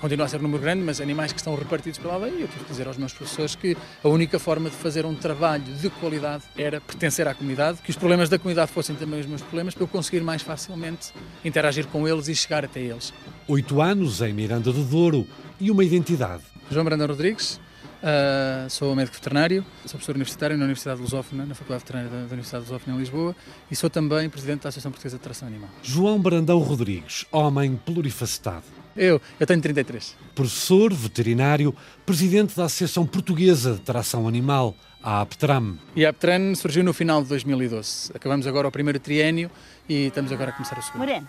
continua 0.00 0.26
a 0.26 0.28
ser 0.28 0.38
um 0.38 0.42
número 0.42 0.62
grande, 0.62 0.82
mas 0.82 1.00
animais 1.00 1.32
que 1.32 1.38
estão 1.38 1.54
repartidos 1.54 1.98
pela 1.98 2.14
aldeia. 2.14 2.32
Eu 2.32 2.48
tive 2.48 2.64
que 2.64 2.70
dizer 2.70 2.86
aos 2.86 2.96
meus 2.96 3.12
professores 3.12 3.54
que 3.54 3.76
a 4.02 4.08
única 4.08 4.38
forma 4.38 4.70
de 4.70 4.76
fazer 4.76 5.06
um 5.06 5.14
trabalho 5.14 5.64
de 5.64 5.90
qualidade 5.90 6.44
era 6.56 6.80
pertencer 6.80 7.26
à 7.26 7.34
comunidade, 7.34 7.78
que 7.82 7.90
os 7.90 7.96
problemas 7.96 8.28
da 8.28 8.38
comunidade 8.38 8.70
fossem 8.72 8.94
também 8.94 9.20
os 9.20 9.26
meus 9.26 9.42
problemas, 9.42 9.74
para 9.74 9.84
eu 9.84 9.88
conseguir 9.88 10.20
mais 10.20 10.42
facilmente 10.42 11.12
interagir 11.44 11.86
com 11.86 12.06
eles 12.06 12.28
e 12.28 12.34
chegar 12.34 12.64
até 12.64 12.80
eles. 12.80 13.05
Oito 13.48 13.80
anos 13.80 14.20
em 14.20 14.32
Miranda 14.32 14.72
do 14.72 14.84
Douro 14.84 15.26
e 15.60 15.70
uma 15.70 15.84
identidade. 15.84 16.42
João 16.70 16.84
Brandão 16.84 17.06
Rodrigues, 17.06 17.60
Uh, 17.96 18.68
sou 18.68 18.94
médico 18.94 19.16
veterinário, 19.16 19.64
sou 19.84 19.92
professor 19.92 20.14
universitário 20.14 20.56
na 20.56 20.64
Universidade 20.64 21.00
Lusófona, 21.00 21.46
na 21.46 21.54
Faculdade 21.54 21.82
Veterinária 21.82 22.10
da, 22.10 22.26
da 22.26 22.32
Universidade 22.34 22.64
Lusófona 22.64 22.96
em 22.96 23.00
Lisboa 23.00 23.34
e 23.70 23.74
sou 23.74 23.88
também 23.88 24.28
presidente 24.28 24.62
da 24.62 24.68
Associação 24.68 24.92
Portuguesa 24.92 25.16
de 25.16 25.22
Tração 25.22 25.48
Animal. 25.48 25.70
João 25.82 26.20
Brandão 26.20 26.58
Rodrigues, 26.58 27.24
homem 27.32 27.80
plurifacetado. 27.84 28.64
Eu, 28.94 29.20
eu 29.40 29.46
tenho 29.46 29.60
33. 29.60 30.14
Professor 30.34 30.92
veterinário, 30.92 31.74
presidente 32.04 32.54
da 32.54 32.64
Associação 32.64 33.06
Portuguesa 33.06 33.74
de 33.74 33.80
Tração 33.80 34.28
Animal, 34.28 34.76
a 35.02 35.22
APTRAM. 35.22 35.78
E 35.94 36.04
a 36.04 36.10
APTRAM 36.10 36.54
surgiu 36.54 36.84
no 36.84 36.92
final 36.92 37.22
de 37.22 37.28
2012. 37.30 38.12
Acabamos 38.14 38.46
agora 38.46 38.68
o 38.68 38.70
primeiro 38.70 39.00
triênio 39.00 39.50
e 39.88 40.06
estamos 40.06 40.30
agora 40.32 40.50
a 40.50 40.52
começar 40.52 40.78
o 40.78 40.82
segundo. 40.82 40.98
Morena, 40.98 41.28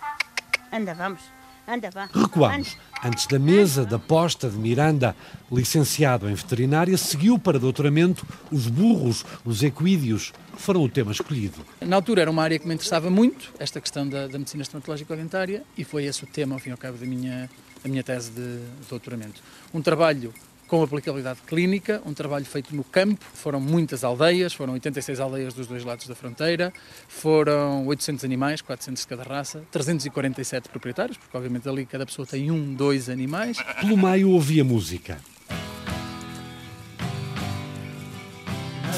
anda, 0.71 0.93
vamos. 0.93 1.36
Anda, 1.67 1.89
vá. 1.91 2.09
Recuamos. 2.13 2.77
Antes 3.03 3.27
da 3.27 3.37
mesa 3.37 3.85
da 3.85 3.99
posta 3.99 4.49
de 4.49 4.57
Miranda, 4.57 5.13
licenciado 5.51 6.29
em 6.29 6.33
veterinária, 6.33 6.97
seguiu 6.97 7.37
para 7.37 7.59
doutoramento 7.59 8.25
os 8.49 8.67
burros, 8.67 9.25
os 9.43 9.61
equídeos, 9.61 10.31
foram 10.55 10.81
o 10.81 10.87
tema 10.87 11.11
escolhido. 11.11 11.57
Na 11.81 11.97
altura 11.97 12.21
era 12.21 12.31
uma 12.31 12.41
área 12.41 12.57
que 12.57 12.65
me 12.65 12.73
interessava 12.73 13.09
muito, 13.09 13.51
esta 13.59 13.81
questão 13.81 14.07
da, 14.07 14.27
da 14.27 14.39
medicina 14.39 14.63
estomatológica 14.63 15.13
dentária, 15.15 15.63
e 15.77 15.83
foi 15.83 16.05
esse 16.05 16.23
o 16.23 16.27
tema, 16.27 16.55
ao 16.55 16.59
fim 16.59 16.69
e 16.69 16.71
ao 16.71 16.77
cabo, 16.77 16.97
da 16.97 17.05
minha, 17.05 17.49
da 17.83 17.89
minha 17.89 18.03
tese 18.03 18.31
de 18.31 18.59
doutoramento. 18.89 19.41
Um 19.73 19.81
trabalho 19.81 20.33
com 20.67 20.83
aplicabilidade 20.83 21.39
clínica, 21.47 22.01
um 22.05 22.13
trabalho 22.13 22.45
feito 22.45 22.75
no 22.75 22.83
campo. 22.83 23.23
Foram 23.33 23.59
muitas 23.59 24.03
aldeias, 24.03 24.53
foram 24.53 24.73
86 24.73 25.19
aldeias 25.19 25.53
dos 25.53 25.67
dois 25.67 25.83
lados 25.83 26.07
da 26.07 26.13
fronteira, 26.13 26.73
foram 27.07 27.87
800 27.87 28.25
animais, 28.25 28.61
400 28.61 29.01
de 29.01 29.07
cada 29.07 29.23
raça, 29.23 29.63
347 29.71 30.69
proprietários, 30.69 31.17
porque 31.17 31.35
obviamente 31.35 31.67
ali 31.67 31.85
cada 31.85 32.05
pessoa 32.05 32.25
tem 32.25 32.51
um, 32.51 32.73
dois 32.73 33.09
animais. 33.09 33.57
Pelo 33.81 33.97
meio 33.97 34.29
ouvia 34.31 34.63
música. 34.63 35.17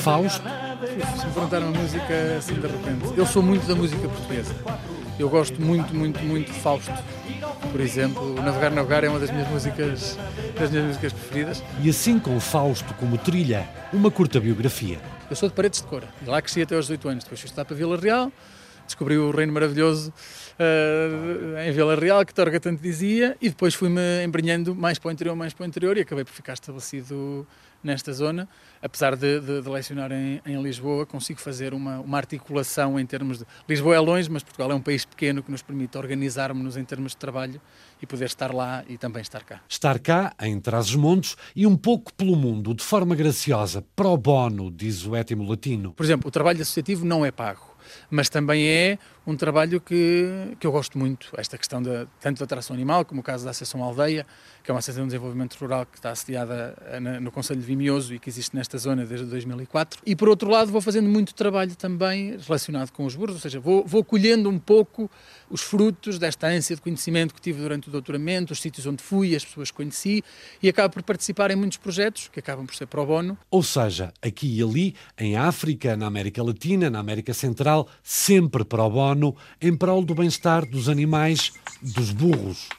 Fausto. 0.01 0.41
Se 1.19 1.25
me 1.27 1.33
perguntaram 1.33 1.67
a 1.67 1.71
música 1.71 2.37
assim 2.37 2.53
de 2.53 2.61
repente, 2.61 3.17
eu 3.17 3.25
sou 3.25 3.43
muito 3.43 3.67
da 3.67 3.75
música 3.75 4.07
portuguesa. 4.07 4.55
Eu 5.19 5.29
gosto 5.29 5.61
muito, 5.61 5.93
muito, 5.93 6.23
muito 6.23 6.49
de 6.49 6.59
Fausto. 6.59 6.93
Por 7.71 7.81
exemplo, 7.81 8.33
Navegar, 8.41 8.71
Navegar 8.71 9.03
é 9.03 9.09
uma 9.09 9.19
das 9.19 9.29
minhas 9.29 9.47
músicas, 9.49 10.17
das 10.59 10.71
minhas 10.71 10.85
músicas 10.87 11.13
preferidas. 11.13 11.63
E 11.81 11.89
assim 11.89 12.17
com 12.17 12.39
Fausto 12.39 12.93
como 12.95 13.17
trilha, 13.17 13.67
uma 13.93 14.09
curta 14.09 14.39
biografia. 14.39 14.99
Eu 15.29 15.35
sou 15.35 15.47
de 15.47 15.53
Paredes 15.53 15.81
de 15.81 15.87
Cora, 15.87 16.07
e 16.21 16.25
lá 16.25 16.41
cresci 16.41 16.61
até 16.61 16.75
aos 16.75 16.85
18 16.85 17.09
anos. 17.09 17.23
Depois 17.23 17.39
fui 17.39 17.47
estudar 17.47 17.65
para 17.65 17.75
Vila 17.75 17.97
Real, 17.97 18.31
descobri 18.85 19.17
o 19.17 19.29
Reino 19.29 19.53
Maravilhoso 19.53 20.11
uh, 20.59 21.59
em 21.59 21.71
Vila 21.71 21.95
Real, 21.95 22.25
que 22.25 22.33
Torga 22.33 22.59
tanto 22.59 22.81
dizia, 22.81 23.37
e 23.39 23.49
depois 23.49 23.75
fui-me 23.75 24.23
embrenhando 24.23 24.73
mais 24.73 24.97
para 24.97 25.09
o 25.09 25.11
interior, 25.11 25.35
mais 25.35 25.53
para 25.53 25.63
o 25.63 25.67
interior, 25.67 25.97
e 25.97 26.01
acabei 26.01 26.25
por 26.25 26.33
ficar 26.33 26.53
estabelecido 26.53 27.45
nesta 27.83 28.11
zona. 28.13 28.47
Apesar 28.81 29.15
de, 29.15 29.39
de, 29.39 29.61
de 29.61 29.69
lecionar 29.69 30.11
em, 30.11 30.41
em, 30.45 30.61
Lisboa, 30.61 31.05
consigo 31.05 31.39
fazer 31.39 31.73
uma, 31.73 31.99
uma, 31.99 32.17
articulação 32.17 32.99
em 32.99 33.05
termos 33.05 33.39
de. 33.39 33.45
Lisboa 33.67 33.95
é 33.95 33.99
longe, 33.99 34.29
mas 34.29 34.43
Portugal 34.43 34.71
é 34.71 34.75
um 34.75 34.81
país 34.81 35.05
pequeno 35.05 35.43
que 35.43 35.51
nos 35.51 35.61
permite 35.61 35.97
organizarmos-nos 35.97 36.77
em 36.77 36.85
termos 36.85 37.11
de 37.11 37.17
trabalho 37.17 37.59
e 38.01 38.05
poder 38.05 38.25
estar 38.25 38.53
lá 38.53 38.83
e 38.87 38.97
também 38.97 39.21
estar 39.21 39.43
cá. 39.43 39.61
Estar 39.67 39.99
cá, 39.99 40.33
em 40.41 40.59
Trás-os-Montes, 40.59 41.35
e 41.55 41.67
um 41.67 41.75
pouco 41.75 42.13
pelo 42.13 42.35
mundo, 42.35 42.73
de 42.73 42.83
forma 42.83 43.15
graciosa, 43.15 43.83
pro 43.95 44.15
bono, 44.17 44.71
diz 44.71 45.05
o 45.05 45.15
étimo 45.15 45.47
latino. 45.49 45.93
Por 45.93 46.05
exemplo, 46.05 46.27
o 46.27 46.31
trabalho 46.31 46.61
associativo 46.61 47.05
não 47.05 47.25
é 47.25 47.31
pago 47.31 47.69
mas 48.09 48.29
também 48.29 48.67
é 48.67 48.97
um 49.29 49.35
trabalho 49.35 49.79
que, 49.79 50.55
que 50.59 50.65
eu 50.65 50.71
gosto 50.71 50.97
muito, 50.97 51.29
esta 51.37 51.57
questão 51.57 51.81
de, 51.81 52.07
tanto 52.19 52.39
da 52.39 52.45
atração 52.45 52.75
animal, 52.75 53.05
como 53.05 53.21
o 53.21 53.23
caso 53.23 53.45
da 53.45 53.51
Associação 53.51 53.83
Aldeia, 53.83 54.25
que 54.63 54.71
é 54.71 54.73
uma 54.73 54.79
associação 54.79 55.03
de 55.03 55.09
desenvolvimento 55.09 55.55
rural 55.55 55.85
que 55.85 55.97
está 55.97 56.11
assediada 56.11 56.75
eh, 56.87 56.99
no 56.99 57.31
Conselho 57.31 57.59
de 57.59 57.65
Vimioso 57.65 58.13
e 58.13 58.19
que 58.19 58.29
existe 58.29 58.55
nesta 58.55 58.77
zona 58.77 59.05
desde 59.05 59.25
2004. 59.27 60.01
E, 60.05 60.15
por 60.15 60.29
outro 60.29 60.49
lado, 60.49 60.71
vou 60.71 60.81
fazendo 60.81 61.07
muito 61.07 61.33
trabalho 61.33 61.75
também 61.75 62.37
relacionado 62.37 62.91
com 62.91 63.05
os 63.05 63.15
burros, 63.15 63.35
ou 63.35 63.41
seja, 63.41 63.59
vou, 63.59 63.85
vou 63.85 64.03
colhendo 64.03 64.49
um 64.49 64.59
pouco 64.59 65.09
os 65.49 65.61
frutos 65.61 66.17
desta 66.17 66.47
ânsia 66.47 66.75
de 66.75 66.81
conhecimento 66.81 67.33
que 67.33 67.41
tive 67.41 67.61
durante 67.61 67.87
o 67.87 67.91
doutoramento, 67.91 68.53
os 68.53 68.61
sítios 68.61 68.85
onde 68.85 69.03
fui, 69.03 69.35
as 69.35 69.45
pessoas 69.45 69.71
que 69.71 69.77
conheci, 69.77 70.23
e 70.61 70.69
acabo 70.69 70.93
por 70.93 71.03
participar 71.03 71.51
em 71.51 71.55
muitos 71.55 71.77
projetos 71.77 72.29
que 72.29 72.39
acabam 72.39 72.65
por 72.65 72.75
ser 72.75 72.87
pro 72.87 73.05
bono. 73.05 73.37
Ou 73.49 73.63
seja, 73.63 74.11
aqui 74.21 74.59
e 74.59 74.63
ali, 74.63 74.95
em 75.17 75.35
África, 75.35 75.95
na 75.95 76.07
América 76.07 76.43
Latina, 76.43 76.89
na 76.89 76.99
América 76.99 77.33
Central, 77.33 77.87
sempre 78.03 78.63
pro 78.63 78.89
bono, 78.89 79.18
em 79.61 79.75
prol 79.75 80.03
do 80.03 80.15
bem-estar 80.15 80.65
dos 80.65 80.89
animais, 80.89 81.51
dos 81.81 82.11
burros. 82.11 82.69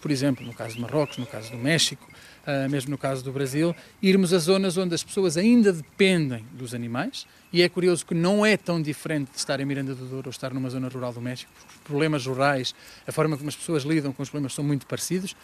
Por 0.00 0.10
exemplo, 0.10 0.44
no 0.44 0.52
caso 0.52 0.74
de 0.74 0.80
Marrocos, 0.82 1.16
no 1.16 1.26
caso 1.26 1.50
do 1.50 1.56
México, 1.56 2.06
uh, 2.46 2.68
mesmo 2.68 2.90
no 2.90 2.98
caso 2.98 3.24
do 3.24 3.32
Brasil, 3.32 3.74
irmos 4.02 4.34
a 4.34 4.38
zonas 4.38 4.76
onde 4.76 4.94
as 4.94 5.02
pessoas 5.02 5.36
ainda 5.38 5.72
dependem 5.72 6.44
dos 6.52 6.74
animais, 6.74 7.26
e 7.50 7.62
é 7.62 7.68
curioso 7.68 8.04
que 8.04 8.14
não 8.14 8.44
é 8.44 8.56
tão 8.56 8.82
diferente 8.82 9.30
de 9.30 9.38
estar 9.38 9.60
em 9.60 9.64
Miranda 9.64 9.94
do 9.94 10.04
Douro 10.04 10.28
ou 10.28 10.30
estar 10.30 10.52
numa 10.52 10.68
zona 10.68 10.88
rural 10.88 11.12
do 11.12 11.22
México, 11.22 11.50
porque 11.54 11.74
os 11.74 11.80
problemas 11.84 12.26
rurais, 12.26 12.74
a 13.06 13.12
forma 13.12 13.36
como 13.36 13.48
as 13.48 13.56
pessoas 13.56 13.84
lidam 13.84 14.12
com 14.12 14.22
os 14.22 14.28
problemas 14.28 14.52
são 14.52 14.64
muito 14.64 14.86
parecidos, 14.86 15.34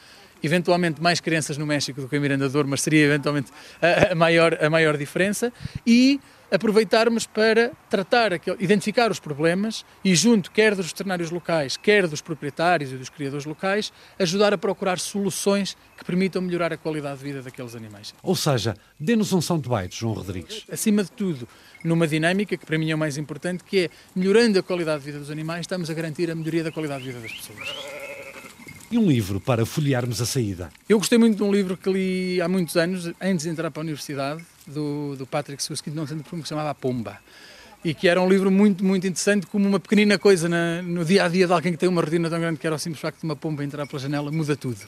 eventualmente 0.43 1.01
mais 1.01 1.21
crianças 1.21 1.57
no 1.57 1.67
México 1.67 2.01
do 2.01 2.09
que 2.09 2.17
em 2.17 2.21
Miranda 2.21 2.49
do 2.49 2.53
Douro, 2.53 2.69
mas 2.69 2.83
seria 2.83 3.05
eventualmente 3.05 3.51
a, 3.81 4.13
a 4.13 4.15
maior, 4.15 4.59
a 4.63 4.71
maior 4.71 4.97
diferença, 4.97 5.53
e 5.87 6.21
aproveitarmos 6.51 7.27
para 7.27 7.71
tratar, 7.89 8.33
identificar 8.59 9.11
os 9.11 9.21
problemas 9.21 9.85
e, 10.05 10.15
junto 10.15 10.51
quer 10.51 10.75
dos 10.75 10.87
veterinários 10.89 11.31
locais, 11.31 11.77
quer 11.77 12.07
dos 12.07 12.21
proprietários 12.21 12.93
e 12.93 12.97
dos 12.97 13.09
criadores 13.09 13.45
locais, 13.45 13.93
ajudar 14.19 14.53
a 14.53 14.59
procurar 14.59 14.99
soluções 14.99 15.77
que 15.97 16.05
permitam 16.05 16.43
melhorar 16.43 16.73
a 16.73 16.77
qualidade 16.77 17.19
de 17.19 17.25
vida 17.25 17.43
daqueles 17.43 17.75
animais. 17.75 18.15
Ou 18.23 18.35
seja, 18.35 18.75
dê-nos 18.99 19.33
um 19.33 19.41
Baito, 19.61 19.95
João 19.95 20.15
Rodrigues. 20.15 20.65
Acima 20.71 21.05
de 21.05 21.13
tudo, 21.13 21.47
numa 21.85 22.07
dinâmica 22.07 22.57
que 22.57 22.67
para 22.67 22.79
mim 22.79 22.91
é 22.91 22.95
o 22.95 22.99
mais 22.99 23.17
importante, 23.17 23.63
que 23.63 23.85
é 23.85 23.91
melhorando 24.15 24.59
a 24.59 24.63
qualidade 24.63 25.01
de 25.01 25.07
vida 25.07 25.19
dos 25.19 25.31
animais, 25.31 25.61
estamos 25.61 25.89
a 25.89 25.95
garantir 25.95 26.31
a 26.31 26.35
melhoria 26.35 26.65
da 26.65 26.73
qualidade 26.73 27.05
de 27.05 27.13
vida 27.13 27.21
das 27.21 27.33
pessoas. 27.33 28.00
E 28.91 28.99
um 28.99 29.07
livro 29.07 29.39
para 29.39 29.65
folhearmos 29.65 30.21
a 30.21 30.27
saída? 30.27 30.69
Eu 30.89 30.99
gostei 30.99 31.17
muito 31.17 31.37
de 31.37 31.43
um 31.45 31.53
livro 31.53 31.77
que 31.77 31.89
li 31.89 32.41
há 32.41 32.49
muitos 32.49 32.77
anos, 32.77 33.13
antes 33.21 33.45
de 33.45 33.49
entrar 33.49 33.71
para 33.71 33.81
a 33.81 33.85
universidade, 33.85 34.43
do, 34.67 35.15
do 35.15 35.25
Patrick 35.25 35.63
Susskind, 35.63 35.95
não 35.95 36.09
sendo 36.09 36.25
que 36.25 36.37
se 36.37 36.49
chamava 36.49 36.75
Pomba. 36.75 37.17
E 37.85 37.95
que 37.95 38.09
era 38.09 38.21
um 38.21 38.29
livro 38.29 38.51
muito, 38.51 38.85
muito 38.85 39.07
interessante, 39.07 39.47
como 39.47 39.69
uma 39.69 39.79
pequenina 39.79 40.19
coisa 40.19 40.49
na, 40.49 40.83
no 40.83 41.05
dia 41.05 41.25
a 41.25 41.29
dia 41.29 41.47
de 41.47 41.53
alguém 41.53 41.71
que 41.71 41.79
tem 41.79 41.89
uma 41.89 42.03
rotina 42.03 42.29
tão 42.29 42.41
grande 42.41 42.59
que 42.59 42.67
era 42.67 42.75
o 42.75 42.79
simples 42.81 43.01
facto 43.01 43.21
de 43.21 43.25
uma 43.25 43.37
pomba 43.37 43.63
entrar 43.63 43.87
pela 43.87 44.03
janela, 44.03 44.31
muda 44.33 44.57
tudo. 44.57 44.81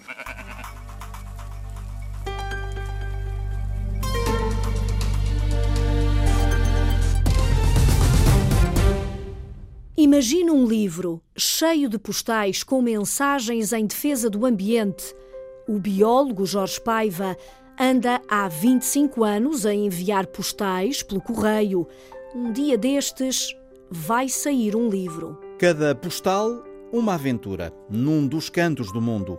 Imagina 10.03 10.53
um 10.53 10.67
livro 10.67 11.23
cheio 11.37 11.89
de 11.89 11.97
postais 11.97 12.65
com 12.65 12.83
mensagens 12.83 13.73
em 13.73 13.87
defesa 13.87 14.29
do 14.29 14.45
ambiente. 14.45 15.15
O 15.69 15.79
biólogo 15.79 16.45
Jorge 16.45 16.81
Paiva 16.81 17.37
anda 17.79 18.21
há 18.29 18.49
25 18.49 19.23
anos 19.23 19.65
a 19.65 19.73
enviar 19.73 20.27
postais 20.27 21.05
pelo 21.05 21.21
correio. 21.21 21.87
Um 22.35 22.51
dia 22.51 22.77
destes 22.77 23.57
vai 23.89 24.29
sair 24.29 24.75
um 24.75 24.89
livro. 24.89 25.39
Cada 25.57 25.95
postal, 25.95 26.65
uma 26.93 27.15
aventura, 27.15 27.73
num 27.89 28.27
dos 28.27 28.51
cantos 28.51 28.93
do 28.93 29.01
mundo. 29.01 29.39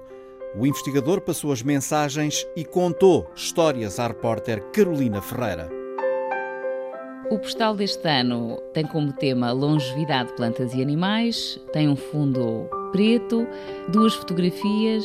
O 0.57 0.65
investigador 0.65 1.19
passou 1.19 1.51
as 1.51 1.61
mensagens 1.61 2.47
e 2.55 2.63
contou 2.63 3.29
histórias 3.35 3.99
à 3.99 4.07
repórter 4.07 4.63
Carolina 4.71 5.21
Ferreira. 5.21 5.82
O 7.33 7.39
postal 7.39 7.75
deste 7.75 8.07
ano 8.07 8.61
tem 8.75 8.85
como 8.85 9.11
tema 9.11 9.51
longevidade 9.51 10.29
de 10.29 10.35
plantas 10.35 10.71
e 10.75 10.83
animais, 10.83 11.59
tem 11.73 11.89
um 11.89 11.95
fundo 11.95 12.69
preto, 12.91 13.47
duas 13.91 14.13
fotografias. 14.13 15.03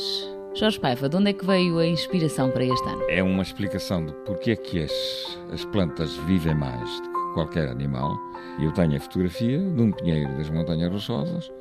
Jorge 0.53 0.79
Paiva, 0.79 1.09
de 1.09 1.15
onde 1.15 1.31
é 1.31 1.33
que 1.33 1.43
veio 1.43 1.79
a 1.79 1.87
inspiração 1.87 2.51
para 2.51 2.63
este 2.63 2.87
ano? 2.87 3.01
É 3.09 3.23
uma 3.23 3.41
explicação 3.41 4.05
de 4.05 4.13
porque 4.27 4.51
é 4.51 4.55
que 4.55 4.83
as, 4.83 5.39
as 5.51 5.65
plantas 5.65 6.15
vivem 6.27 6.53
mais 6.53 7.01
do 7.01 7.09
que 7.11 7.33
qualquer 7.33 7.67
animal. 7.67 8.15
Eu 8.61 8.71
tenho 8.73 8.95
a 8.95 8.99
fotografia 8.99 9.57
de 9.57 9.81
um 9.81 9.91
pinheiro 9.91 10.31
das 10.37 10.51
Montanhas 10.51 10.93
Rochosas, 10.93 11.51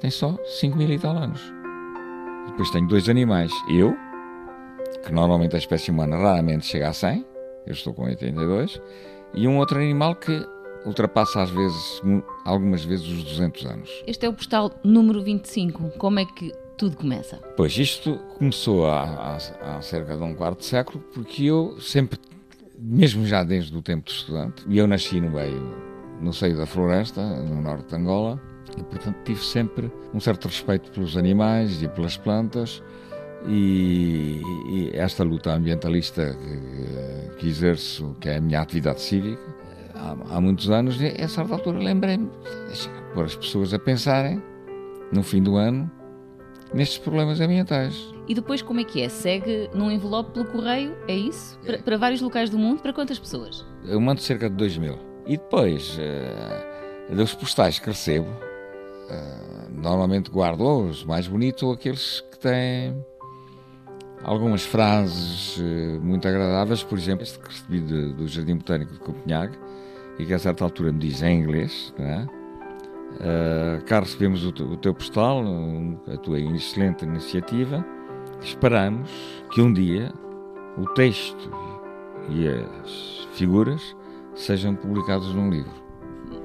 tem 0.00 0.10
só 0.10 0.38
5 0.42 0.74
mil 0.74 0.88
e 0.88 0.98
tal 0.98 1.18
anos. 1.18 1.42
Depois 2.46 2.70
tenho 2.70 2.88
dois 2.88 3.10
animais. 3.10 3.52
Eu, 3.68 3.94
que 5.04 5.12
normalmente 5.12 5.54
a 5.54 5.58
espécie 5.58 5.90
humana 5.90 6.16
raramente 6.16 6.64
chega 6.64 6.88
a 6.88 6.94
100, 6.94 7.26
eu 7.66 7.72
estou 7.74 7.92
com 7.92 8.04
82, 8.04 8.80
e 9.34 9.48
um 9.48 9.58
outro 9.58 9.78
animal 9.78 10.14
que 10.14 10.46
ultrapassa 10.84 11.42
às 11.42 11.50
vezes, 11.50 12.02
algumas 12.44 12.84
vezes 12.84 13.06
os 13.06 13.24
200 13.24 13.66
anos. 13.66 13.90
Este 14.06 14.26
é 14.26 14.28
o 14.28 14.32
postal 14.32 14.70
número 14.84 15.22
25. 15.22 15.90
Como 15.98 16.18
é 16.18 16.24
que 16.24 16.52
tudo 16.76 16.96
começa? 16.96 17.36
Pois 17.56 17.76
isto 17.78 18.18
começou 18.38 18.86
há, 18.86 19.02
há, 19.02 19.76
há 19.76 19.82
cerca 19.82 20.16
de 20.16 20.22
um 20.22 20.34
quarto 20.34 20.60
de 20.60 20.66
século, 20.66 21.02
porque 21.12 21.44
eu 21.44 21.80
sempre, 21.80 22.18
mesmo 22.78 23.26
já 23.26 23.42
desde 23.42 23.76
o 23.76 23.82
tempo 23.82 24.06
de 24.06 24.12
estudante, 24.12 24.64
e 24.68 24.78
eu 24.78 24.86
nasci 24.86 25.20
no 25.20 25.30
meio, 25.30 25.74
no 26.20 26.32
seio 26.32 26.56
da 26.56 26.66
floresta, 26.66 27.22
no 27.22 27.60
norte 27.62 27.88
de 27.88 27.96
Angola, 27.96 28.40
e 28.78 28.82
portanto 28.82 29.16
tive 29.24 29.44
sempre 29.44 29.90
um 30.12 30.20
certo 30.20 30.46
respeito 30.46 30.90
pelos 30.90 31.16
animais 31.16 31.82
e 31.82 31.88
pelas 31.88 32.16
plantas 32.16 32.82
e, 33.46 34.40
e 34.66 34.90
esta 34.94 35.22
luta 35.22 35.52
ambientalista 35.52 36.34
que, 36.34 37.36
que, 37.38 37.48
exerço, 37.48 38.16
que 38.20 38.28
é 38.28 38.36
a 38.36 38.40
minha 38.40 38.60
atividade 38.60 39.00
cívica, 39.00 39.42
há, 39.94 40.36
há 40.36 40.40
muitos 40.40 40.70
anos, 40.70 40.98
a 41.00 41.28
certa 41.28 41.54
altura 41.54 41.78
lembrei-me 41.78 42.26
de 42.26 42.88
pôr 43.12 43.24
as 43.24 43.36
pessoas 43.36 43.74
a 43.74 43.78
pensarem, 43.78 44.42
no 45.12 45.22
fim 45.22 45.42
do 45.42 45.56
ano, 45.56 45.90
nestes 46.72 46.98
problemas 46.98 47.40
ambientais. 47.40 48.12
E 48.26 48.34
depois 48.34 48.62
como 48.62 48.80
é 48.80 48.84
que 48.84 49.02
é? 49.02 49.08
Segue 49.08 49.68
num 49.74 49.90
envelope 49.90 50.32
pelo 50.32 50.46
correio, 50.46 50.96
é 51.06 51.14
isso? 51.14 51.58
Para, 51.64 51.78
para 51.78 51.98
vários 51.98 52.20
locais 52.20 52.48
do 52.48 52.58
mundo, 52.58 52.80
para 52.80 52.92
quantas 52.92 53.18
pessoas? 53.18 53.64
Eu 53.84 54.00
mando 54.00 54.20
cerca 54.20 54.48
de 54.48 54.56
2 54.56 54.78
mil. 54.78 54.98
E 55.26 55.36
depois, 55.36 55.98
uh, 55.98 57.14
dos 57.14 57.34
postais 57.34 57.78
que 57.78 57.86
recebo, 57.86 58.28
uh, 58.28 59.70
normalmente 59.70 60.30
guardo 60.30 60.88
os 60.88 61.04
mais 61.04 61.28
bonitos 61.28 61.62
ou 61.62 61.72
aqueles 61.72 62.20
que 62.20 62.38
têm 62.38 63.04
algumas 64.24 64.64
frases 64.64 65.58
uh, 65.58 66.00
muito 66.02 66.26
agradáveis, 66.26 66.82
por 66.82 66.98
exemplo, 66.98 67.22
este 67.22 67.38
que 67.38 67.48
recebi 67.48 67.80
de, 67.80 68.12
do 68.14 68.26
Jardim 68.26 68.56
Botânico 68.56 68.92
de 68.92 68.98
Copenhague 68.98 69.56
e 70.18 70.24
que 70.24 70.32
a 70.32 70.38
certa 70.38 70.64
altura 70.64 70.92
me 70.92 70.98
diz 70.98 71.22
em 71.22 71.40
inglês, 71.40 71.94
não 71.98 72.06
é? 72.06 72.26
Uh, 73.14 73.84
cá 73.84 74.00
recebemos 74.00 74.44
o, 74.44 74.48
o 74.48 74.76
teu 74.76 74.92
postal, 74.92 75.44
a 76.12 76.16
tua 76.16 76.40
excelente 76.40 77.04
iniciativa. 77.04 77.84
Esperamos 78.42 79.10
que 79.52 79.60
um 79.60 79.72
dia 79.72 80.12
o 80.76 80.86
texto 80.86 81.50
e 82.28 82.48
as 82.48 83.28
figuras 83.34 83.96
sejam 84.34 84.74
publicados 84.74 85.32
num 85.34 85.48
livro. 85.48 85.84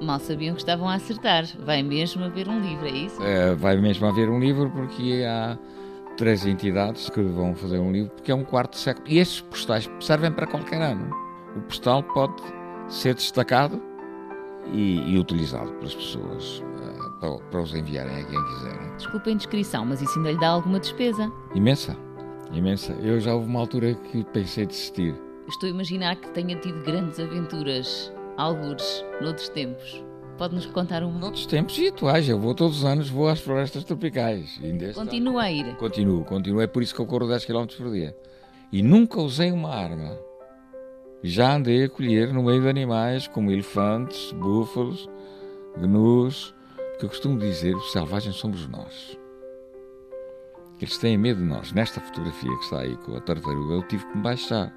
Mal 0.02 0.20
sabiam 0.20 0.54
que 0.54 0.62
estavam 0.62 0.88
a 0.88 0.94
acertar. 0.94 1.46
Vai 1.66 1.82
mesmo 1.82 2.24
haver 2.24 2.48
um 2.48 2.60
livro, 2.60 2.86
é 2.86 2.92
isso? 2.92 3.20
Uh, 3.20 3.56
vai 3.58 3.78
mesmo 3.78 4.06
haver 4.08 4.30
um 4.30 4.40
livro 4.40 4.70
porque 4.70 5.26
há 5.28 5.58
três 6.20 6.46
entidades 6.46 7.10
que 7.10 7.22
vão 7.22 7.56
fazer 7.56 7.80
um 7.80 7.94
livro, 7.94 8.12
porque 8.12 8.30
é 8.30 8.36
um 8.36 8.44
quarto 8.44 8.76
século. 8.76 9.08
E 9.08 9.20
estes 9.20 9.40
postais 9.40 9.90
servem 10.02 10.30
para 10.30 10.46
qualquer 10.46 10.82
ano. 10.82 11.10
O 11.56 11.62
postal 11.62 12.04
pode 12.04 12.44
ser 12.90 13.16
destacado 13.16 13.82
e, 14.74 15.14
e 15.14 15.18
utilizado 15.18 15.72
pelas 15.76 15.96
pessoas 15.96 16.60
uh, 16.60 17.12
para, 17.22 17.38
para, 17.38 17.62
os 17.62 17.74
enviarem 17.74 18.22
a 18.22 18.26
quem 18.26 18.46
quiserem. 18.46 18.96
Desculpa 18.98 19.30
a 19.30 19.32
indiscrição, 19.32 19.86
mas 19.86 20.02
isso 20.02 20.18
ainda 20.18 20.32
lhe 20.34 20.40
dá 20.40 20.50
alguma 20.50 20.80
despesa? 20.82 21.32
Imensa, 21.56 21.96
imensa. 22.52 22.92
Eu 23.02 23.22
já 23.22 23.34
houve 23.34 23.48
uma 23.48 23.62
altura 23.62 23.94
que 23.94 24.22
pensei 24.26 24.66
desistir. 24.66 25.16
Estou 25.48 25.68
a 25.68 25.72
imaginar 25.72 26.18
que 26.18 26.30
tenha 26.32 26.58
tido 26.58 26.84
grandes 26.84 27.18
aventuras, 27.18 28.12
algures, 28.36 29.06
noutros 29.22 29.48
tempos. 29.48 30.04
Pode-nos 30.40 30.66
contar 30.68 31.04
um? 31.04 31.12
Noutros 31.12 31.46
tempos 31.46 31.78
e 31.78 31.90
atuais. 31.90 32.30
Eu 32.30 32.40
vou 32.40 32.56
todos 32.56 32.78
os 32.78 32.86
anos, 32.86 33.10
vou 33.10 33.28
às 33.28 33.42
florestas 33.42 33.84
tropicais. 33.84 34.58
Continua 34.96 35.44
a 35.44 35.52
ir? 35.52 35.76
Continuo, 35.76 36.24
continuo. 36.24 36.62
É 36.62 36.68
por 36.68 36.82
isso 36.82 36.96
que 36.96 37.02
eu 37.02 37.06
corro 37.06 37.28
10 37.28 37.44
km 37.44 37.66
por 37.78 37.92
dia. 37.92 38.16
E 38.72 38.82
nunca 38.82 39.20
usei 39.20 39.52
uma 39.52 39.70
arma. 39.70 40.18
Já 41.22 41.56
andei 41.56 41.84
a 41.84 41.90
colher 41.90 42.34
no 42.34 42.42
meio 42.42 42.62
de 42.62 42.70
animais 42.70 43.28
como 43.28 43.52
elefantes, 43.52 44.32
búfalos, 44.32 45.10
gnus. 45.78 46.56
Que 46.98 47.04
eu 47.04 47.10
costumo 47.10 47.38
dizer, 47.38 47.76
os 47.76 47.92
selvagens 47.92 48.38
somos 48.38 48.66
nós. 48.66 49.20
Eles 50.80 50.98
têm 50.98 51.18
medo 51.18 51.42
de 51.42 51.46
nós. 51.46 51.74
Nesta 51.74 52.00
fotografia 52.00 52.50
que 52.50 52.64
está 52.64 52.80
aí 52.80 52.96
com 52.96 53.14
a 53.14 53.20
tartaruga, 53.20 53.74
eu 53.74 53.84
tive 53.84 54.06
que 54.06 54.16
me 54.16 54.24
baixar. 54.24 54.74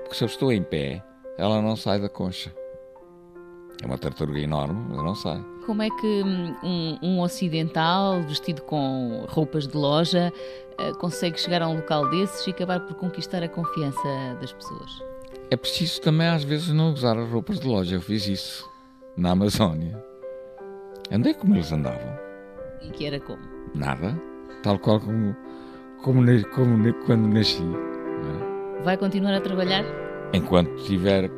Porque 0.00 0.14
se 0.14 0.24
eu 0.24 0.28
estou 0.28 0.50
em 0.50 0.62
pé, 0.62 1.04
ela 1.36 1.60
não 1.60 1.76
sai 1.76 2.00
da 2.00 2.08
concha. 2.08 2.50
É 3.82 3.86
uma 3.86 3.98
tartaruga 3.98 4.38
enorme, 4.38 4.94
eu 4.94 5.02
não 5.02 5.14
sei. 5.14 5.38
Como 5.66 5.82
é 5.82 5.88
que 5.90 6.22
um, 6.62 6.98
um 7.02 7.20
ocidental 7.20 8.22
vestido 8.22 8.62
com 8.62 9.26
roupas 9.28 9.66
de 9.66 9.76
loja 9.76 10.32
uh, 10.80 10.96
consegue 10.98 11.38
chegar 11.40 11.62
a 11.62 11.68
um 11.68 11.76
local 11.76 12.08
desses 12.08 12.46
e 12.46 12.50
acabar 12.50 12.80
por 12.80 12.94
conquistar 12.94 13.42
a 13.42 13.48
confiança 13.48 14.36
das 14.40 14.52
pessoas? 14.52 15.02
É 15.50 15.56
preciso 15.56 16.00
também 16.00 16.28
às 16.28 16.42
vezes 16.42 16.68
não 16.68 16.92
usar 16.92 17.18
as 17.18 17.28
roupas 17.28 17.60
de 17.60 17.66
loja. 17.66 17.96
Eu 17.96 18.00
fiz 18.00 18.26
isso 18.26 18.68
na 19.16 19.30
Amazónia. 19.32 20.02
Andei 21.10 21.34
como 21.34 21.54
eles 21.54 21.70
andavam. 21.72 22.18
E 22.82 22.90
que 22.90 23.06
era 23.06 23.20
como? 23.20 23.42
Nada. 23.74 24.20
Tal 24.62 24.78
qual 24.78 25.00
como, 25.00 25.36
como, 26.02 26.22
como 26.54 26.94
quando 27.04 27.28
nasci. 27.28 27.62
É? 27.62 28.82
Vai 28.82 28.96
continuar 28.96 29.34
a 29.34 29.40
trabalhar? 29.40 29.84
Enquanto 30.32 30.74
tiver 30.84 31.30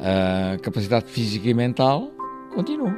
a 0.00 0.58
capacidade 0.58 1.06
física 1.06 1.48
e 1.48 1.54
mental, 1.54 2.10
continuo. 2.54 2.92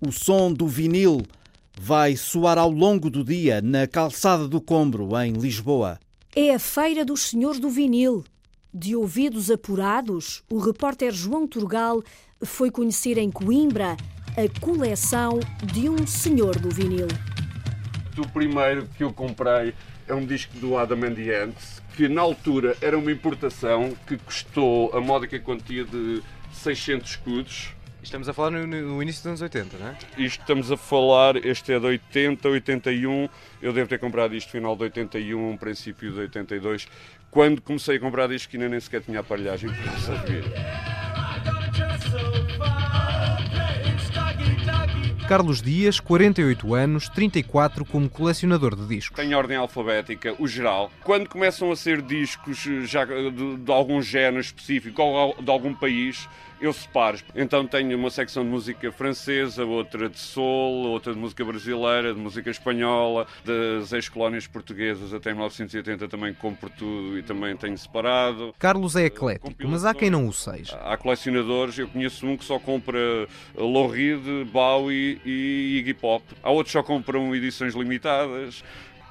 O 0.00 0.12
som 0.12 0.52
do 0.52 0.66
vinil 0.66 1.22
vai 1.80 2.14
soar 2.14 2.58
ao 2.58 2.70
longo 2.70 3.08
do 3.08 3.24
dia 3.24 3.62
na 3.62 3.86
calçada 3.86 4.46
do 4.46 4.60
Combro, 4.60 5.18
em 5.18 5.32
Lisboa. 5.32 5.98
É 6.36 6.54
a 6.54 6.58
feira 6.58 7.04
dos 7.04 7.22
senhores 7.22 7.58
do 7.58 7.70
vinil. 7.70 8.24
De 8.76 8.96
ouvidos 8.96 9.52
apurados, 9.52 10.42
o 10.50 10.58
repórter 10.58 11.12
João 11.12 11.46
Turgal 11.46 12.02
foi 12.42 12.72
conhecer 12.72 13.18
em 13.18 13.30
Coimbra 13.30 13.96
a 14.36 14.60
coleção 14.60 15.38
de 15.62 15.88
um 15.88 16.04
senhor 16.04 16.58
do 16.58 16.70
vinil. 16.70 17.06
O 18.18 18.28
primeiro 18.30 18.88
que 18.96 19.04
eu 19.04 19.12
comprei 19.12 19.72
é 20.08 20.12
um 20.12 20.26
disco 20.26 20.58
do 20.58 20.76
Adam 20.76 21.04
and 21.04 21.14
the 21.14 21.44
Ants, 21.44 21.80
que 21.96 22.08
na 22.08 22.22
altura 22.22 22.76
era 22.80 22.98
uma 22.98 23.12
importação 23.12 23.96
que 24.08 24.16
custou 24.16 24.92
a 24.92 25.00
módica 25.00 25.38
quantia 25.38 25.84
de 25.84 26.20
600 26.52 27.10
escudos. 27.10 27.68
Estamos 28.02 28.28
a 28.28 28.32
falar 28.32 28.50
no, 28.50 28.66
no, 28.66 29.00
início 29.00 29.22
dos 29.22 29.28
anos 29.28 29.40
80, 29.40 29.78
não 29.78 29.86
é? 29.86 29.96
Isto 30.18 30.40
estamos 30.40 30.72
a 30.72 30.76
falar, 30.76 31.36
este 31.36 31.72
é 31.72 31.78
de 31.78 31.86
80, 31.86 32.48
81, 32.48 33.28
eu 33.62 33.72
devo 33.72 33.88
ter 33.88 33.98
comprado 33.98 34.34
isto 34.34 34.50
final 34.50 34.76
de 34.76 34.82
81, 34.82 35.56
princípio 35.56 36.12
de 36.12 36.20
82, 36.20 36.86
quando 37.34 37.60
comecei 37.60 37.96
a 37.96 38.00
comprar 38.00 38.28
que 38.28 38.56
ainda 38.56 38.68
nem 38.68 38.78
sequer 38.78 39.02
tinha 39.02 39.18
aparelhagem 39.18 39.68
para 39.68 39.98
saber. 39.98 40.44
Carlos 45.28 45.60
Dias, 45.60 45.98
48 45.98 46.74
anos, 46.74 47.08
34 47.08 47.84
como 47.86 48.08
colecionador 48.08 48.76
de 48.76 48.86
discos. 48.86 49.16
Tem 49.16 49.34
ordem 49.34 49.56
alfabética, 49.56 50.34
o 50.38 50.46
geral. 50.46 50.92
Quando 51.02 51.28
começam 51.28 51.72
a 51.72 51.76
ser 51.76 52.02
discos 52.02 52.58
já 52.84 53.04
de, 53.04 53.56
de 53.56 53.72
algum 53.72 54.00
género 54.00 54.40
específico 54.40 55.02
ou 55.02 55.34
de 55.42 55.50
algum 55.50 55.74
país, 55.74 56.28
eu 56.66 56.72
separo. 56.72 57.18
Então 57.34 57.66
tenho 57.66 57.96
uma 57.96 58.10
secção 58.10 58.42
de 58.42 58.50
música 58.50 58.90
francesa, 58.90 59.64
outra 59.64 60.08
de 60.08 60.18
soul, 60.18 60.88
outra 60.88 61.12
de 61.12 61.18
música 61.18 61.44
brasileira, 61.44 62.14
de 62.14 62.20
música 62.20 62.50
espanhola, 62.50 63.26
das 63.44 63.92
ex-colónias 63.92 64.46
portuguesas 64.46 65.12
até 65.12 65.32
1980 65.32 66.08
também 66.08 66.34
compro 66.34 66.70
tudo 66.70 67.18
e 67.18 67.22
também 67.22 67.56
tenho 67.56 67.76
separado. 67.76 68.54
Carlos 68.58 68.96
é 68.96 69.06
eclético, 69.06 69.52
mas 69.66 69.84
há 69.84 69.94
quem 69.94 70.10
não 70.10 70.26
o 70.26 70.32
seja. 70.32 70.76
Há 70.76 70.96
colecionadores, 70.96 71.78
eu 71.78 71.88
conheço 71.88 72.26
um 72.26 72.36
que 72.36 72.44
só 72.44 72.58
compra 72.58 73.28
Lou 73.54 73.88
Reed, 73.88 74.22
Bowie 74.50 75.20
e 75.24 75.78
Iggy 75.78 75.94
Pop. 75.94 76.24
Há 76.42 76.50
outros 76.50 76.72
que 76.72 76.78
só 76.78 76.82
compram 76.82 77.34
edições 77.34 77.74
limitadas 77.74 78.62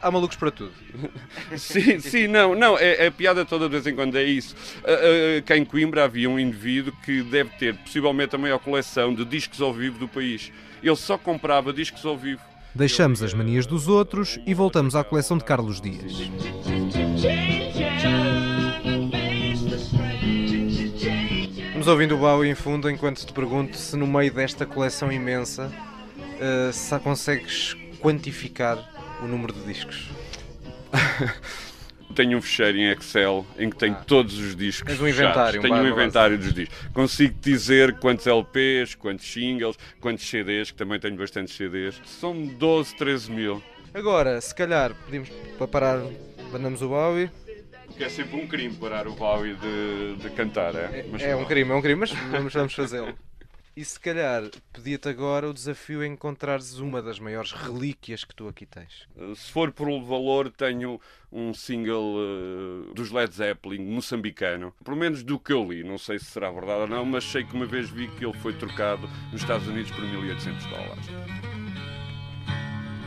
há 0.04 0.12
malucos 0.12 0.36
para 0.36 0.52
tudo. 0.52 0.74
sim, 1.58 2.00
sim, 2.00 2.28
não, 2.28 2.54
não, 2.54 2.78
é, 2.78 3.06
é, 3.06 3.08
a 3.08 3.12
piada 3.12 3.46
toda 3.46 3.66
de 3.66 3.72
vez 3.72 3.88
em 3.88 3.96
quando 3.96 4.18
é 4.18 4.24
isso. 4.24 4.56
Uh, 4.84 5.40
uh, 5.40 5.44
cá 5.44 5.58
em 5.58 5.64
Coimbra 5.64 6.04
havia 6.04 6.30
um 6.30 6.38
indivíduo 6.38 6.94
que 7.04 7.24
deve 7.24 7.50
ter 7.52 7.76
possivelmente 7.76 8.36
a 8.36 8.38
maior 8.38 8.60
coleção 8.60 9.16
de 9.16 9.24
discos 9.24 9.62
ao 9.62 9.74
vivo 9.74 9.98
do 9.98 10.08
país. 10.08 10.52
Ele 10.84 10.96
só 10.98 11.18
comprava 11.18 11.72
discos 11.72 12.06
ao 12.06 12.18
vivo. 12.18 12.42
Deixamos 12.76 13.24
as 13.24 13.34
manias 13.34 13.66
dos 13.66 13.88
outros 13.88 14.38
e 14.46 14.54
voltamos 14.54 14.96
à 14.96 15.04
coleção 15.04 15.38
de 15.38 15.46
Carlos 15.46 15.80
Dias. 15.80 16.30
Vamos 21.72 21.88
ouvindo 21.88 22.16
o 22.16 22.18
Bowie 22.18 22.50
em 22.50 22.56
fundo 22.56 22.90
enquanto 22.90 23.26
te 23.26 23.32
pergunto 23.32 23.78
se 23.78 23.96
no 23.96 24.08
meio 24.08 24.34
desta 24.34 24.66
coleção 24.66 25.12
imensa 25.12 25.70
uh, 25.70 26.74
se 26.74 27.00
consegues 27.00 27.78
quantificar 28.00 28.93
o 29.24 29.28
número 29.28 29.54
de 29.54 29.62
discos? 29.66 30.10
tenho 32.14 32.38
um 32.38 32.42
fecheiro 32.42 32.78
em 32.78 32.92
Excel 32.92 33.46
em 33.58 33.70
que 33.70 33.76
tenho 33.76 33.94
ah. 33.94 34.04
todos 34.06 34.38
os 34.38 34.56
discos. 34.56 34.88
Tens 34.88 35.02
um 35.02 35.08
inventário. 35.08 35.62
Tenho 35.62 35.76
um 35.76 35.88
inventário 35.88 36.38
dos 36.38 36.54
discos. 36.54 36.78
Consigo 36.94 37.36
dizer 37.42 37.98
quantos 38.00 38.28
LPs, 38.28 38.96
quantos 38.96 39.26
singles, 39.26 39.78
quantos 40.00 40.28
CDs, 40.28 40.72
que 40.72 40.78
também 40.78 41.00
tenho 41.00 41.16
bastantes 41.16 41.56
CDs. 41.56 42.00
São 42.06 42.46
12, 42.46 42.96
13 42.96 43.32
mil. 43.32 43.64
Agora, 43.94 44.40
se 44.42 44.54
calhar, 44.54 44.94
pedimos 45.06 45.30
para 45.58 45.68
parar, 45.68 46.02
mandamos 46.52 46.82
o 46.82 46.90
Bowie. 46.90 47.30
Porque 47.86 48.04
é 48.04 48.10
sempre 48.10 48.38
um 48.38 48.48
crime 48.48 48.74
parar 48.76 49.08
o 49.08 49.14
Bowie 49.14 49.56
de, 49.56 50.16
de 50.16 50.30
cantar, 50.32 50.74
é? 50.74 51.06
é, 51.20 51.30
é 51.30 51.36
um 51.36 51.46
crime, 51.46 51.72
é 51.72 51.76
um 51.76 51.82
crime, 51.82 52.00
mas 52.00 52.12
vamos, 52.12 52.54
vamos 52.54 52.74
fazê-lo. 52.74 53.14
E 53.76 53.84
se 53.84 54.00
calhar 54.00 54.44
pedia-te 54.72 55.10
agora 55.10 55.50
o 55.50 55.54
desafio 55.54 56.04
em 56.04 56.14
encontrares 56.14 56.78
uma 56.78 57.02
das 57.02 57.18
maiores 57.18 57.52
relíquias 57.52 58.24
que 58.24 58.36
tu 58.36 58.48
aqui 58.48 58.68
tens. 58.68 59.08
Se 59.36 59.52
for 59.52 59.72
por 59.72 59.88
valor, 60.04 60.52
tenho 60.52 61.02
um 61.32 61.56
single 61.56 62.18
uh, 62.18 62.94
dos 62.94 63.10
Led 63.10 63.34
Zeppelin, 63.34 63.84
moçambicano. 63.84 64.76
Pelo 64.86 64.96
menos 64.96 65.24
do 65.24 65.40
que 65.40 65.52
eu 65.52 65.68
li, 65.68 65.84
não 65.84 65.98
sei 65.98 66.20
se 66.20 66.26
será 66.26 66.52
verdade 66.52 66.82
ou 66.82 66.88
não, 66.88 67.04
mas 67.04 67.24
sei 67.24 67.44
que 67.44 67.56
uma 67.56 67.66
vez 67.66 67.90
vi 67.90 68.08
que 68.10 68.24
ele 68.24 68.38
foi 68.38 68.54
trocado 68.54 69.10
nos 69.32 69.42
Estados 69.42 69.68
Unidos 69.68 69.90
por 69.90 70.04
1800 70.04 70.66
dólares. 70.68 71.06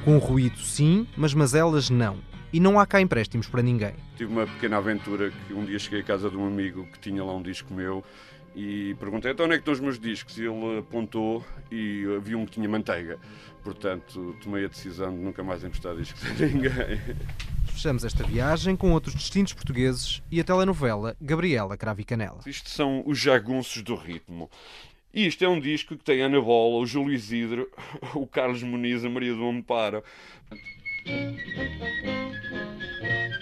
Com 0.05 0.19
ruído, 0.19 0.59
sim, 0.59 1.07
mas 1.17 1.33
mazelas, 1.33 1.91
não. 1.91 2.19
E 2.53 2.59
não 2.59 2.81
há 2.81 2.87
cá 2.87 3.01
empréstimos 3.01 3.47
para 3.49 3.63
ninguém. 3.63 3.95
Tive 4.17 4.33
uma 4.33 4.47
pequena 4.47 4.79
aventura 4.79 5.31
que 5.31 5.53
um 5.53 5.65
dia 5.65 5.79
cheguei 5.79 6.01
à 6.01 6.05
casa 6.05 6.29
de 6.29 6.37
um 6.37 6.47
amigo 6.47 6.87
que 6.87 6.99
tinha 6.99 7.23
lá 7.23 7.35
um 7.35 7.43
disco 7.43 7.73
meu 7.73 8.05
e 8.57 8.97
perguntei 8.99 9.33
então 9.33 9.45
onde 9.45 9.55
é 9.55 9.59
que 9.59 9.61
estão 9.61 9.75
os 9.75 9.81
meus 9.81 9.99
discos 9.99 10.39
e 10.39 10.47
ele 10.47 10.79
apontou 10.79 11.45
e 11.71 12.07
havia 12.17 12.39
um 12.39 12.47
que 12.47 12.53
tinha 12.53 12.67
manteiga. 12.67 13.19
Portanto, 13.63 14.35
tomei 14.43 14.65
a 14.65 14.69
decisão 14.69 15.15
de 15.15 15.19
nunca 15.19 15.45
mais 15.45 15.63
emprestar 15.63 15.95
discos 15.95 16.25
a 16.25 16.47
ninguém. 16.47 16.99
Fechamos 17.67 18.03
esta 18.03 18.25
viagem 18.25 18.75
com 18.75 18.93
outros 18.93 19.15
distintos 19.15 19.53
portugueses 19.53 20.23
e 20.33 20.41
a 20.41 20.45
telenovela 20.45 21.15
Gabriela 21.21 21.77
Cravo 21.77 22.01
e 22.01 22.05
Canela. 22.05 22.41
Isto 22.47 22.71
são 22.71 23.03
os 23.05 23.19
jagunços 23.19 23.83
do 23.83 23.95
ritmo. 23.95 24.51
E 25.13 25.27
isto 25.27 25.45
é 25.45 25.49
um 25.49 25.61
disco 25.61 25.95
que 25.95 26.05
tem 26.05 26.23
Ana 26.23 26.41
Bola, 26.41 26.77
o 26.77 26.87
Júlio 26.87 27.13
Isidro, 27.13 27.71
o 28.15 28.27
Carlos 28.27 28.63
Muniz, 28.63 29.05
a 29.05 29.11
Maria 29.11 29.35
do 29.35 29.47
Amparo. 29.47 30.03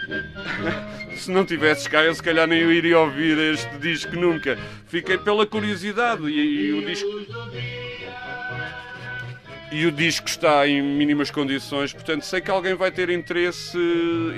Se 1.16 1.30
não 1.30 1.44
tivesses 1.44 1.86
cá, 1.86 2.02
eu 2.05 2.14
se 2.14 2.22
calhar 2.22 2.46
nem 2.46 2.61
iria 2.70 2.98
ouvir 2.98 3.38
este 3.38 3.78
disco 3.78 4.14
nunca. 4.16 4.59
Fiquei 4.86 5.18
pela 5.18 5.46
curiosidade 5.46 6.26
e, 6.28 6.68
e 6.68 6.72
o 6.72 6.84
disco. 6.84 7.09
E 9.72 9.86
o 9.86 9.92
disco 9.92 10.28
está 10.28 10.68
em 10.68 10.80
mínimas 10.80 11.30
condições, 11.30 11.92
portanto 11.92 12.22
sei 12.22 12.40
que 12.40 12.50
alguém 12.50 12.74
vai 12.74 12.92
ter 12.92 13.11
interesse, 13.11 13.76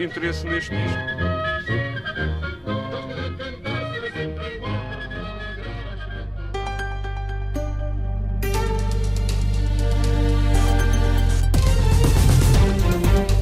interesse 0.01 0.47
neste 0.47 0.71
disco. 0.71 1.26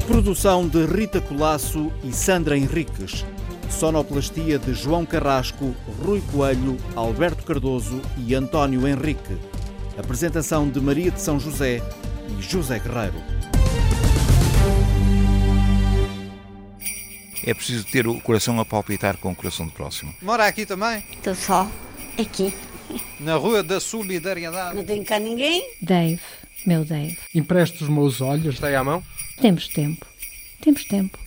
Produção 0.07 0.67
de 0.67 0.85
Rita 0.85 1.19
Colasso 1.19 1.91
e 2.03 2.13
Sandra 2.13 2.55
Henriques. 2.55 3.25
Sonoplastia 3.69 4.59
de 4.59 4.73
João 4.73 5.03
Carrasco, 5.03 5.75
Rui 6.03 6.21
Coelho, 6.31 6.77
Alberto 6.95 7.43
Cardoso 7.43 7.99
e 8.15 8.35
António 8.35 8.87
Henrique. 8.87 9.35
Apresentação 9.97 10.69
de 10.69 10.79
Maria 10.79 11.09
de 11.09 11.19
São 11.19 11.39
José 11.39 11.81
e 12.37 12.41
José 12.41 12.77
Guerreiro. 12.77 13.15
É 17.43 17.53
preciso 17.53 17.85
ter 17.85 18.07
o 18.07 18.21
coração 18.21 18.59
a 18.59 18.65
palpitar 18.65 19.17
com 19.17 19.31
o 19.31 19.35
coração 19.35 19.65
do 19.65 19.71
próximo. 19.71 20.13
Mora 20.21 20.45
aqui 20.45 20.67
também? 20.67 21.03
Estou 21.13 21.33
só. 21.33 21.69
Aqui. 22.17 22.53
Na 23.19 23.35
Rua 23.35 23.63
da 23.63 23.79
Solidariedade. 23.79 24.75
Não 24.75 24.83
tem 24.85 25.03
cá 25.03 25.17
ninguém? 25.17 25.67
Dave, 25.81 26.21
meu 26.65 26.85
Dave. 26.85 27.17
Empresto 27.33 27.83
os 27.83 27.89
meus 27.89 28.21
olhos. 28.21 28.53
Está 28.53 28.67
aí 28.67 28.75
à 28.75 28.83
mão? 28.83 29.03
Temos 29.41 29.67
tempo. 29.69 30.05
Temos 30.61 30.85
tempo. 30.85 31.24